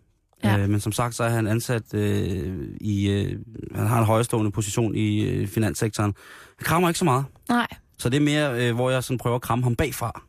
Ja. 0.43 0.57
Øh, 0.57 0.69
men 0.69 0.79
som 0.79 0.91
sagt, 0.91 1.15
så 1.15 1.23
er 1.23 1.29
han 1.29 1.47
ansat 1.47 1.93
øh, 1.93 2.69
i... 2.81 3.09
Øh, 3.09 3.39
han 3.75 3.87
har 3.87 3.99
en 3.99 4.05
højstående 4.05 4.51
position 4.51 4.95
i 4.95 5.21
øh, 5.21 5.47
finanssektoren. 5.47 6.13
Han 6.57 6.65
krammer 6.65 6.89
ikke 6.89 6.99
så 6.99 7.05
meget. 7.05 7.25
Nej, 7.49 7.67
Så 7.97 8.09
det 8.09 8.17
er 8.17 8.21
mere, 8.21 8.67
øh, 8.67 8.75
hvor 8.75 8.89
jeg 8.89 9.03
sådan 9.03 9.17
prøver 9.17 9.35
at 9.35 9.41
kramme 9.41 9.63
ham 9.63 9.75
bagfra. 9.75 10.21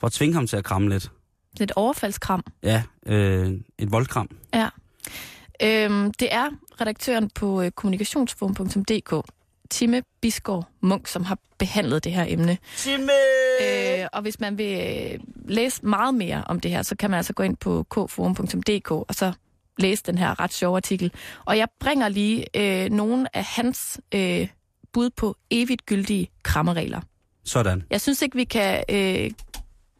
For 0.00 0.06
at 0.06 0.12
tvinge 0.12 0.34
ham 0.34 0.46
til 0.46 0.56
at 0.56 0.64
kramme 0.64 0.88
lidt. 0.88 1.10
det 1.52 1.60
er 1.60 1.64
et 1.64 1.72
overfaldskram. 1.76 2.44
Ja, 2.62 2.82
øh, 3.06 3.52
et 3.78 3.92
voldkram. 3.92 4.28
Ja. 4.54 4.68
Øhm, 5.62 6.12
det 6.14 6.34
er 6.34 6.48
redaktøren 6.80 7.30
på 7.34 7.62
øh, 7.62 7.70
kommunikationsforum.dk, 7.70 9.30
Timme 9.70 10.02
Bisgaard 10.20 10.68
Munk, 10.80 11.06
som 11.08 11.24
har 11.24 11.38
behandlet 11.58 12.04
det 12.04 12.12
her 12.12 12.24
emne. 12.28 12.58
Timme! 12.76 13.10
Og 14.12 14.22
hvis 14.22 14.40
man 14.40 14.58
vil 14.58 14.78
øh, 14.80 15.20
læse 15.48 15.86
meget 15.86 16.14
mere 16.14 16.44
om 16.46 16.60
det 16.60 16.70
her, 16.70 16.82
så 16.82 16.96
kan 16.96 17.10
man 17.10 17.16
altså 17.16 17.32
gå 17.32 17.42
ind 17.42 17.56
på 17.56 17.86
kforum.dk 17.90 18.90
og 18.90 19.14
så 19.14 19.32
læse 19.78 20.02
den 20.06 20.18
her 20.18 20.40
ret 20.40 20.52
sjove 20.52 20.76
artikel. 20.76 21.12
Og 21.44 21.58
jeg 21.58 21.68
bringer 21.80 22.08
lige 22.08 22.46
øh, 22.56 22.90
nogle 22.90 23.36
af 23.36 23.44
hans 23.44 24.00
øh, 24.14 24.48
bud 24.92 25.10
på 25.10 25.36
evigt 25.50 25.86
gyldige 25.86 26.30
krammeregler. 26.42 27.00
Sådan. 27.44 27.82
Jeg 27.90 28.00
synes 28.00 28.22
ikke, 28.22 28.36
vi 28.36 28.44
kan 28.44 28.84
øh, 28.88 29.30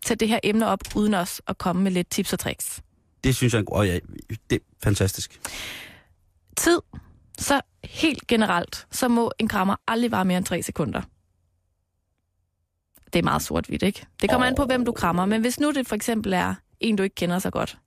tage 0.04 0.16
det 0.20 0.28
her 0.28 0.38
emne 0.44 0.66
op, 0.66 0.80
uden 0.96 1.14
os 1.14 1.42
at 1.46 1.58
komme 1.58 1.82
med 1.82 1.90
lidt 1.90 2.10
tips 2.10 2.32
og 2.32 2.38
tricks. 2.38 2.82
Det 3.24 3.36
synes 3.36 3.54
jeg, 3.54 3.64
og 3.68 3.86
ja, 3.86 3.98
det 4.50 4.56
er 4.56 4.64
fantastisk. 4.82 5.40
Tid 6.56 6.80
så 7.38 7.60
helt 7.84 8.26
generelt, 8.26 8.86
så 8.90 9.08
må 9.08 9.32
en 9.38 9.48
krammer 9.48 9.76
aldrig 9.88 10.10
vare 10.10 10.24
mere 10.24 10.38
end 10.38 10.46
3 10.46 10.62
sekunder. 10.62 11.02
Det 13.12 13.18
er 13.18 13.22
meget 13.22 13.42
sort-hvidt, 13.42 13.82
ikke? 13.82 14.06
Det 14.22 14.30
kommer 14.30 14.46
oh. 14.46 14.48
an 14.50 14.54
på, 14.54 14.64
hvem 14.64 14.84
du 14.84 14.92
krammer. 14.92 15.26
Men 15.26 15.40
hvis 15.40 15.60
nu 15.60 15.70
det 15.70 15.88
for 15.88 15.94
eksempel 15.94 16.32
er 16.32 16.54
en, 16.80 16.96
du 16.96 17.02
ikke 17.02 17.14
kender 17.14 17.38
så 17.38 17.50
godt. 17.50 17.78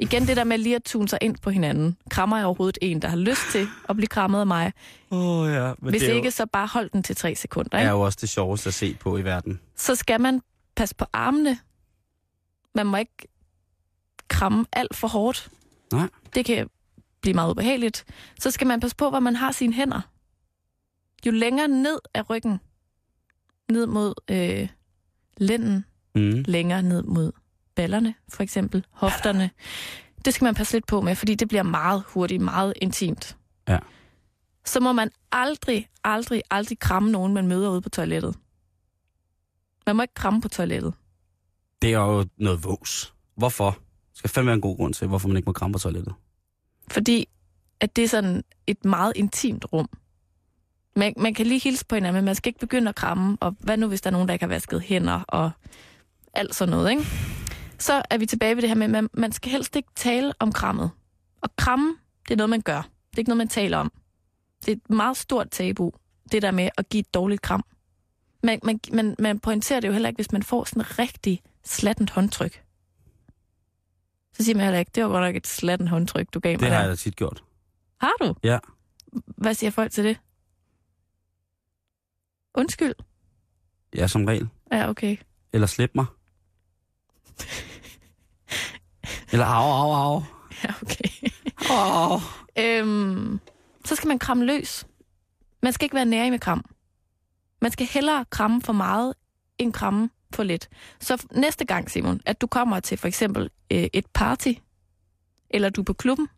Igen 0.00 0.26
det 0.26 0.36
der 0.36 0.44
med 0.44 0.58
lige 0.58 0.76
at 0.76 0.82
tune 0.84 1.08
sig 1.08 1.18
ind 1.22 1.36
på 1.42 1.50
hinanden. 1.50 1.96
Krammer 2.10 2.36
jeg 2.36 2.46
overhovedet 2.46 2.78
en, 2.82 3.02
der 3.02 3.08
har 3.08 3.16
lyst 3.16 3.40
til 3.52 3.68
at 3.88 3.96
blive 3.96 4.06
krammet 4.06 4.40
af 4.40 4.46
mig? 4.46 4.72
Oh, 5.10 5.52
ja. 5.52 5.72
Men 5.78 5.90
Hvis 5.90 6.02
det 6.02 6.10
er 6.10 6.14
ikke, 6.14 6.26
jo, 6.26 6.30
så 6.30 6.46
bare 6.46 6.66
hold 6.66 6.90
den 6.90 7.02
til 7.02 7.16
3 7.16 7.34
sekunder. 7.34 7.78
er 7.78 7.80
Ikke? 7.80 7.90
jo 7.90 8.00
også 8.00 8.18
det 8.20 8.28
sjoveste 8.28 8.68
at 8.68 8.74
se 8.74 8.94
på 9.00 9.18
i 9.18 9.24
verden. 9.24 9.60
Så 9.76 9.94
skal 9.94 10.20
man 10.20 10.40
passe 10.76 10.94
på 10.94 11.04
armene. 11.12 11.58
Man 12.74 12.86
må 12.86 12.96
ikke 12.96 13.28
kramme 14.28 14.66
alt 14.72 14.96
for 14.96 15.08
hårdt. 15.08 15.48
Nej. 15.92 16.08
Det 16.34 16.44
kan 16.44 16.68
blive 17.22 17.34
meget 17.34 17.50
ubehageligt. 17.50 18.04
Så 18.40 18.50
skal 18.50 18.66
man 18.66 18.80
passe 18.80 18.96
på, 18.96 19.10
hvor 19.10 19.20
man 19.20 19.36
har 19.36 19.52
sine 19.52 19.72
hænder. 19.72 20.00
Jo 21.26 21.30
længere 21.30 21.68
ned 21.68 21.98
af 22.14 22.30
ryggen, 22.30 22.60
ned 23.70 23.86
mod 23.86 24.14
øh, 24.30 24.68
lænden, 25.36 25.84
Mm. 26.16 26.44
længere 26.46 26.82
ned 26.82 27.02
mod 27.02 27.32
ballerne, 27.74 28.14
for 28.28 28.42
eksempel, 28.42 28.84
hofterne. 28.90 29.50
Det 30.24 30.34
skal 30.34 30.44
man 30.44 30.54
passe 30.54 30.72
lidt 30.74 30.86
på 30.86 31.00
med, 31.00 31.16
fordi 31.16 31.34
det 31.34 31.48
bliver 31.48 31.62
meget 31.62 32.02
hurtigt, 32.06 32.42
meget 32.42 32.72
intimt. 32.82 33.36
Ja. 33.68 33.78
Så 34.64 34.80
må 34.80 34.92
man 34.92 35.10
aldrig, 35.32 35.88
aldrig, 36.04 36.42
aldrig 36.50 36.78
kramme 36.78 37.10
nogen, 37.10 37.34
man 37.34 37.46
møder 37.48 37.70
ude 37.70 37.80
på 37.80 37.88
toilettet. 37.88 38.34
Man 39.86 39.96
må 39.96 40.02
ikke 40.02 40.14
kramme 40.14 40.40
på 40.40 40.48
toilettet. 40.48 40.94
Det 41.82 41.92
er 41.94 41.98
jo 41.98 42.26
noget 42.36 42.64
vås. 42.64 43.14
Hvorfor? 43.36 43.70
Det 44.10 44.18
skal 44.18 44.30
fandme 44.30 44.46
være 44.46 44.54
en 44.54 44.60
god 44.60 44.76
grund 44.76 44.94
til, 44.94 45.06
hvorfor 45.06 45.28
man 45.28 45.36
ikke 45.36 45.46
må 45.46 45.52
kramme 45.52 45.72
på 45.72 45.78
toilettet. 45.78 46.14
Fordi 46.88 47.28
at 47.80 47.96
det 47.96 48.04
er 48.04 48.08
sådan 48.08 48.44
et 48.66 48.84
meget 48.84 49.12
intimt 49.16 49.64
rum. 49.72 49.88
Man, 50.96 51.14
man 51.16 51.34
kan 51.34 51.46
lige 51.46 51.60
hilse 51.60 51.86
på 51.86 51.94
hinanden, 51.94 52.14
men 52.14 52.24
man 52.24 52.34
skal 52.34 52.50
ikke 52.50 52.58
begynde 52.60 52.88
at 52.88 52.94
kramme. 52.94 53.36
Og 53.40 53.56
hvad 53.60 53.76
nu, 53.76 53.88
hvis 53.88 54.00
der 54.00 54.10
er 54.10 54.12
nogen, 54.12 54.28
der 54.28 54.32
ikke 54.34 54.42
har 54.44 54.48
vasket 54.48 54.80
hænder 54.82 55.20
og 55.28 55.50
alt 56.34 56.54
sådan 56.54 56.70
noget, 56.70 56.90
ikke? 56.90 57.02
Så 57.78 58.02
er 58.10 58.18
vi 58.18 58.26
tilbage 58.26 58.54
ved 58.56 58.62
det 58.62 58.70
her 58.70 58.74
med, 58.76 58.84
at 58.84 58.90
man, 58.90 59.08
man 59.12 59.32
skal 59.32 59.50
helst 59.52 59.76
ikke 59.76 59.88
tale 59.96 60.32
om 60.38 60.52
krammet. 60.52 60.90
Og 61.42 61.50
kramme, 61.56 61.96
det 62.28 62.30
er 62.34 62.36
noget, 62.36 62.50
man 62.50 62.60
gør. 62.60 62.82
Det 62.82 63.16
er 63.16 63.18
ikke 63.18 63.28
noget, 63.28 63.38
man 63.38 63.48
taler 63.48 63.78
om. 63.78 63.92
Det 64.66 64.68
er 64.72 64.76
et 64.76 64.90
meget 64.90 65.16
stort 65.16 65.50
tabu, 65.50 65.92
det 66.32 66.42
der 66.42 66.50
med 66.50 66.68
at 66.78 66.88
give 66.88 67.00
et 67.00 67.14
dårligt 67.14 67.42
kram. 67.42 67.64
Man, 68.42 68.60
man, 68.62 68.80
man, 68.92 69.16
man 69.18 69.38
pointerer 69.38 69.80
det 69.80 69.88
jo 69.88 69.92
heller 69.92 70.08
ikke, 70.08 70.16
hvis 70.16 70.32
man 70.32 70.42
får 70.42 70.64
sådan 70.64 70.80
en 70.82 70.98
rigtig 70.98 71.42
slattent 71.64 72.10
håndtryk. 72.10 72.62
Så 74.32 74.44
siger 74.44 74.56
man 74.56 74.64
heller 74.64 74.78
ikke, 74.78 74.90
det 74.94 75.02
var 75.04 75.08
godt 75.10 75.22
nok 75.24 75.36
et 75.36 75.46
slattent 75.46 75.90
håndtryk, 75.90 76.26
du 76.34 76.40
gav 76.40 76.52
mig 76.52 76.60
Det 76.60 76.68
har 76.68 76.74
der. 76.76 76.80
jeg 76.82 76.90
da 76.90 76.96
tit 76.96 77.16
gjort. 77.16 77.42
Har 78.00 78.12
du? 78.20 78.34
Ja. 78.44 78.58
Hvad 79.26 79.54
siger 79.54 79.70
folk 79.70 79.92
til 79.92 80.04
det? 80.04 80.16
Undskyld. 82.54 82.94
Ja, 83.94 84.06
som 84.06 84.24
regel. 84.24 84.48
Ja, 84.72 84.88
okay. 84.88 85.16
Eller 85.52 85.66
slip 85.66 85.90
mig. 85.94 86.04
Eller 89.32 89.44
au, 89.46 89.70
au, 89.72 89.92
au. 90.14 90.22
Ja, 90.64 90.68
okay. 90.82 91.28
Au, 91.70 92.12
au. 92.12 92.20
øhm, 92.58 93.40
så 93.84 93.94
skal 93.96 94.08
man 94.08 94.18
kramme 94.18 94.44
løs. 94.44 94.86
Man 95.62 95.72
skal 95.72 95.84
ikke 95.84 95.94
være 95.96 96.04
nærig 96.04 96.30
med 96.30 96.38
kram. 96.38 96.64
Man 97.62 97.70
skal 97.70 97.86
hellere 97.86 98.24
kramme 98.30 98.62
for 98.62 98.72
meget, 98.72 99.14
end 99.58 99.72
kramme 99.72 100.10
for 100.34 100.42
lidt. 100.42 100.68
Så 101.00 101.26
næste 101.32 101.64
gang, 101.64 101.90
Simon, 101.90 102.20
at 102.26 102.40
du 102.40 102.46
kommer 102.46 102.80
til 102.80 102.98
for 102.98 103.08
eksempel 103.08 103.50
øh, 103.72 103.86
et 103.92 104.06
party, 104.14 104.52
eller 105.50 105.68
du 105.70 105.80
er 105.80 105.84
på 105.84 105.92
klubben, 105.92 106.28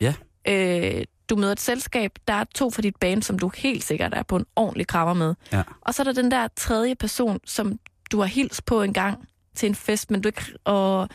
Ja. 0.00 0.14
øh, 0.48 1.04
du 1.30 1.36
møder 1.36 1.52
et 1.52 1.60
selskab, 1.60 2.10
der 2.28 2.34
er 2.34 2.44
to 2.54 2.70
fra 2.70 2.82
dit 2.82 2.96
band, 2.96 3.22
som 3.22 3.38
du 3.38 3.50
helt 3.56 3.84
sikkert 3.84 4.14
er 4.14 4.22
på 4.22 4.36
en 4.36 4.46
ordentlig 4.56 4.86
krammer 4.86 5.14
med. 5.14 5.34
Ja. 5.52 5.62
Og 5.80 5.94
så 5.94 6.02
er 6.02 6.04
der 6.04 6.12
den 6.12 6.30
der 6.30 6.48
tredje 6.56 6.94
person, 6.94 7.40
som 7.46 7.78
du 8.12 8.18
har 8.20 8.26
hils 8.26 8.60
på 8.62 8.82
en 8.82 8.92
gang 8.92 9.28
til 9.54 9.66
en 9.68 9.74
fest, 9.74 10.10
men 10.10 10.20
du 10.20 10.28
ikke... 10.28 10.42
Og 10.64 11.08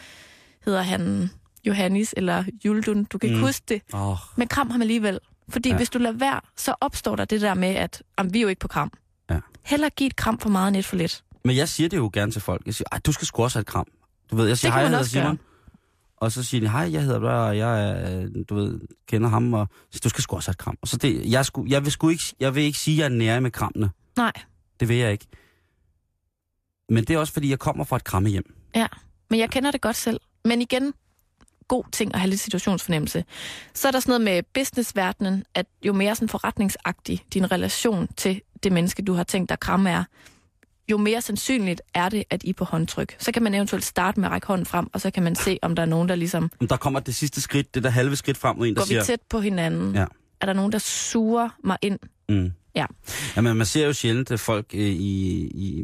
hedder 0.66 0.82
han 0.82 1.30
Johannes 1.66 2.14
eller 2.18 2.44
Juldun, 2.66 3.04
du 3.04 3.18
kan 3.18 3.30
ikke 3.30 3.40
Mm. 3.40 3.46
huske 3.46 3.64
det. 3.70 3.82
Åh, 3.94 4.18
Men 4.38 4.48
kram 4.48 4.70
ham 4.70 4.82
alligevel. 4.82 5.20
Fordi 5.50 5.70
Ja. 5.70 5.76
hvis 5.78 5.90
du 5.90 6.00
lader 6.00 6.18
være, 6.18 6.42
så 6.58 6.76
opstår 6.82 7.16
der 7.16 7.26
det 7.26 7.42
der 7.42 7.54
med, 7.54 7.76
at 7.76 8.04
jamen, 8.20 8.34
vi 8.34 8.38
er 8.40 8.42
jo 8.42 8.48
ikke 8.48 8.60
på 8.60 8.68
kram. 8.68 8.92
Ja. 9.30 9.40
Heller 9.64 9.90
give 9.90 10.08
et 10.08 10.16
kram 10.16 10.40
for 10.40 10.50
meget 10.50 10.68
end 10.68 10.78
et 10.78 10.86
for 10.86 10.96
lidt. 10.96 11.24
Men 11.46 11.56
jeg 11.56 11.70
siger 11.70 11.90
det 11.90 11.98
jo 11.98 12.10
gerne 12.14 12.32
til 12.32 12.42
folk. 12.42 12.66
Jeg 12.66 12.74
siger, 12.76 13.00
du 13.06 13.12
skal 13.12 13.28
sgu 13.28 13.44
også 13.44 13.58
have 13.58 13.62
et 13.62 13.68
kram. 13.68 13.86
Du 14.32 14.36
ved, 14.36 14.48
jeg 14.48 14.58
siger, 14.58 14.72
hej, 14.72 14.82
jeg 14.82 14.90
hedder 14.90 15.04
Simon. 15.04 15.40
Og 16.24 16.32
så 16.32 16.44
siger 16.44 16.62
de, 16.62 16.70
hej, 16.70 16.92
jeg 16.94 17.02
hedder 17.02 17.30
og 17.30 17.58
jeg 17.58 17.90
er, 17.90 18.28
du 18.50 18.56
ved, 18.56 18.80
kender 19.08 19.30
ham, 19.30 19.54
og 19.54 19.68
så 19.92 20.00
du 20.04 20.10
skal 20.10 20.22
sgu 20.22 20.36
også 20.36 20.48
have 20.50 20.54
et 20.54 20.58
kram. 20.58 20.78
Og 20.82 20.88
så 20.88 20.98
det, 20.98 21.32
jeg, 21.32 21.46
sku, 21.46 21.66
jeg, 21.68 21.84
vil 21.84 21.92
sgu 21.92 22.10
ikke, 22.10 22.24
jeg 22.40 22.56
vil 22.56 22.64
ikke 22.64 22.80
sige, 22.80 22.96
at 22.96 23.00
jeg 23.12 23.16
er 23.16 23.18
nære 23.20 23.42
med 23.42 23.52
krammene. 23.52 23.90
Nej, 24.18 24.32
Det 24.80 24.88
vil 24.88 24.98
jeg 24.98 25.12
ikke. 25.12 25.26
Men 26.90 27.04
det 27.04 27.14
er 27.14 27.18
også, 27.18 27.34
fordi 27.34 27.50
jeg 27.50 27.60
kommer 27.60 27.84
fra 27.84 27.96
et 27.96 28.04
krammehjem. 28.04 28.56
ja. 28.76 28.88
Men 29.30 29.40
jeg 29.40 29.50
kender 29.50 29.72
det 29.72 29.82
godt 29.82 29.96
selv. 29.96 30.20
Men 30.46 30.62
igen, 30.62 30.94
god 31.68 31.84
ting 31.92 32.14
at 32.14 32.20
have 32.20 32.30
lidt 32.30 32.40
situationsfornemmelse. 32.42 33.26
Så 33.74 33.88
er 33.88 33.92
der 33.92 34.00
sådan 34.00 34.12
noget 34.12 34.22
med 34.22 34.44
businessverdenen, 34.54 35.44
at 35.56 35.66
jo 35.86 35.94
mere 35.94 36.16
sådan 36.16 36.30
forretningsagtig 36.30 37.26
din 37.34 37.52
relation 37.52 38.08
til 38.18 38.42
det 38.64 38.72
menneske, 38.72 39.02
du 39.04 39.14
har 39.14 39.24
tænkt 39.24 39.50
dig 39.50 39.54
at 39.56 39.60
kramme 39.60 39.90
er, 39.90 40.04
jo 40.92 40.98
mere 40.98 41.22
sandsynligt 41.22 41.82
er 41.94 42.10
det, 42.10 42.24
at 42.30 42.44
I 42.44 42.50
er 42.50 42.54
på 42.54 42.66
håndtryk. 42.66 43.16
Så 43.20 43.32
kan 43.32 43.44
man 43.44 43.54
eventuelt 43.54 43.86
starte 43.86 44.20
med 44.20 44.28
at 44.28 44.32
række 44.32 44.48
hånden 44.48 44.66
frem, 44.66 44.88
og 44.94 45.02
så 45.02 45.12
kan 45.12 45.24
man 45.24 45.36
se, 45.36 45.60
om 45.62 45.76
der 45.76 45.82
er 45.82 45.88
nogen, 45.88 46.10
der 46.10 46.16
ligesom 46.16 46.52
der 46.70 46.78
kommer 46.78 47.00
det 47.00 47.16
sidste 47.16 47.42
skridt, 47.42 47.76
det 47.76 47.84
der 47.84 47.90
halve 47.90 48.16
skridt 48.16 48.38
frem 48.38 48.58
mod 48.58 48.68
en, 48.68 48.74
der 48.76 48.82
går 48.82 48.86
vi 48.86 48.88
siger... 48.88 49.04
tæt 49.04 49.20
på 49.30 49.40
hinanden. 49.40 49.96
Ja. 49.96 50.06
Er 50.42 50.46
der 50.46 50.54
nogen, 50.54 50.72
der 50.72 50.78
suger 50.78 51.50
mig 51.64 51.78
ind? 51.82 52.00
Mm. 52.30 52.52
Ja. 52.76 52.86
Jamen, 53.36 53.58
man 53.58 53.66
ser 53.66 53.86
jo 53.86 53.94
sjældent 53.94 54.32
at 54.32 54.40
folk 54.40 54.66
øh, 54.74 54.80
i, 54.82 55.48
i, 55.48 55.84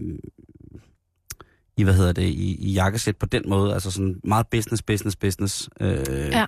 i, 1.77 1.83
hvad 1.83 1.93
hedder 1.93 2.11
det, 2.11 2.21
i, 2.23 2.55
i 2.55 2.71
jakkesæt 2.73 3.17
på 3.17 3.25
den 3.25 3.43
måde, 3.47 3.73
altså 3.73 3.91
sådan 3.91 4.19
meget 4.23 4.47
business, 4.47 4.81
business, 4.83 5.15
business. 5.15 5.69
Øh, 5.81 6.05
Ja. 6.09 6.45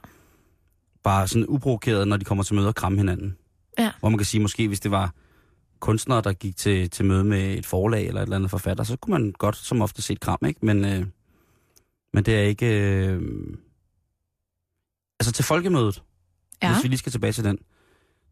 Bare 1.03 1.27
sådan 1.27 1.45
uprovokeret, 1.47 2.07
når 2.07 2.17
de 2.17 2.25
kommer 2.25 2.43
til 2.43 2.55
møde 2.55 2.67
og 2.67 2.75
kramme 2.75 2.97
hinanden. 2.97 3.37
Ja. 3.79 3.91
Hvor 3.99 4.09
man 4.09 4.17
kan 4.17 4.25
sige, 4.25 4.41
måske 4.41 4.67
hvis 4.67 4.79
det 4.79 4.91
var 4.91 5.13
kunstnere, 5.82 6.22
der 6.22 6.34
gik 6.34 6.58
til, 6.58 6.89
til 6.89 7.06
møde 7.06 7.24
med 7.24 7.54
et 7.58 7.65
forlag 7.65 8.08
eller 8.08 8.22
et 8.22 8.26
eller 8.26 8.36
andet 8.36 8.50
forfatter, 8.52 8.84
så 8.84 8.98
kunne 8.98 9.12
man 9.12 9.32
godt 9.32 9.56
som 9.56 9.82
ofte 9.82 10.02
se 10.02 10.13
et 10.13 10.20
kram, 10.20 10.39
ikke? 10.48 10.65
Men, 10.65 10.86
øh, 10.86 11.06
men 12.13 12.26
det 12.26 12.36
er 12.36 12.41
ikke... 12.41 12.65
Øh, 13.06 13.22
altså 15.20 15.32
til 15.32 15.46
folkemødet, 15.46 16.04
Ja. 16.63 16.74
hvis 16.74 16.84
vi 16.84 16.88
lige 16.88 16.98
skal 16.98 17.12
tilbage 17.12 17.34
til 17.34 17.44
den, 17.44 17.58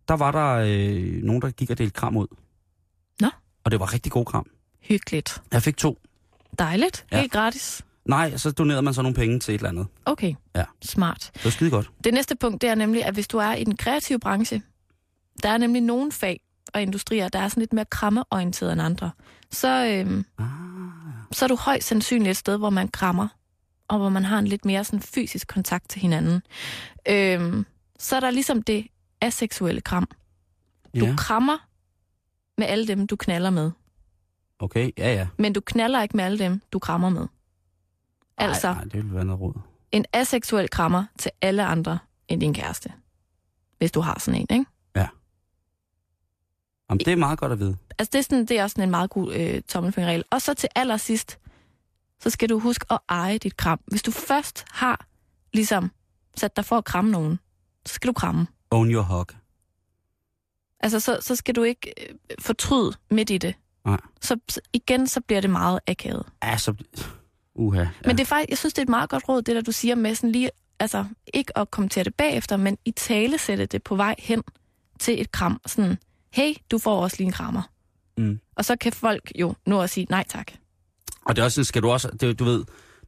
der 0.07 0.13
var 0.13 0.31
der 0.31 0.47
øh, 0.55 1.23
nogen, 1.23 1.41
der 1.41 1.51
gik 1.51 1.69
og 1.69 1.77
delte 1.77 1.93
kram 1.93 2.17
ud. 2.17 2.27
Nå. 3.21 3.27
Og 3.63 3.71
det 3.71 3.79
var 3.79 3.93
rigtig 3.93 4.11
god 4.11 4.25
kram. 4.25 4.49
Hyggeligt. 4.81 5.41
Jeg 5.51 5.61
fik 5.63 5.77
to. 5.77 5.99
Dejligt. 6.59 7.05
Ja. 7.11 7.19
Helt 7.19 7.31
gratis. 7.31 7.85
Nej, 8.05 8.37
så 8.37 8.51
donerede 8.51 8.81
man 8.81 8.93
så 8.93 9.01
nogle 9.01 9.15
penge 9.15 9.39
til 9.39 9.55
et 9.55 9.59
eller 9.59 9.69
andet. 9.69 9.87
Okay. 10.05 10.33
Ja. 10.55 10.63
Smart. 10.81 11.31
Det 11.33 11.45
var 11.45 11.51
skide 11.51 11.69
godt. 11.69 11.91
Det 12.03 12.13
næste 12.13 12.35
punkt, 12.35 12.61
det 12.61 12.69
er 12.69 12.75
nemlig, 12.75 13.05
at 13.05 13.13
hvis 13.13 13.27
du 13.27 13.37
er 13.37 13.53
i 13.53 13.63
den 13.63 13.77
kreative 13.77 14.19
branche, 14.19 14.61
der 15.43 15.49
er 15.49 15.57
nemlig 15.57 15.81
nogle 15.81 16.11
fag 16.11 16.41
og 16.73 16.81
industrier, 16.81 17.27
der 17.27 17.39
er 17.39 17.47
sådan 17.47 17.61
lidt 17.61 17.73
mere 17.73 17.85
krammeorienteret 17.85 18.71
end 18.73 18.81
andre. 18.81 19.11
Så, 19.51 19.85
øhm, 19.85 20.25
Ah, 20.37 20.45
så 21.31 21.45
er 21.45 21.47
du 21.47 21.55
højst 21.55 21.87
sandsynligt 21.87 22.29
et 22.31 22.37
sted, 22.37 22.57
hvor 22.57 22.69
man 22.69 22.87
krammer, 22.87 23.27
og 23.87 23.97
hvor 23.97 24.09
man 24.09 24.25
har 24.25 24.39
en 24.39 24.47
lidt 24.47 24.65
mere 24.65 24.83
sådan 24.83 25.01
fysisk 25.01 25.47
kontakt 25.47 25.89
til 25.89 26.01
hinanden. 26.01 26.41
Øhm, 27.09 27.65
så 27.99 28.15
er 28.15 28.19
der 28.19 28.31
ligesom 28.31 28.61
det 28.63 28.87
aseksuelle 29.21 29.81
kram. 29.81 30.07
Du 30.99 31.05
ja, 31.05 31.15
krammer 31.17 31.57
med 32.57 32.67
alle 32.67 32.87
dem, 32.87 33.07
du 33.07 33.15
knaller 33.15 33.49
med. 33.49 33.71
okay, 34.59 34.91
ja, 34.97 35.13
ja. 35.13 35.27
Men 35.37 35.53
du 35.53 35.61
knaller 35.61 36.01
ikke 36.01 36.17
med 36.17 36.23
alle 36.25 36.39
dem, 36.39 36.61
du 36.73 36.79
krammer 36.79 37.09
med. 37.09 37.27
Altså, 38.37 38.67
Nej, 38.67 38.75
nej, 38.75 38.83
det 38.83 38.93
ville 38.95 39.13
være 39.15 39.25
noget 39.25 39.41
råd. 39.41 39.53
en 39.91 40.05
aseksuel 40.13 40.69
krammer 40.69 41.03
til 41.19 41.31
alle 41.41 41.65
andre 41.65 41.99
end 42.27 42.41
din 42.41 42.53
kæreste. 42.53 42.93
Hvis 43.77 43.91
du 43.91 44.01
har 44.01 44.19
sådan 44.19 44.39
en, 44.41 44.47
ikke? 44.59 44.65
Jamen, 46.89 46.99
det 46.99 47.07
er 47.07 47.15
meget 47.15 47.39
godt 47.39 47.51
at 47.51 47.59
vide. 47.59 47.77
Altså, 47.99 48.09
det 48.13 48.19
er, 48.19 48.23
sådan, 48.23 48.45
det 48.45 48.59
er 48.59 48.63
også 48.63 48.73
sådan 48.73 48.83
en 48.83 48.91
meget 48.91 49.09
god 49.09 49.33
øh, 49.33 49.61
tommelfingerregel. 49.61 50.23
Og 50.31 50.41
så 50.41 50.53
til 50.53 50.69
allersidst, 50.75 51.39
så 52.19 52.29
skal 52.29 52.49
du 52.49 52.59
huske 52.59 52.85
at 52.89 52.99
eje 53.09 53.37
dit 53.37 53.57
kram. 53.57 53.79
Hvis 53.87 54.03
du 54.03 54.11
først 54.11 54.65
har 54.71 55.05
ligesom 55.53 55.91
sat 56.37 56.55
dig 56.55 56.65
for 56.65 56.77
at 56.77 56.85
kramme 56.85 57.11
nogen, 57.11 57.39
så 57.85 57.93
skal 57.93 58.07
du 58.07 58.13
kramme. 58.13 58.47
Own 58.71 58.91
your 58.91 59.03
hug. 59.03 59.25
Altså, 60.79 60.99
så, 60.99 61.17
så 61.21 61.35
skal 61.35 61.55
du 61.55 61.63
ikke 61.63 61.93
øh, 62.01 62.15
fortryde 62.39 62.93
midt 63.11 63.29
i 63.29 63.37
det. 63.37 63.55
Nej. 63.85 63.99
Så, 64.21 64.37
så 64.49 64.61
igen, 64.73 65.07
så 65.07 65.21
bliver 65.21 65.41
det 65.41 65.49
meget 65.49 65.79
akavet. 65.87 66.25
Ja, 66.43 66.57
så... 66.57 66.73
Uha. 67.55 67.79
Ja. 67.79 67.89
Men 68.05 68.17
det 68.17 68.21
er 68.21 68.25
faktisk, 68.25 68.49
jeg 68.49 68.57
synes, 68.57 68.73
det 68.73 68.81
er 68.81 68.85
et 68.85 68.89
meget 68.89 69.09
godt 69.09 69.29
råd, 69.29 69.41
det 69.41 69.55
der 69.55 69.61
du 69.61 69.71
siger 69.71 69.95
med 69.95 70.15
sådan 70.15 70.31
lige, 70.31 70.49
altså 70.79 71.05
ikke 71.33 71.57
at 71.57 71.71
kommentere 71.71 72.03
det 72.03 72.15
bagefter, 72.15 72.57
men 72.57 72.77
i 72.85 72.91
tale 72.91 73.37
sætte 73.37 73.65
det 73.65 73.83
på 73.83 73.95
vej 73.95 74.15
hen 74.19 74.43
til 74.99 75.21
et 75.21 75.31
kram. 75.31 75.61
Sådan, 75.65 75.97
hey, 76.31 76.53
du 76.71 76.77
får 76.77 77.03
også 77.03 77.17
lige 77.17 77.25
en 77.25 77.31
krammer. 77.31 77.61
Mm. 78.17 78.39
Og 78.55 78.65
så 78.65 78.75
kan 78.75 78.93
folk 78.93 79.31
jo 79.35 79.55
nå 79.65 79.81
at 79.81 79.89
sige 79.89 80.07
nej 80.09 80.25
tak. 80.29 80.51
Og 81.25 81.35
det 81.35 81.41
er 81.41 81.45
også 81.45 81.55
sådan, 81.55 81.65
skal 81.65 81.81
du 81.81 81.89
også... 81.89 82.09
Det, 82.09 82.39
du 82.39 82.43
ved, 82.43 82.65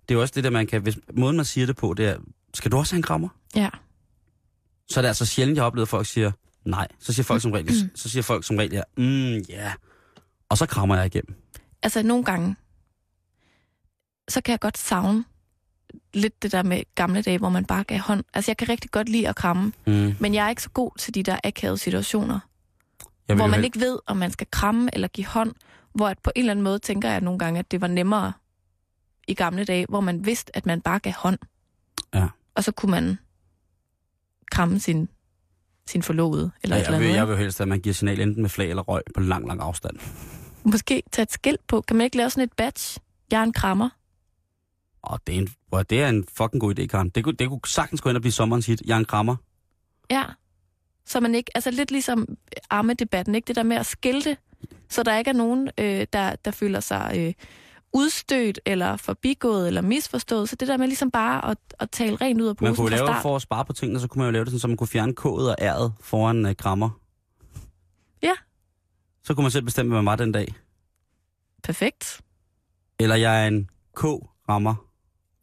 det 0.10 0.16
er 0.16 0.22
også 0.22 0.34
det 0.36 0.44
der, 0.44 0.50
man 0.50 0.68
kan... 0.68 0.82
Hvis, 0.82 0.98
måden, 1.14 1.36
man 1.36 1.46
siger 1.46 1.66
det 1.68 1.76
på, 1.76 1.94
det 1.94 2.06
er, 2.06 2.18
skal 2.54 2.72
du 2.72 2.78
også 2.78 2.94
have 2.94 2.98
en 2.98 3.04
krammer? 3.04 3.30
Ja. 3.56 3.70
Så 4.90 5.00
er 5.00 5.02
det 5.02 5.08
altså 5.08 5.26
sjældent, 5.26 5.56
jeg 5.56 5.62
har 5.64 5.68
oplevet, 5.68 5.86
at 5.86 5.90
folk 5.90 6.08
siger, 6.08 6.32
Nej. 6.66 6.88
Så 7.00 7.14
siger 7.14 7.24
folk 7.24 7.42
som 7.42 7.52
regel, 7.52 7.90
så 7.96 8.10
siger 8.10 8.24
folk 8.24 8.46
som 8.46 8.58
regel, 8.58 8.72
ja, 8.74 8.82
mm, 8.98 9.38
ja. 9.50 9.74
Og 10.50 10.58
så 10.58 10.66
krammer 10.66 10.96
jeg 10.96 11.06
igennem. 11.06 11.36
Altså 11.84 12.04
nogle 12.04 12.24
gange, 12.24 12.56
så 14.30 14.42
kan 14.42 14.52
jeg 14.52 14.60
godt 14.60 14.78
savne 14.78 15.24
lidt 16.14 16.44
det 16.44 16.52
der 16.52 16.64
med 16.64 16.82
gamle 16.96 17.22
dage, 17.22 17.38
hvor 17.38 17.50
man 17.50 17.66
bare 17.66 17.84
gav 17.84 18.00
hånd. 18.00 18.24
Altså 18.34 18.52
jeg 18.52 18.58
kan 18.58 18.70
rigtig 18.70 18.92
godt 18.92 19.10
lide 19.10 19.30
at 19.30 19.36
kramme, 19.36 19.74
Mm. 19.88 20.16
men 20.20 20.34
jeg 20.34 20.46
er 20.46 20.50
ikke 20.50 20.64
så 20.64 20.70
god 20.70 20.92
til 21.00 21.16
de 21.16 21.24
der 21.24 21.40
akavede 21.44 21.78
situationer, 21.78 22.40
Jeg 23.32 23.38
hvor 23.38 23.48
man 23.48 23.60
jo 23.60 23.66
ikke 23.66 23.80
ved, 23.80 24.00
om 24.06 24.18
man 24.18 24.32
skal 24.32 24.48
kramme 24.52 24.90
eller 24.94 25.08
give 25.08 25.28
hånd, 25.28 25.54
hvor 25.94 26.08
at 26.08 26.18
på 26.24 26.32
en 26.36 26.40
eller 26.40 26.52
anden 26.52 26.64
måde 26.64 26.80
tænker 26.80 27.10
jeg 27.12 27.22
nogle 27.22 27.40
gange, 27.40 27.60
at 27.60 27.72
det 27.72 27.82
var 27.82 27.88
nemmere 27.88 28.34
i 29.28 29.34
gamle 29.34 29.66
dage, 29.66 29.86
hvor 29.90 30.02
man 30.02 30.26
vidste, 30.26 30.56
at 30.58 30.66
man 30.66 30.82
bare 30.82 31.00
gav 31.00 31.14
hånd. 31.14 31.38
Ja. 32.14 32.28
Og 32.56 32.64
så 32.64 32.72
kunne 32.72 32.92
man 32.92 33.18
kramme 34.52 34.80
sin, 34.80 35.10
sin 35.90 36.04
forlovede, 36.04 36.52
eller 36.64 36.76
Ja, 36.76 36.82
et 36.82 36.86
eller 36.86 36.98
jeg, 36.98 37.08
vil, 37.08 37.14
jeg 37.14 37.24
ikke? 37.24 37.28
vil 37.30 37.38
helst, 37.38 37.62
at 37.62 37.68
man 37.68 37.80
giver 37.80 37.94
signal 37.94 38.22
enten 38.22 38.42
med 38.42 38.50
flag 38.50 38.70
eller 38.70 38.84
røg 38.84 39.02
på 39.16 39.20
lang, 39.22 39.48
lang 39.48 39.62
afstand. 39.62 39.98
Måske 40.64 41.04
tage 41.12 41.24
et 41.24 41.32
skilt 41.32 41.68
på. 41.68 41.82
Kan 41.82 41.98
man 41.98 42.04
ikke 42.04 42.18
lave 42.18 42.30
sådan 42.30 42.44
et 42.44 42.54
badge? 42.54 43.00
Jeg 43.32 43.40
er 43.40 43.44
en 43.44 43.54
krammer. 43.54 43.90
Og 45.04 45.20
det 45.28 45.36
er 45.36 45.40
en, 45.40 45.48
det 45.90 46.02
er 46.02 46.10
en 46.10 46.26
fucking 46.34 46.62
god 46.62 46.80
idé, 46.80 46.86
Karen. 46.86 47.10
Det 47.10 47.24
kunne, 47.24 47.36
det 47.36 47.50
kunne 47.50 47.62
sagtens 47.68 48.02
gå 48.02 48.10
ind 48.10 48.18
og 48.18 48.22
blive 48.22 48.32
sommerens 48.32 48.66
hit. 48.66 48.82
Jeg 48.86 48.94
er 48.94 49.00
en 49.00 49.06
krammer. 49.06 49.36
Ja. 50.12 50.24
Så 51.06 51.20
man 51.20 51.36
ikke, 51.36 51.52
altså 51.56 51.72
lidt 51.72 51.92
ligesom 51.92 52.28
armedebatten, 52.70 53.36
ikke? 53.36 53.48
Det 53.48 53.56
der 53.56 53.64
med 53.64 53.78
at 53.78 53.86
skilte, 53.86 54.38
så 54.90 55.04
der 55.04 55.18
ikke 55.18 55.30
er 55.30 55.34
nogen, 55.34 55.70
øh, 55.78 56.08
der, 56.14 56.36
der 56.46 56.52
føler 56.52 56.80
sig 56.80 57.14
øh, 57.18 57.34
udstødt, 57.94 58.60
eller 58.66 58.98
forbigået, 58.98 59.68
eller 59.68 59.82
misforstået. 59.82 60.50
Så 60.50 60.56
det 60.56 60.68
der 60.68 60.78
med 60.78 60.88
ligesom 60.88 61.12
bare 61.12 61.52
at, 61.52 61.58
at 61.80 61.92
tale 61.92 62.16
rent 62.16 62.42
ud 62.42 62.48
af 62.48 62.56
Man 62.62 62.70
posen 62.72 62.76
kunne 62.76 62.90
fra 62.90 62.96
lave 62.96 63.08
start. 63.08 63.22
for 63.22 63.36
at 63.36 63.42
spare 63.42 63.66
på 63.66 63.74
tingene, 63.74 64.00
så 64.00 64.08
kunne 64.08 64.20
man 64.20 64.28
jo 64.28 64.32
lave 64.32 64.46
det 64.46 64.52
sådan, 64.52 64.60
så 64.60 64.68
man 64.68 64.78
kunne 64.78 64.88
fjerne 64.88 65.14
k'et 65.20 65.26
og 65.28 65.56
r'et 65.62 65.92
foran 66.02 66.46
uh, 66.46 66.52
krammer. 66.56 66.90
Ja. 68.24 68.34
Så 69.24 69.34
kunne 69.34 69.44
man 69.44 69.52
selv 69.52 69.64
bestemme, 69.66 69.90
hvad 69.90 70.02
man 70.02 70.06
var 70.06 70.16
den 70.16 70.32
dag. 70.32 70.54
Perfekt. 71.64 72.22
Eller 73.00 73.16
jeg 73.16 73.44
er 73.44 73.48
en 73.48 73.70
K-rammer. 73.98 74.76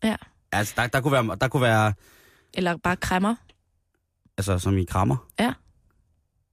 Ja. 0.05 0.17
Altså, 0.53 0.75
der, 0.77 0.87
der, 0.87 1.01
kunne 1.01 1.13
være, 1.13 1.37
der 1.41 1.49
kunne 1.49 1.63
være, 1.63 1.95
Eller 2.55 2.77
bare 2.77 2.97
krammer. 2.97 3.35
Altså 4.39 4.59
som 4.59 4.79
i 4.79 4.85
krammer. 4.85 5.17
Ja. 5.41 5.53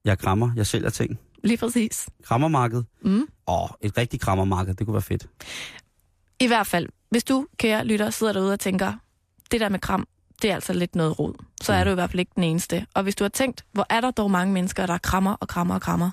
Jeg 0.05 0.19
krammer, 0.19 0.51
jeg 0.55 0.67
sælger 0.67 0.89
ting. 0.89 1.19
Lige 1.43 1.57
præcis. 1.57 2.09
Krammermarked. 2.23 2.83
Mm. 3.01 3.27
Åh, 3.47 3.67
et 3.81 3.97
rigtigt 3.97 4.23
krammermarked, 4.23 4.73
det 4.73 4.85
kunne 4.87 4.93
være 4.93 5.01
fedt. 5.01 5.27
I 6.39 6.47
hvert 6.47 6.67
fald, 6.67 6.89
hvis 7.09 7.23
du, 7.23 7.47
kære 7.57 7.85
lytter, 7.85 8.09
sidder 8.09 8.33
derude 8.33 8.53
og 8.53 8.59
tænker, 8.59 8.93
det 9.51 9.59
der 9.59 9.69
med 9.69 9.79
kram, 9.79 10.07
det 10.41 10.51
er 10.51 10.55
altså 10.55 10.73
lidt 10.73 10.95
noget 10.95 11.19
rod, 11.19 11.33
så 11.61 11.73
er 11.73 11.83
Mm. 11.83 11.85
du 11.85 11.91
i 11.91 11.93
hvert 11.93 12.09
fald 12.11 12.19
ikke 12.19 12.31
den 12.35 12.43
eneste. 12.43 12.85
Og 12.93 13.03
hvis 13.03 13.15
du 13.15 13.23
har 13.23 13.29
tænkt, 13.29 13.65
hvor 13.71 13.85
er 13.89 14.01
der 14.01 14.11
dog 14.11 14.31
mange 14.31 14.53
mennesker, 14.53 14.85
der 14.85 14.97
krammer 14.97 15.33
og 15.33 15.47
krammer 15.47 15.75
og 15.75 15.81
krammer, 15.81 16.11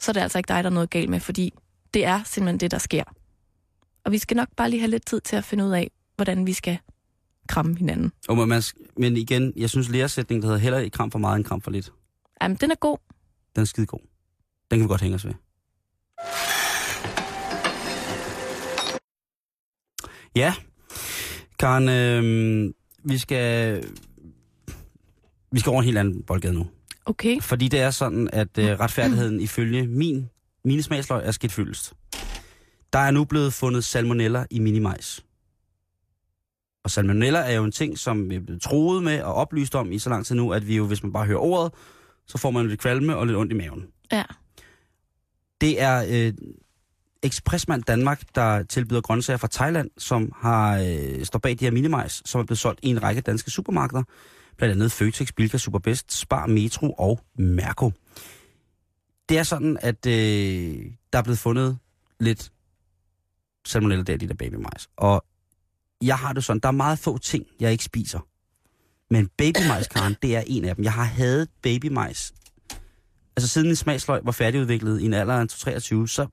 så 0.00 0.10
er 0.10 0.12
det 0.12 0.20
altså 0.20 0.38
ikke 0.38 0.48
dig, 0.48 0.64
der 0.64 0.70
er 0.70 0.74
noget 0.74 0.90
galt 0.90 1.10
med, 1.10 1.20
fordi 1.20 1.54
det 1.94 2.04
er 2.04 2.22
simpelthen 2.24 2.60
det, 2.60 2.70
der 2.70 2.78
sker. 2.78 3.04
Og 4.04 4.12
vi 4.12 4.18
skal 4.18 4.36
nok 4.36 4.48
bare 4.56 4.70
lige 4.70 4.80
have 4.80 4.90
lidt 4.90 5.06
tid 5.06 5.20
til 5.20 5.36
at 5.36 5.44
finde 5.44 5.64
ud 5.64 5.70
af, 5.70 5.90
hvordan 6.16 6.46
vi 6.46 6.52
skal 6.52 6.78
kramme 7.50 7.76
hinanden. 7.76 8.12
Og 8.28 8.36
man, 8.36 8.48
man, 8.48 8.62
men 8.96 9.16
igen, 9.16 9.52
jeg 9.56 9.70
synes 9.70 9.88
læresætningen, 9.88 10.42
der 10.42 10.48
hedder 10.48 10.60
heller 10.60 10.78
ikke 10.78 10.94
kram 10.94 11.10
for 11.10 11.18
meget 11.18 11.36
end 11.36 11.44
kram 11.44 11.60
for 11.60 11.70
lidt. 11.70 11.92
Jamen, 12.42 12.56
den 12.60 12.70
er 12.70 12.74
god. 12.74 12.98
Den 13.54 13.60
er 13.60 13.64
skide 13.64 13.86
god. 13.86 14.00
Den 14.70 14.78
kan 14.78 14.80
vi 14.80 14.88
godt 14.88 15.00
hænge 15.00 15.14
os 15.14 15.24
ved. 15.26 15.32
Ja, 20.36 20.54
Karen, 21.58 21.88
øh, 21.88 22.72
vi 23.04 23.18
skal 23.18 23.84
vi 25.52 25.60
skal 25.60 25.70
over 25.70 25.80
en 25.80 25.84
helt 25.84 25.98
anden 25.98 26.22
boldgade 26.22 26.54
nu. 26.54 26.66
Okay. 27.04 27.40
Fordi 27.40 27.68
det 27.68 27.80
er 27.80 27.90
sådan, 27.90 28.30
at 28.32 28.58
øh, 28.58 28.80
retfærdigheden 28.80 29.40
ifølge 29.48 29.86
min, 29.86 30.28
mine 30.64 30.82
smagsløg 30.82 31.26
er 31.26 31.30
skidt 31.30 31.52
fyldest. 31.52 31.92
Der 32.92 32.98
er 32.98 33.10
nu 33.10 33.24
blevet 33.24 33.52
fundet 33.52 33.84
salmonella 33.84 34.44
i 34.50 34.58
minimajs. 34.58 35.24
Og 36.84 36.90
salmonella 36.90 37.38
er 37.38 37.52
jo 37.52 37.64
en 37.64 37.72
ting, 37.72 37.98
som 37.98 38.30
vi 38.30 38.34
er 38.34 38.40
blevet 38.40 38.62
troet 38.62 39.02
med 39.02 39.22
og 39.22 39.34
oplyst 39.34 39.74
om 39.74 39.92
i 39.92 39.98
så 39.98 40.10
lang 40.10 40.26
tid 40.26 40.36
nu, 40.36 40.52
at 40.52 40.66
vi 40.66 40.76
jo, 40.76 40.86
hvis 40.86 41.02
man 41.02 41.12
bare 41.12 41.26
hører 41.26 41.38
ordet, 41.38 41.72
så 42.26 42.38
får 42.38 42.50
man 42.50 42.68
lidt 42.68 42.80
kvalme 42.80 43.16
og 43.16 43.26
lidt 43.26 43.36
ondt 43.36 43.52
i 43.52 43.56
maven. 43.56 43.86
Ja. 44.12 44.22
Det 45.60 45.82
er 45.82 46.04
øh, 46.08 46.32
Expressmand 47.22 47.82
Danmark, 47.82 48.22
der 48.34 48.62
tilbyder 48.62 49.00
grøntsager 49.00 49.36
fra 49.36 49.48
Thailand, 49.52 49.90
som 49.98 50.32
har 50.36 50.78
øh, 50.78 51.24
står 51.24 51.38
bag 51.38 51.58
de 51.58 51.64
her 51.64 51.70
minimajs, 51.70 52.22
som 52.24 52.40
er 52.40 52.44
blevet 52.44 52.58
solgt 52.58 52.80
i 52.82 52.88
en 52.88 53.02
række 53.02 53.20
danske 53.20 53.50
supermarkeder. 53.50 54.02
Blandt 54.56 54.74
andet 54.74 54.92
Føtex, 54.92 55.32
Bilka, 55.36 55.58
Superbest, 55.58 56.12
Spar, 56.12 56.46
Metro 56.46 56.92
og 56.92 57.20
Mærko. 57.38 57.92
Det 59.28 59.38
er 59.38 59.42
sådan, 59.42 59.78
at 59.80 60.06
øh, 60.06 60.12
der 61.12 61.18
er 61.18 61.22
blevet 61.22 61.38
fundet 61.38 61.78
lidt 62.20 62.52
salmonella 63.66 64.04
der 64.04 64.14
i 64.14 64.16
de 64.16 64.28
der 64.28 64.34
babymajs. 64.34 64.88
Og 64.96 65.24
jeg 66.02 66.18
har 66.18 66.32
det 66.32 66.44
sådan, 66.44 66.60
der 66.60 66.68
er 66.68 66.72
meget 66.72 66.98
få 66.98 67.18
ting, 67.18 67.46
jeg 67.60 67.72
ikke 67.72 67.84
spiser. 67.84 68.26
Men 69.10 69.28
babymajs, 69.36 69.88
Karen, 69.88 70.16
det 70.22 70.36
er 70.36 70.42
en 70.46 70.64
af 70.64 70.76
dem. 70.76 70.84
Jeg 70.84 70.92
har 70.92 71.04
hadet 71.04 71.48
babymajs. 71.62 72.32
Altså 73.36 73.48
siden 73.48 73.68
en 73.68 73.76
smagsløg 73.76 74.20
var 74.24 74.32
færdigudviklet 74.32 75.00
i 75.00 75.04
en 75.04 75.14
alder 75.14 75.34
af 75.34 75.48
23, 75.48 76.08
så 76.08 76.26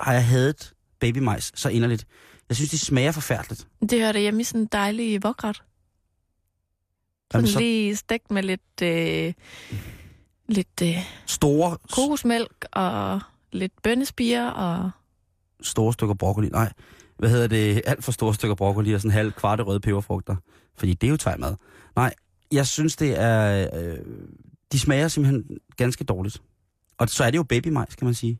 har 0.00 0.12
jeg 0.12 0.26
hadet 0.26 0.72
babymajs 1.00 1.52
så 1.54 1.68
inderligt. 1.68 2.06
Jeg 2.48 2.56
synes, 2.56 2.70
de 2.70 2.78
smager 2.78 3.12
forfærdeligt. 3.12 3.68
Det 3.80 4.00
hører 4.00 4.18
hjemme 4.18 4.40
i 4.40 4.44
sådan 4.44 4.60
en 4.60 4.68
dejlig 4.72 5.22
vokret. 5.22 5.56
Sådan 5.56 5.64
Jamen, 7.34 7.46
så 7.46 7.58
lige 7.58 7.96
stegt 7.96 8.30
med 8.30 8.42
lidt, 8.42 8.82
øh, 8.82 9.32
lidt 10.48 10.82
øh, 10.82 10.96
store, 11.26 11.76
kokosmælk 11.92 12.64
og 12.72 13.20
lidt 13.52 13.72
bønnespiger 13.82 14.50
og... 14.50 14.90
store 15.62 15.92
stykker 15.92 16.14
broccoli. 16.14 16.48
Nej, 16.48 16.72
hvad 17.18 17.30
hedder 17.30 17.46
det? 17.46 17.82
Alt 17.86 18.04
for 18.04 18.12
store 18.12 18.34
stykker 18.34 18.54
broccoli 18.54 18.92
og 18.92 19.00
sådan 19.00 19.10
halv 19.10 19.32
kvarte 19.32 19.62
røde 19.62 19.80
peberfrugter. 19.80 20.36
Fordi 20.78 20.94
det 20.94 21.06
er 21.06 21.10
jo 21.10 21.16
thai-mad. 21.16 21.54
Nej, 21.96 22.14
jeg 22.52 22.66
synes, 22.66 22.96
det 22.96 23.20
er... 23.20 23.68
Øh, 23.74 23.98
de 24.72 24.78
smager 24.78 25.08
simpelthen 25.08 25.58
ganske 25.76 26.04
dårligt. 26.04 26.42
Og 26.98 27.08
så 27.08 27.24
er 27.24 27.30
det 27.30 27.38
jo 27.38 27.42
babymajs, 27.42 27.94
kan 27.94 28.04
man 28.04 28.14
sige. 28.14 28.38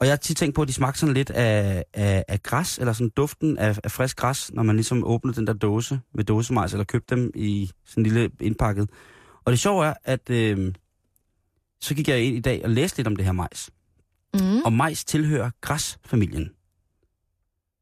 Og 0.00 0.06
jeg 0.06 0.12
har 0.12 0.16
tit 0.16 0.36
tænkt 0.36 0.54
på, 0.54 0.62
at 0.62 0.68
de 0.68 0.72
smagte 0.72 1.00
sådan 1.00 1.14
lidt 1.14 1.30
af, 1.30 1.84
af, 1.94 2.24
af 2.28 2.42
græs, 2.42 2.78
eller 2.78 2.92
sådan 2.92 3.10
duften 3.16 3.58
af, 3.58 3.78
af 3.84 3.90
frisk 3.90 4.16
græs, 4.16 4.52
når 4.52 4.62
man 4.62 4.76
ligesom 4.76 5.04
åbnede 5.04 5.36
den 5.36 5.46
der 5.46 5.52
dåse 5.52 6.00
med 6.14 6.24
dåsemajs, 6.24 6.72
eller 6.72 6.84
købte 6.84 7.16
dem 7.16 7.30
i 7.34 7.70
sådan 7.86 8.06
en 8.06 8.10
lille 8.12 8.30
indpakket. 8.40 8.90
Og 9.44 9.52
det 9.52 9.60
sjove 9.60 9.86
er, 9.86 9.94
at 10.04 10.30
øh, 10.30 10.74
så 11.80 11.94
gik 11.94 12.08
jeg 12.08 12.22
ind 12.22 12.36
i 12.36 12.40
dag 12.40 12.64
og 12.64 12.70
læste 12.70 12.98
lidt 12.98 13.06
om 13.06 13.16
det 13.16 13.24
her 13.24 13.32
majs. 13.32 13.70
Mm. 14.34 14.62
Og 14.64 14.72
majs 14.72 15.04
tilhører 15.04 15.50
græsfamilien. 15.60 16.50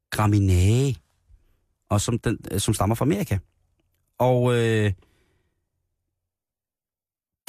Graminae. 0.09 0.95
Og 1.89 2.01
som, 2.01 2.19
den, 2.19 2.37
øh, 2.51 2.59
som 2.59 2.73
stammer 2.73 2.95
fra 2.95 3.05
Amerika. 3.05 3.37
Og 4.17 4.55
øh, 4.55 4.91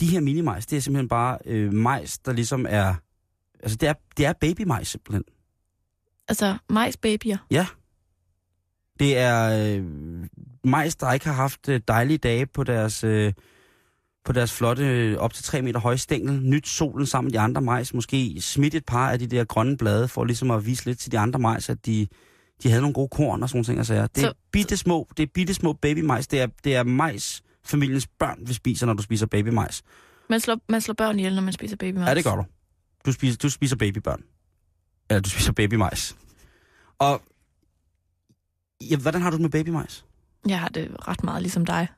de 0.01 0.07
her 0.07 0.21
minimajs, 0.21 0.67
det 0.67 0.77
er 0.77 0.81
simpelthen 0.81 1.09
bare 1.09 1.39
øh, 1.45 1.73
majs, 1.73 2.19
der 2.19 2.33
ligesom 2.33 2.67
er... 2.69 2.95
Altså, 3.63 3.77
det 3.77 3.89
er, 3.89 3.95
det 4.17 4.27
er 4.27 4.33
babymajs 4.33 4.89
simpelthen. 4.89 5.25
Altså, 6.29 6.59
majsbabyer. 6.71 7.37
Det 8.99 9.19
er 9.19 9.67
øh, 9.77 9.85
majs, 10.65 10.97
der 10.97 11.13
ikke 11.13 11.27
har 11.27 11.33
haft 11.33 11.69
øh, 11.69 11.81
dejlige 11.89 12.19
dage 12.19 12.47
på 12.47 12.65
deres, 12.65 13.05
øh, 13.05 13.33
på 14.25 14.33
deres 14.33 14.53
flotte, 14.53 14.85
øh, 14.85 15.19
op 15.19 15.35
til 15.35 15.45
3 15.45 15.63
meter 15.63 15.81
høje 15.81 15.99
stængel. 15.99 16.43
Nyt 16.43 16.69
solen 16.69 17.07
sammen 17.07 17.27
med 17.27 17.33
de 17.33 17.41
andre 17.41 17.61
majs. 17.61 17.95
Måske 17.95 18.41
smidt 18.41 18.75
et 18.75 18.85
par 18.85 19.11
af 19.11 19.19
de 19.19 19.27
der 19.27 19.45
grønne 19.45 19.77
blade, 19.77 20.09
for 20.09 20.25
ligesom 20.25 20.51
at 20.51 20.67
vise 20.67 20.85
lidt 20.85 20.99
til 20.99 21.13
de 21.13 21.19
andre 21.19 21.39
majs, 21.39 21.69
at 21.69 21.87
de, 21.87 22.07
de 22.63 22.69
havde 22.69 22.81
nogle 22.83 22.95
gode 22.95 23.09
korn 23.09 23.43
og 23.43 23.49
sådan 23.49 23.65
ting. 23.65 23.79
Altså, 23.79 23.95
det 23.95 24.25
er 24.25 24.29
Så- 24.29 24.35
bitte 24.53 24.77
små, 24.77 25.09
det 25.17 25.23
er 25.23 25.27
bitte 25.35 25.55
små 25.55 25.73
babymajs. 25.73 26.27
Det 26.27 26.41
er, 26.41 26.47
det 26.65 26.77
er 26.77 26.83
majs, 26.83 27.43
familiens 27.65 28.07
børn 28.07 28.39
vi 28.49 28.53
spiser, 28.55 28.87
når 28.87 28.95
du 28.95 29.03
spiser 29.03 29.27
babymajs. 29.27 29.83
Man 30.31 30.41
slår, 30.41 30.59
man 30.69 30.81
slår 30.81 30.95
børn 30.95 31.19
ihjel, 31.19 31.35
når 31.35 31.43
man 31.43 31.53
spiser 31.53 31.77
babymajs. 31.77 32.09
Ja, 32.09 32.15
det 32.15 32.25
gør 32.25 32.37
du. 32.37 32.45
Du 33.07 33.13
spiser, 33.13 33.39
du 33.39 33.51
spiser 33.51 33.77
babybørn. 33.77 34.23
Eller 35.11 35.21
du 35.21 35.31
spiser 35.31 35.53
babymajs. 35.53 36.17
Og 36.99 37.23
ja, 38.91 38.97
hvordan 38.97 39.23
har 39.23 39.31
du 39.31 39.37
det 39.37 39.43
med 39.43 39.51
babymajs? 39.51 40.05
Jeg 40.49 40.61
har 40.61 40.69
det 40.69 41.09
ret 41.09 41.25
meget 41.25 41.43
ligesom 41.43 41.67
dig. 41.67 41.89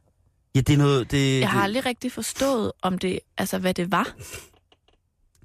Ja, 0.54 0.60
det 0.60 0.72
er 0.74 0.78
noget... 0.78 1.10
Det, 1.10 1.40
Jeg 1.40 1.50
har 1.50 1.58
det, 1.58 1.64
aldrig 1.64 1.86
rigtig 1.86 2.12
forstået, 2.12 2.72
om 2.82 2.98
det, 2.98 3.20
altså, 3.38 3.58
hvad 3.58 3.74
det 3.74 3.90
var. 3.92 4.14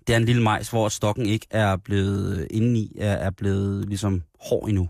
det 0.07 0.13
er 0.13 0.17
en 0.17 0.25
lille 0.25 0.41
majs, 0.43 0.69
hvor 0.69 0.89
stokken 0.89 1.25
ikke 1.25 1.47
er 1.49 1.75
blevet 1.75 2.47
indeni, 2.51 2.91
er, 2.99 3.13
er 3.13 3.29
blevet 3.29 3.87
ligesom 3.87 4.23
hård 4.39 4.69
endnu. 4.69 4.89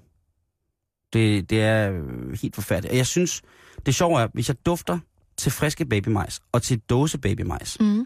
Det, 1.15 1.49
det 1.49 1.61
er 1.61 1.91
øh, 1.91 2.37
helt 2.41 2.55
forfærdeligt. 2.55 2.91
Og 2.91 2.97
jeg 2.97 3.07
synes, 3.07 3.41
det 3.85 3.95
sjove 3.95 4.21
er, 4.21 4.27
hvis 4.33 4.47
jeg 4.47 4.65
dufter 4.65 4.99
til 5.37 5.51
friske 5.51 5.85
babymajs 5.85 6.41
og 6.51 6.61
til 6.63 6.79
dåse 6.89 7.17
babymajs, 7.17 7.77
Mm. 7.79 8.05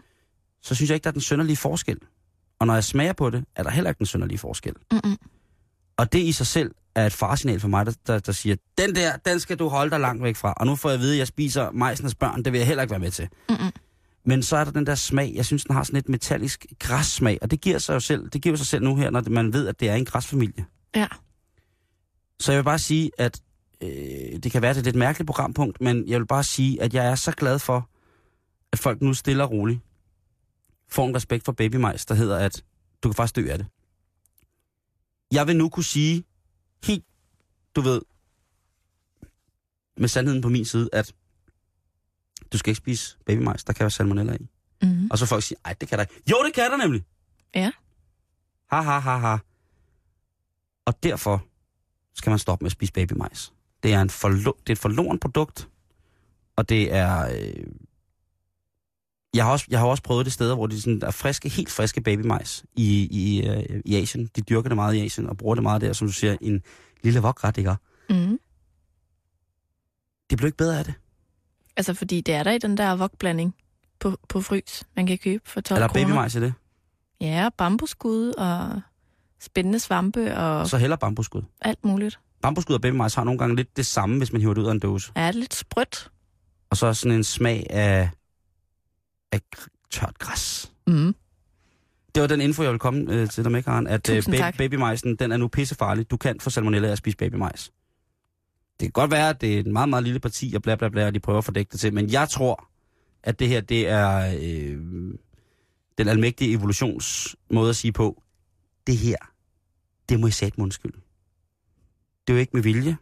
så 0.62 0.74
synes 0.74 0.90
jeg 0.90 0.94
ikke, 0.94 1.04
der 1.04 1.10
er 1.10 1.12
den 1.12 1.20
sønderlige 1.20 1.56
forskel. 1.56 1.96
Og 2.58 2.66
når 2.66 2.74
jeg 2.74 2.84
smager 2.84 3.12
på 3.12 3.30
det, 3.30 3.44
er 3.56 3.62
der 3.62 3.70
heller 3.70 3.90
ikke 3.90 3.98
den 3.98 4.06
sønderlige 4.06 4.38
forskel. 4.38 4.72
Mm-mm. 4.92 5.16
Og 5.96 6.12
det 6.12 6.18
i 6.18 6.32
sig 6.32 6.46
selv 6.46 6.70
er 6.94 7.06
et 7.06 7.12
farsignal 7.12 7.60
for 7.60 7.68
mig, 7.68 7.86
der, 7.86 7.92
der, 8.06 8.18
der 8.18 8.32
siger, 8.32 8.56
den 8.78 8.94
der, 8.94 9.16
den 9.16 9.40
skal 9.40 9.56
du 9.58 9.68
holde 9.68 9.90
dig 9.90 10.00
langt 10.00 10.22
væk 10.22 10.36
fra. 10.36 10.54
Og 10.56 10.66
nu 10.66 10.76
får 10.76 10.88
jeg 10.88 10.94
at 10.94 11.00
vide, 11.00 11.12
at 11.12 11.18
jeg 11.18 11.26
spiser 11.26 11.70
majsens 11.70 12.14
børn, 12.14 12.42
det 12.44 12.52
vil 12.52 12.58
jeg 12.58 12.66
heller 12.66 12.82
ikke 12.82 12.90
være 12.90 13.00
med 13.00 13.10
til. 13.10 13.28
Mm-mm. 13.48 13.70
Men 14.24 14.42
så 14.42 14.56
er 14.56 14.64
der 14.64 14.70
den 14.70 14.86
der 14.86 14.94
smag, 14.94 15.32
jeg 15.34 15.44
synes, 15.46 15.64
den 15.64 15.74
har 15.74 15.82
sådan 15.84 15.98
et 15.98 16.08
metallisk 16.08 16.66
græssmag, 16.78 17.38
og 17.42 17.50
det 17.50 17.60
giver 17.60 17.78
sig 17.78 17.94
jo 17.94 18.00
selv, 18.00 18.28
det 18.30 18.42
giver 18.42 18.56
sig 18.56 18.66
selv 18.66 18.84
nu 18.84 18.96
her, 18.96 19.10
når 19.10 19.22
man 19.30 19.52
ved, 19.52 19.68
at 19.68 19.80
det 19.80 19.88
er 19.90 19.94
en 19.94 20.04
græsfamilie. 20.04 20.64
Ja. 20.96 21.06
Så 22.40 22.52
jeg 22.52 22.58
vil 22.58 22.64
bare 22.64 22.78
sige, 22.78 23.10
at 23.18 23.40
øh, 23.80 24.42
det 24.42 24.52
kan 24.52 24.62
være, 24.62 24.70
at 24.70 24.76
det 24.76 24.80
er 24.80 24.82
et 24.82 24.86
lidt 24.86 24.96
mærkeligt 24.96 25.26
programpunkt, 25.26 25.80
men 25.80 26.08
jeg 26.08 26.20
vil 26.20 26.26
bare 26.26 26.44
sige, 26.44 26.82
at 26.82 26.94
jeg 26.94 27.06
er 27.06 27.14
så 27.14 27.32
glad 27.32 27.58
for, 27.58 27.88
at 28.72 28.78
folk 28.78 29.02
nu 29.02 29.14
stille 29.14 29.42
og 29.42 29.50
roligt 29.50 29.80
får 30.88 31.08
en 31.08 31.16
respekt 31.16 31.44
for 31.44 31.52
babymajs, 31.52 32.06
der 32.06 32.14
hedder, 32.14 32.38
at 32.38 32.64
du 33.02 33.08
kan 33.08 33.14
faktisk 33.14 33.36
dø 33.36 33.50
af 33.50 33.58
det. 33.58 33.66
Jeg 35.32 35.46
vil 35.46 35.56
nu 35.56 35.68
kunne 35.68 35.84
sige 35.84 36.24
helt, 36.84 37.04
du 37.76 37.80
ved, 37.80 38.02
med 39.96 40.08
sandheden 40.08 40.42
på 40.42 40.48
min 40.48 40.64
side, 40.64 40.88
at 40.92 41.14
du 42.52 42.58
skal 42.58 42.70
ikke 42.70 42.78
spise 42.78 43.16
babymajs, 43.26 43.64
der 43.64 43.72
kan 43.72 43.84
være 43.84 43.90
salmonella 43.90 44.34
i. 44.34 44.48
Mm-hmm. 44.82 45.08
Og 45.10 45.18
så 45.18 45.26
folk 45.26 45.42
siger, 45.42 45.58
ej, 45.64 45.72
det 45.80 45.88
kan 45.88 45.98
der 45.98 46.04
ikke. 46.04 46.22
Jo, 46.30 46.36
det 46.46 46.54
kan 46.54 46.70
der 46.70 46.76
nemlig. 46.76 47.04
Ja. 47.54 47.72
Ha, 48.70 48.80
ha, 48.80 48.98
ha, 48.98 49.16
ha. 49.16 49.36
Og 50.84 51.02
derfor 51.02 51.49
skal 52.14 52.30
man 52.30 52.38
stoppe 52.38 52.62
med 52.62 52.66
at 52.68 52.72
spise 52.72 52.92
babymajs. 52.92 53.52
Det 53.82 53.92
er, 53.92 54.02
en 54.02 54.10
forlo- 54.10 54.60
det 54.60 54.68
er 54.68 54.72
et 54.72 54.78
forloren 54.78 55.18
produkt, 55.18 55.68
og 56.56 56.68
det 56.68 56.94
er... 56.94 57.28
Øh... 57.34 57.64
Jeg, 59.34 59.44
har 59.44 59.52
også, 59.52 59.66
jeg 59.70 59.78
har 59.78 59.86
også 59.86 60.02
prøvet 60.02 60.24
det 60.26 60.32
steder, 60.32 60.54
hvor 60.54 60.66
det 60.66 60.82
sådan, 60.82 61.02
er 61.02 61.10
friske, 61.10 61.48
helt 61.48 61.70
friske 61.70 62.00
babymajs 62.00 62.64
i, 62.76 63.08
i, 63.10 63.48
øh, 63.48 63.80
i 63.84 63.96
Asien. 63.96 64.26
De 64.36 64.40
dyrker 64.40 64.68
det 64.68 64.76
meget 64.76 64.94
i 64.94 65.00
Asien 65.04 65.26
og 65.26 65.36
bruger 65.36 65.54
det 65.54 65.62
meget 65.62 65.80
der, 65.80 65.92
som 65.92 66.06
du 66.08 66.12
siger, 66.12 66.36
en 66.40 66.62
lille 67.02 67.20
vokret, 67.20 67.58
ikke? 67.58 67.76
Mm-hmm. 68.10 68.38
Det 70.30 70.38
bliver 70.38 70.46
ikke 70.48 70.56
bedre 70.56 70.78
af 70.78 70.84
det. 70.84 70.94
Altså, 71.76 71.94
fordi 71.94 72.20
det 72.20 72.34
er 72.34 72.42
der 72.42 72.50
i 72.52 72.58
den 72.58 72.76
der 72.76 72.96
vokblanding 72.96 73.54
på, 74.00 74.16
på 74.28 74.40
frys, 74.40 74.84
man 74.96 75.06
kan 75.06 75.18
købe 75.18 75.42
for 75.48 75.60
12 75.60 75.76
Er 75.76 75.80
der 75.86 75.88
kroner. 75.92 76.04
babymajs 76.04 76.34
i 76.34 76.40
det? 76.40 76.54
Ja, 77.20 77.48
bambusskud 77.58 78.28
og 78.32 78.80
spændende 79.40 79.78
svampe 79.78 80.36
og 80.36 80.68
Så 80.68 80.76
heller 80.78 80.96
bambusskud. 80.96 81.42
alt 81.60 81.84
muligt. 81.84 82.20
Bambusskud 82.42 82.74
og 82.74 82.80
babymajs 82.80 83.14
har 83.14 83.24
nogle 83.24 83.38
gange 83.38 83.56
lidt 83.56 83.76
det 83.76 83.86
samme, 83.86 84.18
hvis 84.18 84.32
man 84.32 84.40
hiver 84.40 84.54
det 84.54 84.62
ud 84.62 84.66
af 84.66 84.72
en 84.72 84.78
dåse. 84.78 85.12
Er 85.14 85.26
det 85.26 85.34
lidt 85.40 85.54
sprødt? 85.54 86.10
Og 86.70 86.76
så 86.76 86.94
sådan 86.94 87.16
en 87.16 87.24
smag 87.24 87.66
af, 87.70 88.10
af 89.32 89.40
tørt 89.90 90.18
græs. 90.18 90.72
Mm. 90.86 91.14
Det 92.14 92.20
var 92.20 92.26
den 92.26 92.40
info, 92.40 92.62
jeg 92.62 92.70
ville 92.70 92.78
komme 92.78 93.12
øh, 93.12 93.28
til 93.28 93.44
dig 93.44 93.52
med, 93.52 93.62
Karen, 93.62 93.86
at 93.86 94.10
øh, 94.10 94.22
tak. 94.22 94.56
babymajsen, 94.56 95.16
den 95.16 95.32
er 95.32 95.36
nu 95.36 95.48
pissefarlig. 95.48 96.10
Du 96.10 96.16
kan 96.16 96.40
få 96.40 96.50
salmonella 96.50 96.88
af 96.88 96.92
at 96.92 96.98
spise 96.98 97.16
babymajs. 97.16 97.64
Det 98.80 98.86
kan 98.86 98.92
godt 98.92 99.10
være, 99.10 99.28
at 99.28 99.40
det 99.40 99.54
er 99.54 99.60
et 99.60 99.66
meget, 99.66 99.88
meget 99.88 100.04
lille 100.04 100.20
parti, 100.20 100.52
og 100.56 100.62
bla 100.62 100.74
bla 100.76 100.88
bla, 100.88 101.06
og 101.06 101.14
de 101.14 101.20
prøver 101.20 101.38
at 101.38 101.44
fordække 101.44 101.70
det 101.72 101.80
til, 101.80 101.94
men 101.94 102.10
jeg 102.12 102.28
tror, 102.28 102.68
at 103.22 103.38
det 103.38 103.48
her, 103.48 103.60
det 103.60 103.88
er 103.88 104.34
øh, 104.42 104.78
den 105.98 106.08
almægtige 106.08 106.52
evolutionsmåde 106.52 107.68
at 107.70 107.76
sige 107.76 107.92
på, 107.92 108.22
det 108.86 108.96
her, 108.96 109.16
det 110.08 110.20
må 110.20 110.26
I 110.26 110.30
sætte 110.30 110.58
undskyld. 110.58 110.92
Det 112.26 112.32
er 112.32 112.34
jo 112.34 112.40
ikke 112.40 112.52
med 112.54 112.62
vilje. 112.62 112.96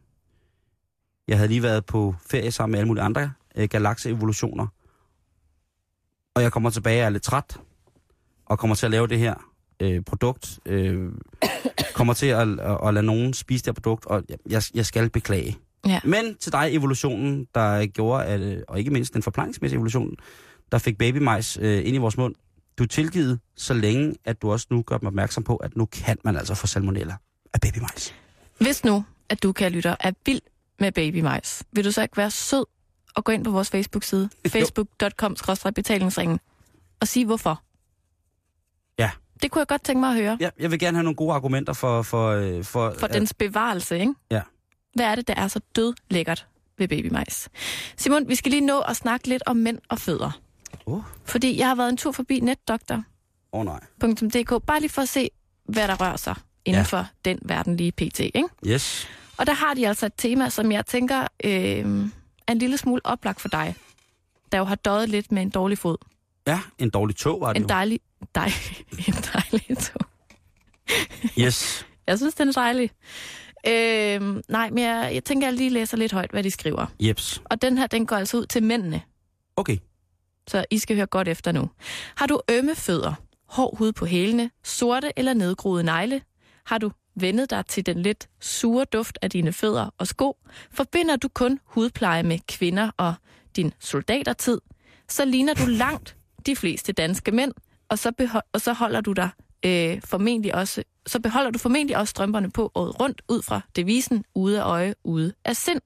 Jeg 1.28 1.36
havde 1.36 1.48
lige 1.48 1.62
været 1.62 1.86
på 1.86 2.14
ferie 2.30 2.50
sammen 2.50 2.72
med 2.72 2.78
alle 2.78 2.88
mulige 2.88 3.04
andre 3.04 3.32
øh, 3.56 3.68
galakseevolutioner, 3.68 4.66
og 6.34 6.42
jeg 6.42 6.52
kommer 6.52 6.70
tilbage 6.70 7.02
og 7.02 7.06
er 7.06 7.10
lidt 7.10 7.22
træt, 7.22 7.60
og 8.46 8.58
kommer 8.58 8.76
til 8.76 8.86
at 8.86 8.90
lave 8.90 9.06
det 9.06 9.18
her 9.18 9.34
øh, 9.80 10.02
produkt, 10.02 10.58
øh, 10.66 11.12
kommer 11.94 12.14
til 12.14 12.26
at, 12.26 12.60
at, 12.60 12.78
at 12.84 12.94
lade 12.94 13.06
nogen 13.06 13.34
spise 13.34 13.64
det 13.64 13.68
her 13.68 13.72
produkt, 13.72 14.06
og 14.06 14.22
jeg, 14.48 14.62
jeg 14.74 14.86
skal 14.86 15.10
beklage. 15.10 15.58
Ja. 15.86 16.00
Men 16.04 16.36
til 16.36 16.52
dig, 16.52 16.68
evolutionen, 16.74 17.46
der 17.54 17.86
gjorde, 17.86 18.24
at, 18.24 18.40
øh, 18.40 18.62
og 18.68 18.78
ikke 18.78 18.90
mindst 18.90 19.14
den 19.14 19.22
forplejningsmæssige 19.22 19.76
evolution, 19.76 20.16
der 20.72 20.78
fik 20.78 20.98
babymajs 20.98 21.58
øh, 21.60 21.86
ind 21.86 21.94
i 21.94 21.98
vores 21.98 22.16
mund, 22.16 22.34
du 22.78 22.82
er 22.82 22.86
tilgivet, 22.88 23.40
så 23.56 23.74
længe 23.74 24.14
at 24.24 24.42
du 24.42 24.52
også 24.52 24.66
nu 24.70 24.82
gør 24.82 24.98
dem 24.98 25.06
opmærksom 25.06 25.42
på, 25.42 25.56
at 25.56 25.76
nu 25.76 25.84
kan 25.84 26.18
man 26.24 26.36
altså 26.36 26.54
få 26.54 26.66
salmonella 26.66 27.16
af 27.54 27.60
babymajs. 27.60 28.14
Hvis 28.58 28.84
nu, 28.84 29.04
at 29.28 29.42
du, 29.42 29.52
kan 29.52 29.72
lytter, 29.72 29.96
er 30.00 30.12
vild 30.26 30.40
med 30.78 30.92
babymajs, 30.92 31.62
vil 31.72 31.84
du 31.84 31.92
så 31.92 32.02
ikke 32.02 32.16
være 32.16 32.30
sød 32.30 32.64
og 33.14 33.24
gå 33.24 33.32
ind 33.32 33.44
på 33.44 33.50
vores 33.50 33.70
Facebook-side, 33.70 34.30
facebook.com 34.48 35.36
betalingsringen, 35.74 36.40
og 37.00 37.08
sige 37.08 37.26
hvorfor? 37.26 37.62
Ja. 38.98 39.10
Det 39.42 39.50
kunne 39.50 39.60
jeg 39.60 39.66
godt 39.66 39.84
tænke 39.84 40.00
mig 40.00 40.08
at 40.08 40.16
høre. 40.16 40.36
Ja, 40.40 40.50
jeg 40.58 40.70
vil 40.70 40.78
gerne 40.78 40.96
have 40.96 41.04
nogle 41.04 41.16
gode 41.16 41.34
argumenter 41.34 41.72
for... 41.72 42.02
For, 42.02 42.28
øh, 42.28 42.64
for, 42.64 42.94
For 42.98 43.06
dens 43.06 43.34
bevarelse, 43.34 43.98
ikke? 43.98 44.14
Ja. 44.30 44.42
Hvad 44.94 45.06
er 45.06 45.14
det, 45.14 45.28
der 45.28 45.34
er 45.34 45.48
så 45.48 45.60
død 45.76 45.94
lækkert 46.10 46.46
ved 46.78 46.88
babymajs? 46.88 47.48
Simon, 47.96 48.28
vi 48.28 48.34
skal 48.34 48.50
lige 48.50 48.66
nå 48.66 48.80
at 48.80 48.96
snakke 48.96 49.28
lidt 49.28 49.42
om 49.46 49.56
mænd 49.56 49.78
og 49.88 49.98
fødder. 49.98 50.40
Åh, 50.92 51.02
Fordi 51.24 51.58
jeg 51.58 51.68
har 51.68 51.74
været 51.74 51.88
en 51.88 51.96
tur 51.96 52.12
forbi 52.12 52.40
netdoktor.dk, 52.40 53.04
oh, 53.52 53.64
nej. 53.64 53.80
bare 54.66 54.80
lige 54.80 54.90
for 54.90 55.02
at 55.02 55.08
se, 55.08 55.30
hvad 55.64 55.88
der 55.88 56.00
rører 56.00 56.16
sig 56.16 56.34
inden 56.64 56.78
Ja. 56.80 56.84
for 56.84 57.06
den 57.24 57.38
verden 57.42 57.76
lige 57.76 57.92
pt. 57.92 58.20
Ikke? 58.20 58.44
Yes. 58.66 59.08
Og 59.36 59.46
der 59.46 59.52
har 59.52 59.74
de 59.74 59.88
altså 59.88 60.06
et 60.06 60.12
tema, 60.16 60.48
som 60.48 60.72
jeg 60.72 60.86
tænker 60.86 61.20
øh, 61.44 61.50
er 62.46 62.52
en 62.52 62.58
lille 62.58 62.78
smule 62.78 63.00
oplagt 63.04 63.40
for 63.40 63.48
dig, 63.48 63.74
der 64.52 64.58
jo 64.58 64.64
har 64.64 64.74
døjet 64.74 65.08
lidt 65.08 65.32
med 65.32 65.42
en 65.42 65.50
dårlig 65.50 65.78
fod. 65.78 65.96
Ja, 66.46 66.60
en 66.78 66.90
dårlig 66.90 67.16
tog 67.16 67.40
var 67.40 67.48
det 67.52 67.56
En 67.56 67.62
jo. 67.62 67.68
dejlig, 67.68 68.00
dej, 68.34 68.50
en 69.08 69.14
dejlig 69.34 69.78
tog. 69.78 70.00
Yes. 71.38 71.86
Jeg 72.06 72.18
synes, 72.18 72.34
den 72.34 72.48
er 72.48 72.52
dejlig. 72.52 72.90
Øh, 73.66 74.42
nej, 74.48 74.70
men 74.70 74.78
jeg, 74.84 75.10
jeg 75.14 75.24
tænker, 75.24 75.46
jeg 75.46 75.54
lige 75.54 75.70
læser 75.70 75.96
lidt 75.96 76.12
højt, 76.12 76.30
hvad 76.30 76.42
de 76.42 76.50
skriver. 76.50 76.86
Jeps. 77.00 77.42
Og 77.44 77.62
den 77.62 77.78
her, 77.78 77.86
den 77.86 78.06
går 78.06 78.16
altså 78.16 78.36
ud 78.36 78.46
til 78.46 78.62
mændene, 78.62 79.02
Okay 79.56 79.76
så 80.48 80.64
I 80.70 80.78
skal 80.78 80.96
høre 80.96 81.06
godt 81.06 81.28
efter 81.28 81.52
nu. 81.52 81.70
Har 82.16 82.26
du 82.26 82.40
ømme 82.50 82.74
fødder, 82.74 83.14
hård 83.48 83.78
hud 83.78 83.92
på 83.92 84.06
hælene, 84.06 84.50
sorte 84.64 85.12
eller 85.16 85.34
nedgroede 85.34 85.84
negle? 85.84 86.22
Har 86.66 86.78
du 86.78 86.92
vendet 87.14 87.50
dig 87.50 87.66
til 87.66 87.86
den 87.86 88.02
lidt 88.02 88.28
sure 88.40 88.84
duft 88.84 89.18
af 89.22 89.30
dine 89.30 89.52
fødder 89.52 89.94
og 89.98 90.06
sko? 90.06 90.36
Forbinder 90.70 91.16
du 91.16 91.28
kun 91.28 91.60
hudpleje 91.64 92.22
med 92.22 92.38
kvinder 92.48 92.90
og 92.96 93.14
din 93.56 93.72
soldatertid? 93.78 94.60
Så 95.08 95.24
ligner 95.24 95.54
du 95.54 95.66
langt 95.66 96.16
de 96.46 96.56
fleste 96.56 96.92
danske 96.92 97.32
mænd, 97.32 97.52
og 97.88 97.98
så, 97.98 98.12
beho- 98.22 98.50
og 98.52 98.60
så 98.60 98.72
holder 98.72 99.00
du 99.00 99.12
dig 99.12 99.30
øh, 99.64 100.02
formentlig 100.04 100.54
også, 100.54 100.82
så 101.06 101.20
beholder 101.20 101.50
du 101.50 101.58
formentlig 101.58 101.96
også 101.96 102.10
strømperne 102.10 102.50
på 102.50 102.72
året 102.74 103.00
rundt 103.00 103.22
ud 103.28 103.42
fra 103.42 103.60
devisen 103.76 104.24
ude 104.34 104.60
af 104.60 104.64
øje, 104.64 104.94
ude 105.04 105.32
af 105.44 105.56
sind. 105.56 105.80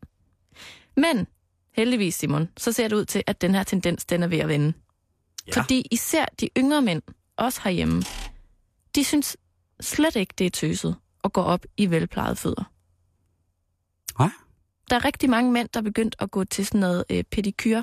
Men 0.97 1.27
heldigvis, 1.73 2.15
Simon, 2.15 2.49
så 2.57 2.73
ser 2.73 2.89
det 2.89 2.97
ud 2.97 3.05
til, 3.05 3.23
at 3.27 3.41
den 3.41 3.55
her 3.55 3.63
tendens, 3.63 4.05
den 4.05 4.23
er 4.23 4.27
ved 4.27 4.39
at 4.39 4.49
vende. 4.49 4.73
Ja. 5.47 5.61
Fordi 5.61 5.87
især 5.91 6.25
de 6.41 6.49
yngre 6.59 6.83
mænd, 6.83 7.03
også 7.37 7.61
herhjemme, 7.65 8.03
de 8.95 9.05
synes 9.05 9.37
slet 9.81 10.17
ikke, 10.17 10.35
det 10.39 10.47
er 10.47 10.51
tøset 10.51 10.97
at 11.25 11.33
gå 11.33 11.41
op 11.41 11.65
i 11.77 11.91
velplejede 11.91 12.37
fødder. 12.37 12.65
Nej. 14.19 14.31
Der 14.91 14.97
er 14.97 15.05
rigtig 15.05 15.31
mange 15.31 15.53
mænd, 15.53 15.69
der 15.75 15.81
er 15.81 15.85
begyndt 15.85 16.17
at 16.19 16.31
gå 16.31 16.45
til 16.45 16.67
sådan 16.67 16.81
noget 16.81 17.05
øh, 17.11 17.25
pedikyr, 17.25 17.83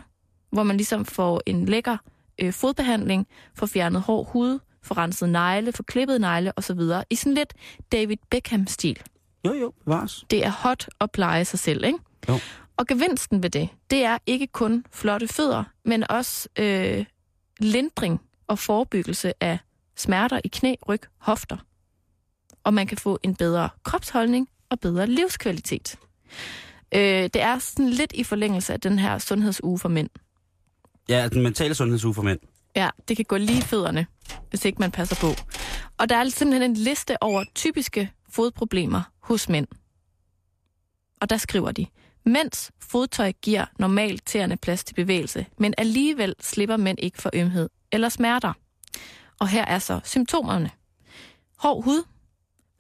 hvor 0.52 0.64
man 0.64 0.78
ligesom 0.78 1.06
får 1.06 1.42
en 1.46 1.66
lækker 1.66 1.98
øh, 2.42 2.54
fodbehandling, 2.54 3.28
får 3.56 3.66
fjernet 3.66 4.02
hård 4.02 4.32
hud, 4.32 4.60
får 4.84 4.98
renset 4.98 5.30
negle, 5.30 5.74
får 5.74 5.84
klippet 5.84 6.22
negle 6.22 6.54
osv. 6.58 6.80
I 7.10 7.16
sådan 7.16 7.34
lidt 7.34 7.54
David 7.92 8.18
Beckham-stil. 8.30 9.02
Jo, 9.46 9.54
jo, 9.54 9.74
bevares. 9.86 10.26
Det 10.30 10.46
er 10.46 10.50
hot 10.50 10.90
at 11.02 11.12
pleje 11.12 11.46
sig 11.46 11.60
selv, 11.60 11.84
ikke? 11.84 12.00
Jo. 12.30 12.40
Og 12.80 12.88
gevinsten 12.88 13.44
ved 13.44 13.50
det, 13.50 13.70
det 13.90 14.04
er 14.04 14.18
ikke 14.26 14.48
kun 14.48 14.86
flotte 14.92 15.28
fødder, 15.28 15.64
men 15.86 16.12
også 16.12 16.50
øh, 16.60 17.06
lindring 17.60 18.22
og 18.48 18.60
forebyggelse 18.60 19.34
af 19.44 19.60
smerter 19.96 20.40
i 20.44 20.48
knæ, 20.48 20.76
ryg, 20.88 21.02
hofter. 21.18 21.58
Og 22.64 22.74
man 22.74 22.88
kan 22.88 22.98
få 22.98 23.20
en 23.24 23.36
bedre 23.36 23.70
kropsholdning 23.84 24.50
og 24.70 24.80
bedre 24.80 25.08
livskvalitet. 25.08 25.96
Øh, 26.96 27.02
det 27.02 27.36
er 27.36 27.60
sådan 27.60 27.90
lidt 27.90 28.12
i 28.14 28.24
forlængelse 28.24 28.74
af 28.74 28.82
den 28.82 29.00
her 29.00 29.18
sundhedsuge 29.18 29.80
for 29.80 29.90
mænd. 29.90 30.10
Ja, 31.10 31.28
den 31.28 31.42
mentale 31.42 31.76
sundhedsuge 31.76 32.14
for 32.14 32.22
mænd. 32.22 32.40
Ja, 32.76 32.90
det 33.08 33.16
kan 33.16 33.26
gå 33.26 33.38
lige 33.38 33.62
fødderne, 33.62 34.08
hvis 34.50 34.66
ikke 34.66 34.80
man 34.80 34.92
passer 34.92 35.16
på. 35.16 35.34
Og 35.98 36.10
der 36.10 36.16
er 36.16 36.30
simpelthen 36.30 36.72
en 36.72 36.78
liste 36.78 37.24
over 37.24 37.44
typiske 37.56 38.12
fodproblemer 38.30 39.02
hos 39.20 39.50
mænd. 39.50 39.68
Og 41.22 41.30
der 41.30 41.38
skriver 41.38 41.72
de, 41.72 41.86
mænds 42.30 42.72
fodtøj 42.80 43.32
giver 43.32 43.66
normalt 43.80 44.26
tæerne 44.26 44.58
plads 44.58 44.84
til 44.84 44.94
bevægelse, 44.94 45.46
men 45.58 45.74
alligevel 45.78 46.36
slipper 46.42 46.78
mænd 46.78 46.98
ikke 47.02 47.22
for 47.22 47.30
ømhed 47.34 47.70
eller 47.92 48.10
smerter. 48.10 48.54
Og 49.40 49.48
her 49.48 49.66
er 49.66 49.80
så 49.80 50.00
symptomerne. 50.04 50.72
Hård 51.58 51.84
hud, 51.84 52.04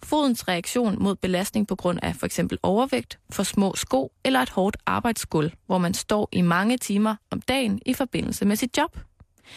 fodens 0.03 0.47
reaktion 0.47 1.03
mod 1.03 1.15
belastning 1.15 1.67
på 1.67 1.75
grund 1.75 1.99
af 2.01 2.15
for 2.15 2.25
eksempel 2.25 2.57
overvægt, 2.63 3.19
for 3.29 3.43
små 3.43 3.75
sko 3.75 4.11
eller 4.23 4.39
et 4.39 4.49
hårdt 4.49 4.77
arbejdsgulv, 4.85 5.51
hvor 5.65 5.77
man 5.77 5.93
står 5.93 6.29
i 6.31 6.41
mange 6.41 6.77
timer 6.77 7.15
om 7.31 7.41
dagen 7.41 7.81
i 7.85 7.93
forbindelse 7.93 8.45
med 8.45 8.55
sit 8.55 8.77
job. 8.77 8.97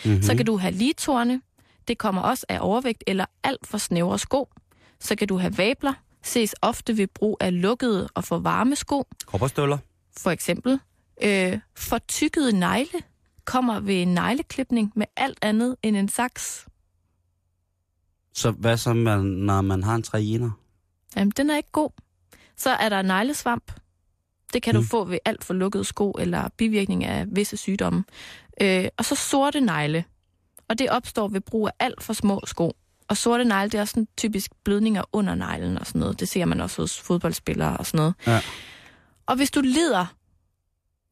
Mm-hmm. 0.05 0.23
Så 0.23 0.37
kan 0.37 0.47
du 0.47 0.57
have 0.57 0.73
ligetårne. 0.73 1.41
Det 1.89 1.99
kommer 1.99 2.23
også 2.23 2.47
af 2.49 2.59
overvægt 2.61 3.05
eller 3.07 3.25
alt 3.43 3.67
for 3.67 3.79
snævre 3.79 4.19
sko. 4.19 4.49
Så 5.01 5.17
kan 5.17 5.29
du 5.29 5.39
have 5.39 5.59
vabler. 5.59 5.93
Ses 6.25 6.55
ofte 6.63 6.97
ved 6.97 7.07
brug 7.07 7.37
af 7.41 7.63
lukkede 7.63 8.09
og 8.15 8.25
for 8.25 8.39
varme 8.39 8.77
sko. 8.77 9.07
Kopperstøvler. 9.27 9.79
For 10.17 10.31
eksempel 10.31 10.81
øh, 11.23 11.59
for 11.77 11.99
tykkede 11.99 12.59
negle. 12.59 13.03
kommer 13.45 13.81
ved 13.81 14.03
en 14.03 14.15
negleklipning 14.15 14.93
med 14.97 15.07
alt 15.17 15.39
andet 15.43 15.77
end 15.83 15.97
en 15.97 16.09
saks. 16.09 16.67
Så 18.35 18.51
hvad 18.51 18.77
så, 18.77 18.93
man, 18.93 19.21
når 19.21 19.61
man 19.61 19.83
har 19.83 19.95
en 19.95 20.03
træner? 20.03 20.51
Jamen, 21.17 21.33
den 21.37 21.51
er 21.51 21.57
ikke 21.57 21.73
god. 21.73 21.91
Så 22.57 22.71
er 22.71 22.89
der 22.89 23.03
neglesvamp. 23.03 23.73
Det 24.53 24.63
kan. 24.63 24.75
Mm. 24.75 24.81
du 24.81 24.87
få 24.87 25.05
ved 25.05 25.19
alt 25.25 25.45
for 25.45 25.55
lukkede 25.55 25.85
sko 25.85 26.11
eller 26.19 26.49
bivirkning 26.57 27.05
af 27.05 27.27
visse 27.33 27.57
sygdomme. 27.57 28.05
Øh, 28.61 28.89
og 28.97 29.05
så 29.05 29.15
sorte 29.15 29.61
negle. 29.61 30.05
Og 30.69 30.79
det 30.79 30.91
opstår 30.91 31.29
ved 31.29 31.41
brug 31.41 31.67
af 31.69 31.73
alt 31.79 32.03
for 32.03 32.13
små 32.13 32.41
sko. 32.47 32.73
Og 33.13 33.17
sorte 33.17 33.45
negle, 33.45 33.71
det 33.71 33.81
er 33.81 33.85
sådan 33.85 34.09
typisk 34.17 34.51
blødninger 34.65 35.03
under 35.13 35.35
neglen 35.35 35.79
og 35.79 35.87
sådan 35.87 35.99
noget. 35.99 36.21
Det 36.21 36.29
ser 36.29 36.45
man 36.45 36.61
også 36.61 36.83
hos 36.83 37.01
fodboldspillere 37.01 37.77
og 37.77 37.87
sådan 37.87 37.99
noget. 37.99 38.15
Ja. 38.27 38.41
Og 39.27 39.37
hvis 39.37 39.51
du 39.51 39.61
lider 39.61 40.07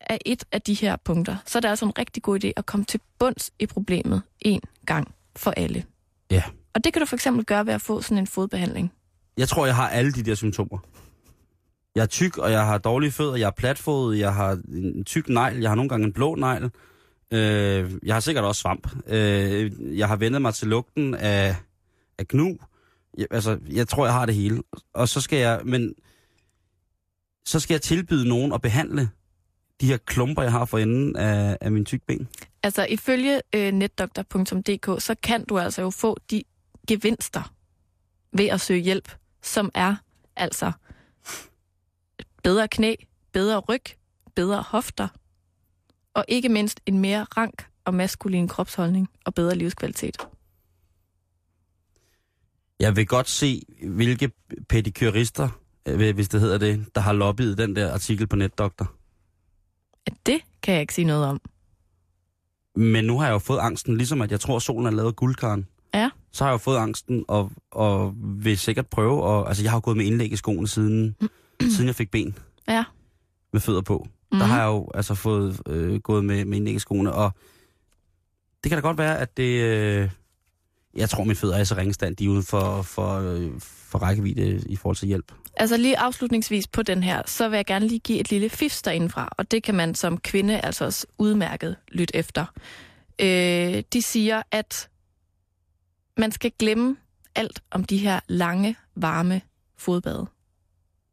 af 0.00 0.18
et 0.26 0.44
af 0.52 0.62
de 0.62 0.74
her 0.74 0.96
punkter, 1.04 1.36
så 1.46 1.58
er 1.58 1.60
det 1.60 1.68
altså 1.68 1.84
en 1.84 1.98
rigtig 1.98 2.22
god 2.22 2.44
idé 2.44 2.52
at 2.56 2.66
komme 2.66 2.84
til 2.84 3.00
bunds 3.18 3.50
i 3.58 3.66
problemet 3.66 4.22
en 4.40 4.60
gang 4.86 5.14
for 5.36 5.50
alle. 5.50 5.84
Ja. 6.30 6.42
Og 6.74 6.84
det 6.84 6.92
kan 6.92 7.00
du 7.00 7.06
for 7.06 7.16
eksempel 7.16 7.44
gøre 7.44 7.66
ved 7.66 7.72
at 7.72 7.82
få 7.82 8.02
sådan 8.02 8.18
en 8.18 8.26
fodbehandling. 8.26 8.92
Jeg 9.36 9.48
tror, 9.48 9.66
jeg 9.66 9.76
har 9.76 9.88
alle 9.88 10.12
de 10.12 10.22
der 10.22 10.34
symptomer. 10.34 10.78
Jeg 11.94 12.02
er 12.02 12.06
tyk, 12.06 12.38
og 12.38 12.52
jeg 12.52 12.66
har 12.66 12.78
dårlige 12.78 13.12
fødder, 13.12 13.36
jeg 13.36 13.46
er 13.46 13.50
platfodet, 13.56 14.18
jeg 14.18 14.34
har 14.34 14.60
en 14.68 15.04
tyk 15.04 15.28
negl, 15.28 15.60
jeg 15.60 15.70
har 15.70 15.74
nogle 15.74 15.88
gange 15.88 16.06
en 16.06 16.12
blå 16.12 16.34
negl. 16.34 16.70
Øh, 17.32 17.90
jeg 18.02 18.14
har 18.14 18.20
sikkert 18.20 18.44
også 18.44 18.60
svamp. 18.60 18.88
Øh, 19.06 19.98
jeg 19.98 20.08
har 20.08 20.16
vendet 20.16 20.42
mig 20.42 20.54
til 20.54 20.68
lugten 20.68 21.14
af, 21.14 21.56
af 22.20 22.28
gnu. 22.28 22.58
Jeg, 23.18 23.26
altså, 23.30 23.58
jeg 23.70 23.88
tror, 23.88 24.04
jeg 24.04 24.14
har 24.14 24.26
det 24.26 24.34
hele. 24.34 24.62
Og 24.94 25.08
så 25.08 25.20
skal 25.20 25.38
jeg, 25.38 25.60
men 25.64 25.94
så 27.44 27.60
skal 27.60 27.74
jeg 27.74 27.82
tilbyde 27.82 28.28
nogen 28.28 28.52
at 28.52 28.62
behandle 28.62 29.10
de 29.80 29.86
her 29.86 29.96
klumper, 29.96 30.42
jeg 30.42 30.52
har 30.52 30.64
for 30.64 30.78
enden 30.78 31.16
af, 31.16 31.58
af 31.60 31.72
min 31.72 31.84
tyk 31.84 32.02
ben. 32.06 32.28
Altså 32.62 32.86
ifølge 32.86 33.40
øh, 33.54 33.72
netdoktor.dk, 33.72 35.02
så 35.02 35.14
kan 35.22 35.44
du 35.44 35.58
altså 35.58 35.82
jo 35.82 35.90
få 35.90 36.16
de 36.30 36.42
gevinster 36.88 37.52
ved 38.32 38.46
at 38.46 38.60
søge 38.60 38.80
hjælp, 38.80 39.16
som 39.42 39.70
er 39.74 39.96
altså 40.36 40.72
bedre 42.42 42.68
knæ, 42.68 42.94
bedre 43.32 43.58
ryg, 43.58 43.82
bedre 44.34 44.64
hofter, 44.68 45.08
og 46.14 46.24
ikke 46.28 46.48
mindst 46.48 46.80
en 46.86 46.98
mere 46.98 47.26
rank 47.36 47.66
og 47.84 47.94
maskulin 47.94 48.48
kropsholdning 48.48 49.08
og 49.24 49.34
bedre 49.34 49.54
livskvalitet. 49.54 50.28
Jeg 52.80 52.96
vil 52.96 53.06
godt 53.06 53.28
se, 53.28 53.62
hvilke 53.86 54.30
pedikurister, 54.68 55.48
øh, 55.88 56.14
hvis 56.14 56.28
det 56.28 56.40
hedder 56.40 56.58
det, 56.58 56.86
der 56.94 57.00
har 57.00 57.12
lobbyet 57.12 57.58
den 57.58 57.76
der 57.76 57.92
artikel 57.92 58.26
på 58.26 58.36
netdoktor. 58.36 58.92
At 60.06 60.12
det 60.26 60.40
kan 60.62 60.74
jeg 60.74 60.80
ikke 60.80 60.94
sige 60.94 61.04
noget 61.04 61.24
om. 61.26 61.40
Men 62.76 63.04
nu 63.04 63.18
har 63.18 63.26
jeg 63.26 63.32
jo 63.32 63.38
fået 63.38 63.58
angsten, 63.58 63.96
ligesom 63.96 64.20
at 64.22 64.30
jeg 64.30 64.40
tror, 64.40 64.56
at 64.56 64.62
solen 64.62 64.86
er 64.86 64.90
lavet 64.90 65.08
af 65.08 65.16
guldkarn. 65.16 65.66
Ja. 65.94 66.10
Så 66.32 66.44
har 66.44 66.50
jeg 66.50 66.52
jo 66.52 66.58
fået 66.58 66.76
angsten, 66.76 67.24
og, 67.28 67.50
og 67.70 68.14
vil 68.16 68.58
sikkert 68.58 68.86
prøve. 68.86 69.22
Og, 69.22 69.48
altså, 69.48 69.62
jeg 69.62 69.70
har 69.72 69.76
jo 69.76 69.80
gået 69.84 69.96
med 69.96 70.04
indlæg 70.04 70.32
i 70.32 70.36
skoene, 70.36 70.68
siden, 70.68 71.16
siden 71.74 71.86
jeg 71.86 71.94
fik 71.94 72.10
ben 72.10 72.38
Ja. 72.68 72.84
med 73.52 73.60
fødder 73.60 73.80
på. 73.82 73.98
Mm. 73.98 74.10
Mhm. 74.36 74.38
Der 74.40 74.46
har 74.46 74.60
jeg 74.60 74.66
jo 74.68 74.88
altså 74.94 75.14
fået 75.14 75.60
øh, 75.66 76.00
gået 76.00 76.24
med, 76.24 76.44
med 76.44 76.56
indlæg 76.56 76.74
i 76.74 76.78
skoene, 76.78 77.12
og 77.12 77.30
det 78.64 78.70
kan 78.70 78.76
da 78.76 78.80
godt 78.80 78.98
være, 78.98 79.18
at 79.18 79.36
det... 79.36 79.60
Øh, 79.62 80.10
jeg 80.94 81.10
tror, 81.10 81.24
mine 81.24 81.36
fødder 81.36 81.56
er 81.56 81.60
i 81.60 81.64
så 81.64 81.76
ringestand, 81.76 82.16
de 82.16 82.24
er 82.24 82.28
uden 82.28 82.42
for, 82.42 82.82
for, 82.82 83.20
for 83.60 83.98
rækkevidde 83.98 84.64
i 84.66 84.76
forhold 84.76 84.96
til 84.96 85.08
hjælp. 85.08 85.32
Altså 85.56 85.76
lige 85.76 85.98
afslutningsvis 85.98 86.66
på 86.66 86.82
den 86.82 87.02
her, 87.02 87.22
så 87.26 87.48
vil 87.48 87.56
jeg 87.56 87.66
gerne 87.66 87.88
lige 87.88 87.98
give 87.98 88.20
et 88.20 88.30
lille 88.30 88.50
fifs 88.50 88.82
derindefra, 88.82 89.28
og 89.38 89.50
det 89.50 89.62
kan 89.62 89.74
man 89.74 89.94
som 89.94 90.18
kvinde 90.18 90.60
altså 90.60 90.84
også 90.84 91.06
udmærket 91.18 91.76
lytte 91.88 92.16
efter. 92.16 92.46
Øh, 93.20 93.82
de 93.92 94.02
siger, 94.02 94.42
at 94.50 94.88
man 96.16 96.32
skal 96.32 96.52
glemme 96.58 96.96
alt 97.34 97.62
om 97.70 97.84
de 97.84 97.98
her 97.98 98.20
lange, 98.28 98.76
varme 98.96 99.40
fodbade. 99.78 100.26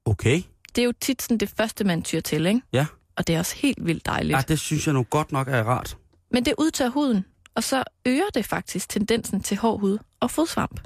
Okay. 0.06 0.42
Det 0.76 0.82
er 0.82 0.86
jo 0.86 0.94
tit 1.02 1.22
sådan 1.22 1.38
det 1.38 1.50
første, 1.50 1.84
man 1.84 2.02
tyr 2.02 2.20
til, 2.20 2.46
ikke? 2.46 2.62
Ja. 2.74 2.86
Og 3.16 3.28
det 3.28 3.36
er 3.36 3.40
også 3.40 3.56
helt 3.56 3.86
vildt 3.86 4.06
dejligt. 4.06 4.38
Ja, 4.38 4.42
det 4.48 4.60
synes 4.60 4.88
jeg 4.88 4.94
nu 4.94 5.04
godt 5.04 5.32
nok 5.32 5.48
er 5.48 5.64
rart. 5.64 5.98
Men 6.32 6.46
det 6.46 6.54
udtør 6.58 6.90
huden, 6.90 7.26
og 7.58 7.64
så 7.64 7.84
øger 8.06 8.30
det 8.34 8.46
faktisk 8.46 8.90
tendensen 8.90 9.44
til 9.44 9.58
hård 9.58 9.80
hud 9.80 9.98
og 10.20 10.32
fodsvamp, 10.32 10.80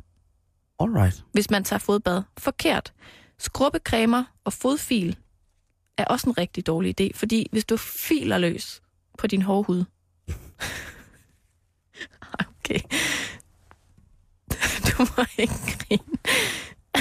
Alright. 0.79 1.25
hvis 1.33 1.49
man 1.49 1.63
tager 1.63 1.79
fodbad 1.79 2.23
forkert. 2.37 2.93
Skrubbecremer 3.37 4.23
og 4.43 4.53
fodfil 4.53 5.17
er 5.97 6.05
også 6.05 6.29
en 6.29 6.37
rigtig 6.37 6.67
dårlig 6.67 7.01
idé, 7.01 7.09
fordi 7.15 7.47
hvis 7.51 7.65
du 7.65 7.77
filer 7.77 8.37
løs 8.37 8.81
på 9.17 9.27
din 9.27 9.41
hårde 9.41 9.63
hud... 9.63 9.85
okay. 12.49 12.79
Du 14.87 15.07
må 15.17 15.25
ikke 15.37 15.77
grine. 15.79 16.17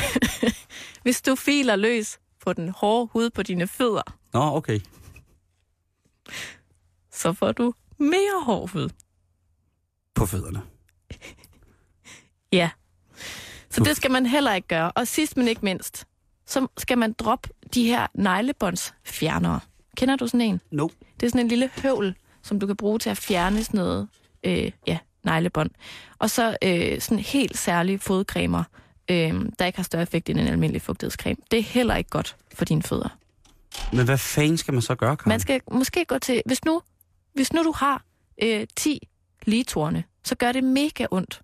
hvis 1.03 1.23
du 1.23 1.35
filer 1.35 1.77
løs 1.77 2.19
på 2.41 2.53
den 2.53 2.69
hårde 2.69 3.09
hud 3.13 3.31
på 3.31 3.43
dine 3.43 3.67
fødder, 3.67 4.17
Nå, 4.33 4.57
okay. 4.57 4.81
så 7.11 7.33
får 7.33 7.53
du 7.53 7.75
mere 7.99 8.45
hård 8.45 8.71
hud. 8.71 8.91
På 10.15 10.27
fødderne. 10.27 10.63
Ja. 12.53 12.71
Så 13.71 13.85
det 13.85 13.97
skal 13.97 14.11
man 14.11 14.27
heller 14.27 14.55
ikke 14.55 14.69
gøre. 14.69 14.93
Og 14.93 15.07
sidst 15.07 15.37
men 15.37 15.49
ikke 15.49 15.61
mindst, 15.65 16.07
så 16.47 16.67
skal 16.79 16.99
man 16.99 17.13
droppe 17.13 17.49
de 17.75 17.85
her 17.85 18.07
neglebåndsfjernere. 18.15 19.61
Kender 19.97 20.17
du 20.17 20.27
sådan 20.27 20.41
en? 20.41 20.61
Nope. 20.73 20.95
Det 21.21 21.27
er 21.27 21.31
sådan 21.31 21.41
en 21.41 21.49
lille 21.49 21.71
høvl, 21.83 22.15
som 22.43 22.61
du 22.61 22.67
kan 22.67 22.77
bruge 22.77 22.99
til 22.99 23.11
at 23.11 23.17
fjerne 23.17 23.65
sådan 23.65 23.79
noget, 23.79 24.09
øh, 24.45 24.73
ja, 24.87 24.99
neglebånd. 25.25 25.71
Og 26.19 26.31
så 26.31 26.57
øh, 26.63 27.01
sådan 27.01 27.19
helt 27.19 27.59
særlige 27.59 27.99
fodcremer, 27.99 28.65
øh, 29.11 29.35
der 29.59 29.65
ikke 29.67 29.79
har 29.79 29.83
større 29.83 30.03
effekt 30.03 30.29
end 30.29 30.41
en 30.41 30.47
almindelig 30.47 30.83
fugtighedscreme. 30.83 31.37
Det 31.51 31.59
er 31.59 31.63
heller 31.63 31.97
ikke 31.97 32.11
godt 32.11 32.37
for 32.55 32.65
dine 32.65 32.83
fødder. 32.83 33.09
Men 33.93 34.05
hvad 34.05 34.19
fanden 34.19 34.57
skal 34.57 34.75
man 34.75 34.83
så 34.83 34.95
gøre, 34.95 35.17
Karen? 35.17 35.29
Man 35.29 35.41
skal 35.41 35.61
måske 35.73 36.05
gå 36.05 36.19
til, 36.19 36.43
hvis 36.47 36.65
nu, 36.65 36.83
hvis 37.35 37.53
nu 37.53 37.65
du 37.65 37.73
har 37.77 38.03
øh, 38.43 38.67
10 38.77 39.09
ligetorne, 39.47 40.05
så 40.25 40.35
gør 40.35 40.53
det 40.53 40.65
mega 40.65 41.07
ondt 41.11 41.43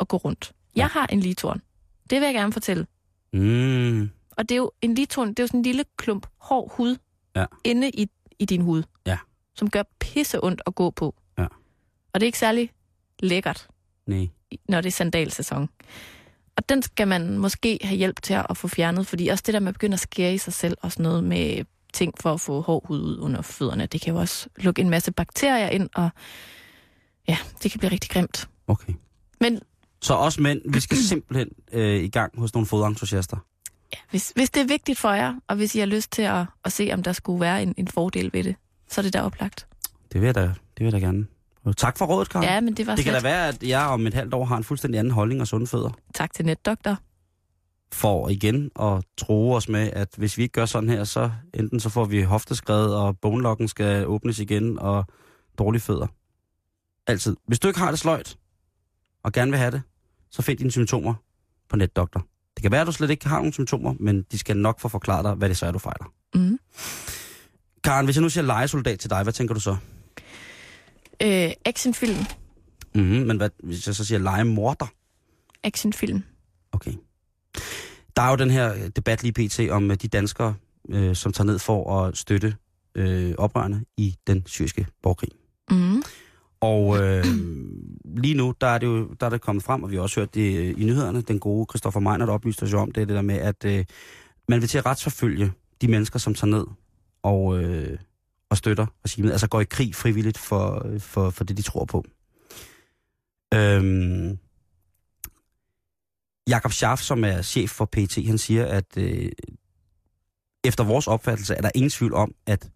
at 0.00 0.08
gå 0.08 0.16
rundt. 0.16 0.52
Jeg 0.76 0.86
har 0.86 1.06
en 1.06 1.20
ligetorn. 1.20 1.62
Det 2.10 2.20
vil 2.20 2.26
jeg 2.26 2.34
gerne 2.34 2.52
fortælle. 2.52 2.86
Mm. 3.32 4.10
Og 4.30 4.48
det 4.48 4.52
er 4.52 4.56
jo 4.56 4.70
en 4.82 4.94
ligetorn, 4.94 5.28
det 5.28 5.38
er 5.38 5.42
jo 5.42 5.46
sådan 5.46 5.60
en 5.60 5.64
lille 5.64 5.84
klump 5.96 6.26
hård 6.38 6.72
hud 6.76 6.96
Ja. 7.36 7.44
inde 7.64 7.90
i, 7.90 8.10
i 8.38 8.44
din 8.44 8.60
hud. 8.62 8.82
Ja. 9.06 9.18
Som 9.54 9.70
gør 9.70 9.82
pisse 10.00 10.44
ondt 10.44 10.62
at 10.66 10.74
gå 10.74 10.90
på. 10.90 11.14
Ja. 11.38 11.44
Og 12.12 12.20
det 12.20 12.22
er 12.22 12.26
ikke 12.26 12.38
særlig 12.38 12.70
lækkert, 13.20 13.68
Nej. 14.06 14.28
når 14.68 14.80
det 14.80 14.88
er 14.88 14.92
sandalsæson. 14.92 15.68
Og 16.56 16.68
den 16.68 16.82
skal 16.82 17.08
man 17.08 17.38
måske 17.38 17.78
have 17.82 17.96
hjælp 17.96 18.22
til 18.22 18.34
at 18.34 18.56
få 18.56 18.68
fjernet, 18.68 19.06
fordi 19.06 19.28
også 19.28 19.42
det 19.46 19.54
der 19.54 19.60
med 19.60 19.68
at 19.68 19.74
begynde 19.74 19.94
at 19.94 20.00
skære 20.00 20.34
i 20.34 20.38
sig 20.38 20.52
selv 20.52 20.76
og 20.80 20.92
sådan 20.92 21.02
noget 21.02 21.24
med 21.24 21.64
ting 21.92 22.14
for 22.20 22.32
at 22.32 22.40
få 22.40 22.60
hård 22.60 22.86
hud 22.86 23.00
ud 23.02 23.18
under 23.18 23.42
fødderne, 23.42 23.86
det 23.86 24.00
kan 24.00 24.14
jo 24.14 24.20
også 24.20 24.48
lukke 24.56 24.82
en 24.82 24.90
masse 24.90 25.12
bakterier 25.12 25.68
ind, 25.68 25.88
og 25.94 26.10
det 27.62 27.70
kan 27.70 27.78
blive 27.78 27.90
rigtig 27.92 28.10
grimt. 28.10 28.48
Okay. 28.66 28.92
Men 29.40 29.60
Så 30.02 30.14
os 30.14 30.38
mænd, 30.38 30.60
vi 30.72 30.80
skal 30.80 30.96
simpelthen 30.96 31.48
øh, 31.72 32.02
i 32.02 32.08
gang 32.08 32.38
hos 32.40 32.54
nogle 32.54 32.66
fodentusiaster. 32.66 33.36
ja, 33.92 33.98
hvis, 34.10 34.32
hvis 34.36 34.50
det 34.50 34.60
er 34.62 34.66
vigtigt 34.66 34.98
for 34.98 35.10
jer, 35.12 35.34
og 35.48 35.56
hvis 35.56 35.74
I 35.74 35.78
har 35.78 35.86
lyst 35.86 36.12
til 36.12 36.22
at, 36.22 36.46
at 36.64 36.72
se, 36.72 36.90
om 36.92 37.02
der 37.02 37.12
skulle 37.12 37.40
være 37.40 37.62
en, 37.62 37.74
en 37.76 37.88
fordel 37.88 38.30
ved 38.32 38.44
det, 38.44 38.56
så 38.90 39.00
er 39.00 39.02
det 39.02 39.12
der 39.12 39.20
oplagt. 39.22 39.66
Det 40.12 40.20
vil 40.20 40.26
jeg 40.26 40.34
da, 40.34 40.40
det 40.42 40.54
vil 40.78 40.84
jeg 40.84 40.92
da 40.92 40.98
gerne. 40.98 41.26
Tak 41.76 41.98
for 41.98 42.06
rådet, 42.06 42.28
Karen. 42.28 42.44
Ja, 42.44 42.60
men 42.60 42.74
det 42.76 42.86
var 42.86 42.94
det 42.96 43.04
kan 43.04 43.12
da 43.14 43.20
slet. 43.20 43.30
være, 43.30 43.48
at 43.48 43.62
jeg 43.62 43.86
om 43.86 44.06
et 44.06 44.14
halvt 44.14 44.34
år 44.34 44.44
har 44.44 44.56
en 44.56 44.64
fuldstændig 44.64 44.98
anden 44.98 45.12
holdning 45.12 45.40
og 45.40 45.46
sunde 45.48 45.66
fødder. 45.66 45.90
Tak 46.14 46.34
til 46.34 46.44
netdoktor. 46.46 46.98
For 47.92 48.28
igen 48.28 48.70
at 48.80 49.04
tro 49.18 49.52
os 49.52 49.68
med, 49.68 49.90
at 49.92 50.08
hvis 50.16 50.38
vi 50.38 50.42
ikke 50.42 50.52
gør 50.52 50.66
sådan 50.66 50.88
her, 50.88 51.04
så 51.04 51.30
enten 51.54 51.80
så 51.80 51.88
får 51.88 52.04
vi 52.04 52.22
hofteskred, 52.22 52.84
og 52.86 53.18
bonelokken 53.18 53.68
skal 53.68 54.06
åbnes 54.06 54.38
igen, 54.38 54.78
og 54.78 55.04
dårlige 55.58 55.80
fødder. 55.80 56.06
Altid. 57.06 57.36
Hvis 57.46 57.58
du 57.58 57.68
ikke 57.68 57.80
har 57.80 57.90
det 57.90 57.98
sløjt, 57.98 58.38
og 59.22 59.32
gerne 59.32 59.50
vil 59.50 59.58
have 59.58 59.70
det, 59.70 59.82
så 60.30 60.42
find 60.42 60.58
dine 60.58 60.70
symptomer 60.70 61.14
på 61.68 61.76
netdoktor. 61.76 62.26
Det 62.56 62.62
kan 62.62 62.72
være, 62.72 62.80
at 62.80 62.86
du 62.86 62.92
slet 62.92 63.10
ikke 63.10 63.28
har 63.28 63.36
nogen 63.36 63.52
symptomer, 63.52 63.94
men 64.00 64.22
de 64.22 64.38
skal 64.38 64.56
nok 64.56 64.80
få 64.80 64.88
forklaret 64.88 65.24
dig, 65.24 65.34
hvad 65.34 65.48
det 65.48 65.56
så 65.56 65.66
er, 65.66 65.72
du 65.72 65.78
fejler. 65.78 66.12
Mm. 66.34 66.58
Karen, 67.84 68.04
hvis 68.04 68.16
jeg 68.16 68.22
nu 68.22 68.28
siger 68.28 68.44
legesoldat 68.44 68.98
til 68.98 69.10
dig, 69.10 69.22
hvad 69.22 69.32
tænker 69.32 69.54
du 69.54 69.60
så? 69.60 69.76
Øh, 71.22 71.50
actionfilm. 71.64 72.24
Mm-hmm, 72.94 73.26
men 73.26 73.36
hvad, 73.36 73.50
hvis 73.62 73.86
jeg 73.86 73.94
så 73.94 74.04
siger 74.04 74.18
legemorder? 74.18 74.86
Actionfilm. 75.62 76.22
Okay. 76.72 76.92
Der 78.16 78.22
er 78.22 78.30
jo 78.30 78.36
den 78.36 78.50
her 78.50 78.88
debat 78.88 79.22
lige 79.22 79.48
pt. 79.48 79.70
om 79.70 79.90
øh, 79.90 79.96
de 79.96 80.08
danskere, 80.08 80.54
øh, 80.88 81.16
som 81.16 81.32
tager 81.32 81.46
ned 81.46 81.58
for 81.58 82.00
at 82.00 82.16
støtte 82.16 82.56
øh, 82.94 83.34
oprørende 83.38 83.84
i 83.96 84.16
den 84.26 84.46
syriske 84.46 84.86
borgerkrig. 85.02 85.28
Og 86.62 86.98
øh, 86.98 87.24
lige 88.16 88.34
nu, 88.34 88.54
der 88.60 88.66
er, 88.66 88.78
det 88.78 88.86
jo 88.86 89.14
der 89.20 89.26
er 89.26 89.30
det 89.30 89.40
kommet 89.40 89.64
frem, 89.64 89.82
og 89.82 89.90
vi 89.90 89.96
har 89.96 90.02
også 90.02 90.20
hørt 90.20 90.34
det 90.34 90.58
øh, 90.58 90.80
i 90.80 90.84
nyhederne, 90.84 91.22
den 91.22 91.38
gode 91.38 91.66
Christoffer 91.70 92.00
Meiner, 92.00 92.26
der 92.26 92.32
oplyste 92.32 92.62
os 92.62 92.72
jo 92.72 92.78
om 92.78 92.92
det, 92.92 93.08
det 93.08 93.16
der 93.16 93.22
med, 93.22 93.38
at 93.38 93.64
øh, 93.64 93.84
man 94.48 94.60
vil 94.60 94.68
til 94.68 94.78
at 94.78 94.86
retsforfølge 94.86 95.52
de 95.80 95.88
mennesker, 95.88 96.18
som 96.18 96.34
tager 96.34 96.50
ned 96.50 96.66
og, 97.22 97.62
øh, 97.62 97.98
og 98.50 98.56
støtter 98.56 98.86
regimet, 99.04 99.32
altså 99.32 99.48
går 99.48 99.60
i 99.60 99.64
krig 99.64 99.94
frivilligt 99.94 100.38
for, 100.38 100.86
øh, 100.86 101.00
for, 101.00 101.30
for 101.30 101.44
det, 101.44 101.56
de 101.56 101.62
tror 101.62 101.84
på. 101.84 102.04
Øhm, 103.54 104.38
Jakob 106.48 106.72
Schaff, 106.72 107.02
som 107.02 107.24
er 107.24 107.42
chef 107.42 107.70
for 107.70 107.84
PT, 107.84 108.26
han 108.26 108.38
siger, 108.38 108.66
at 108.66 108.96
øh, 108.96 109.30
efter 110.64 110.84
vores 110.84 111.06
opfattelse 111.06 111.54
er 111.54 111.60
der 111.60 111.70
ingen 111.74 111.90
tvivl 111.90 112.14
om, 112.14 112.34
at 112.46 112.70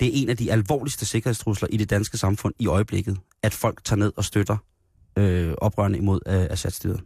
det 0.00 0.08
er 0.08 0.22
en 0.22 0.28
af 0.28 0.36
de 0.36 0.52
alvorligste 0.52 1.06
sikkerhedstrusler 1.06 1.68
i 1.72 1.76
det 1.76 1.90
danske 1.90 2.18
samfund 2.18 2.54
i 2.58 2.66
øjeblikket, 2.66 3.16
at 3.42 3.54
folk 3.54 3.84
tager 3.84 3.98
ned 3.98 4.12
og 4.16 4.24
støtter 4.24 4.56
øh, 5.18 5.54
oprørende 5.58 5.98
imod 5.98 6.20
øh, 6.26 6.46
Assad-styret. 6.50 7.00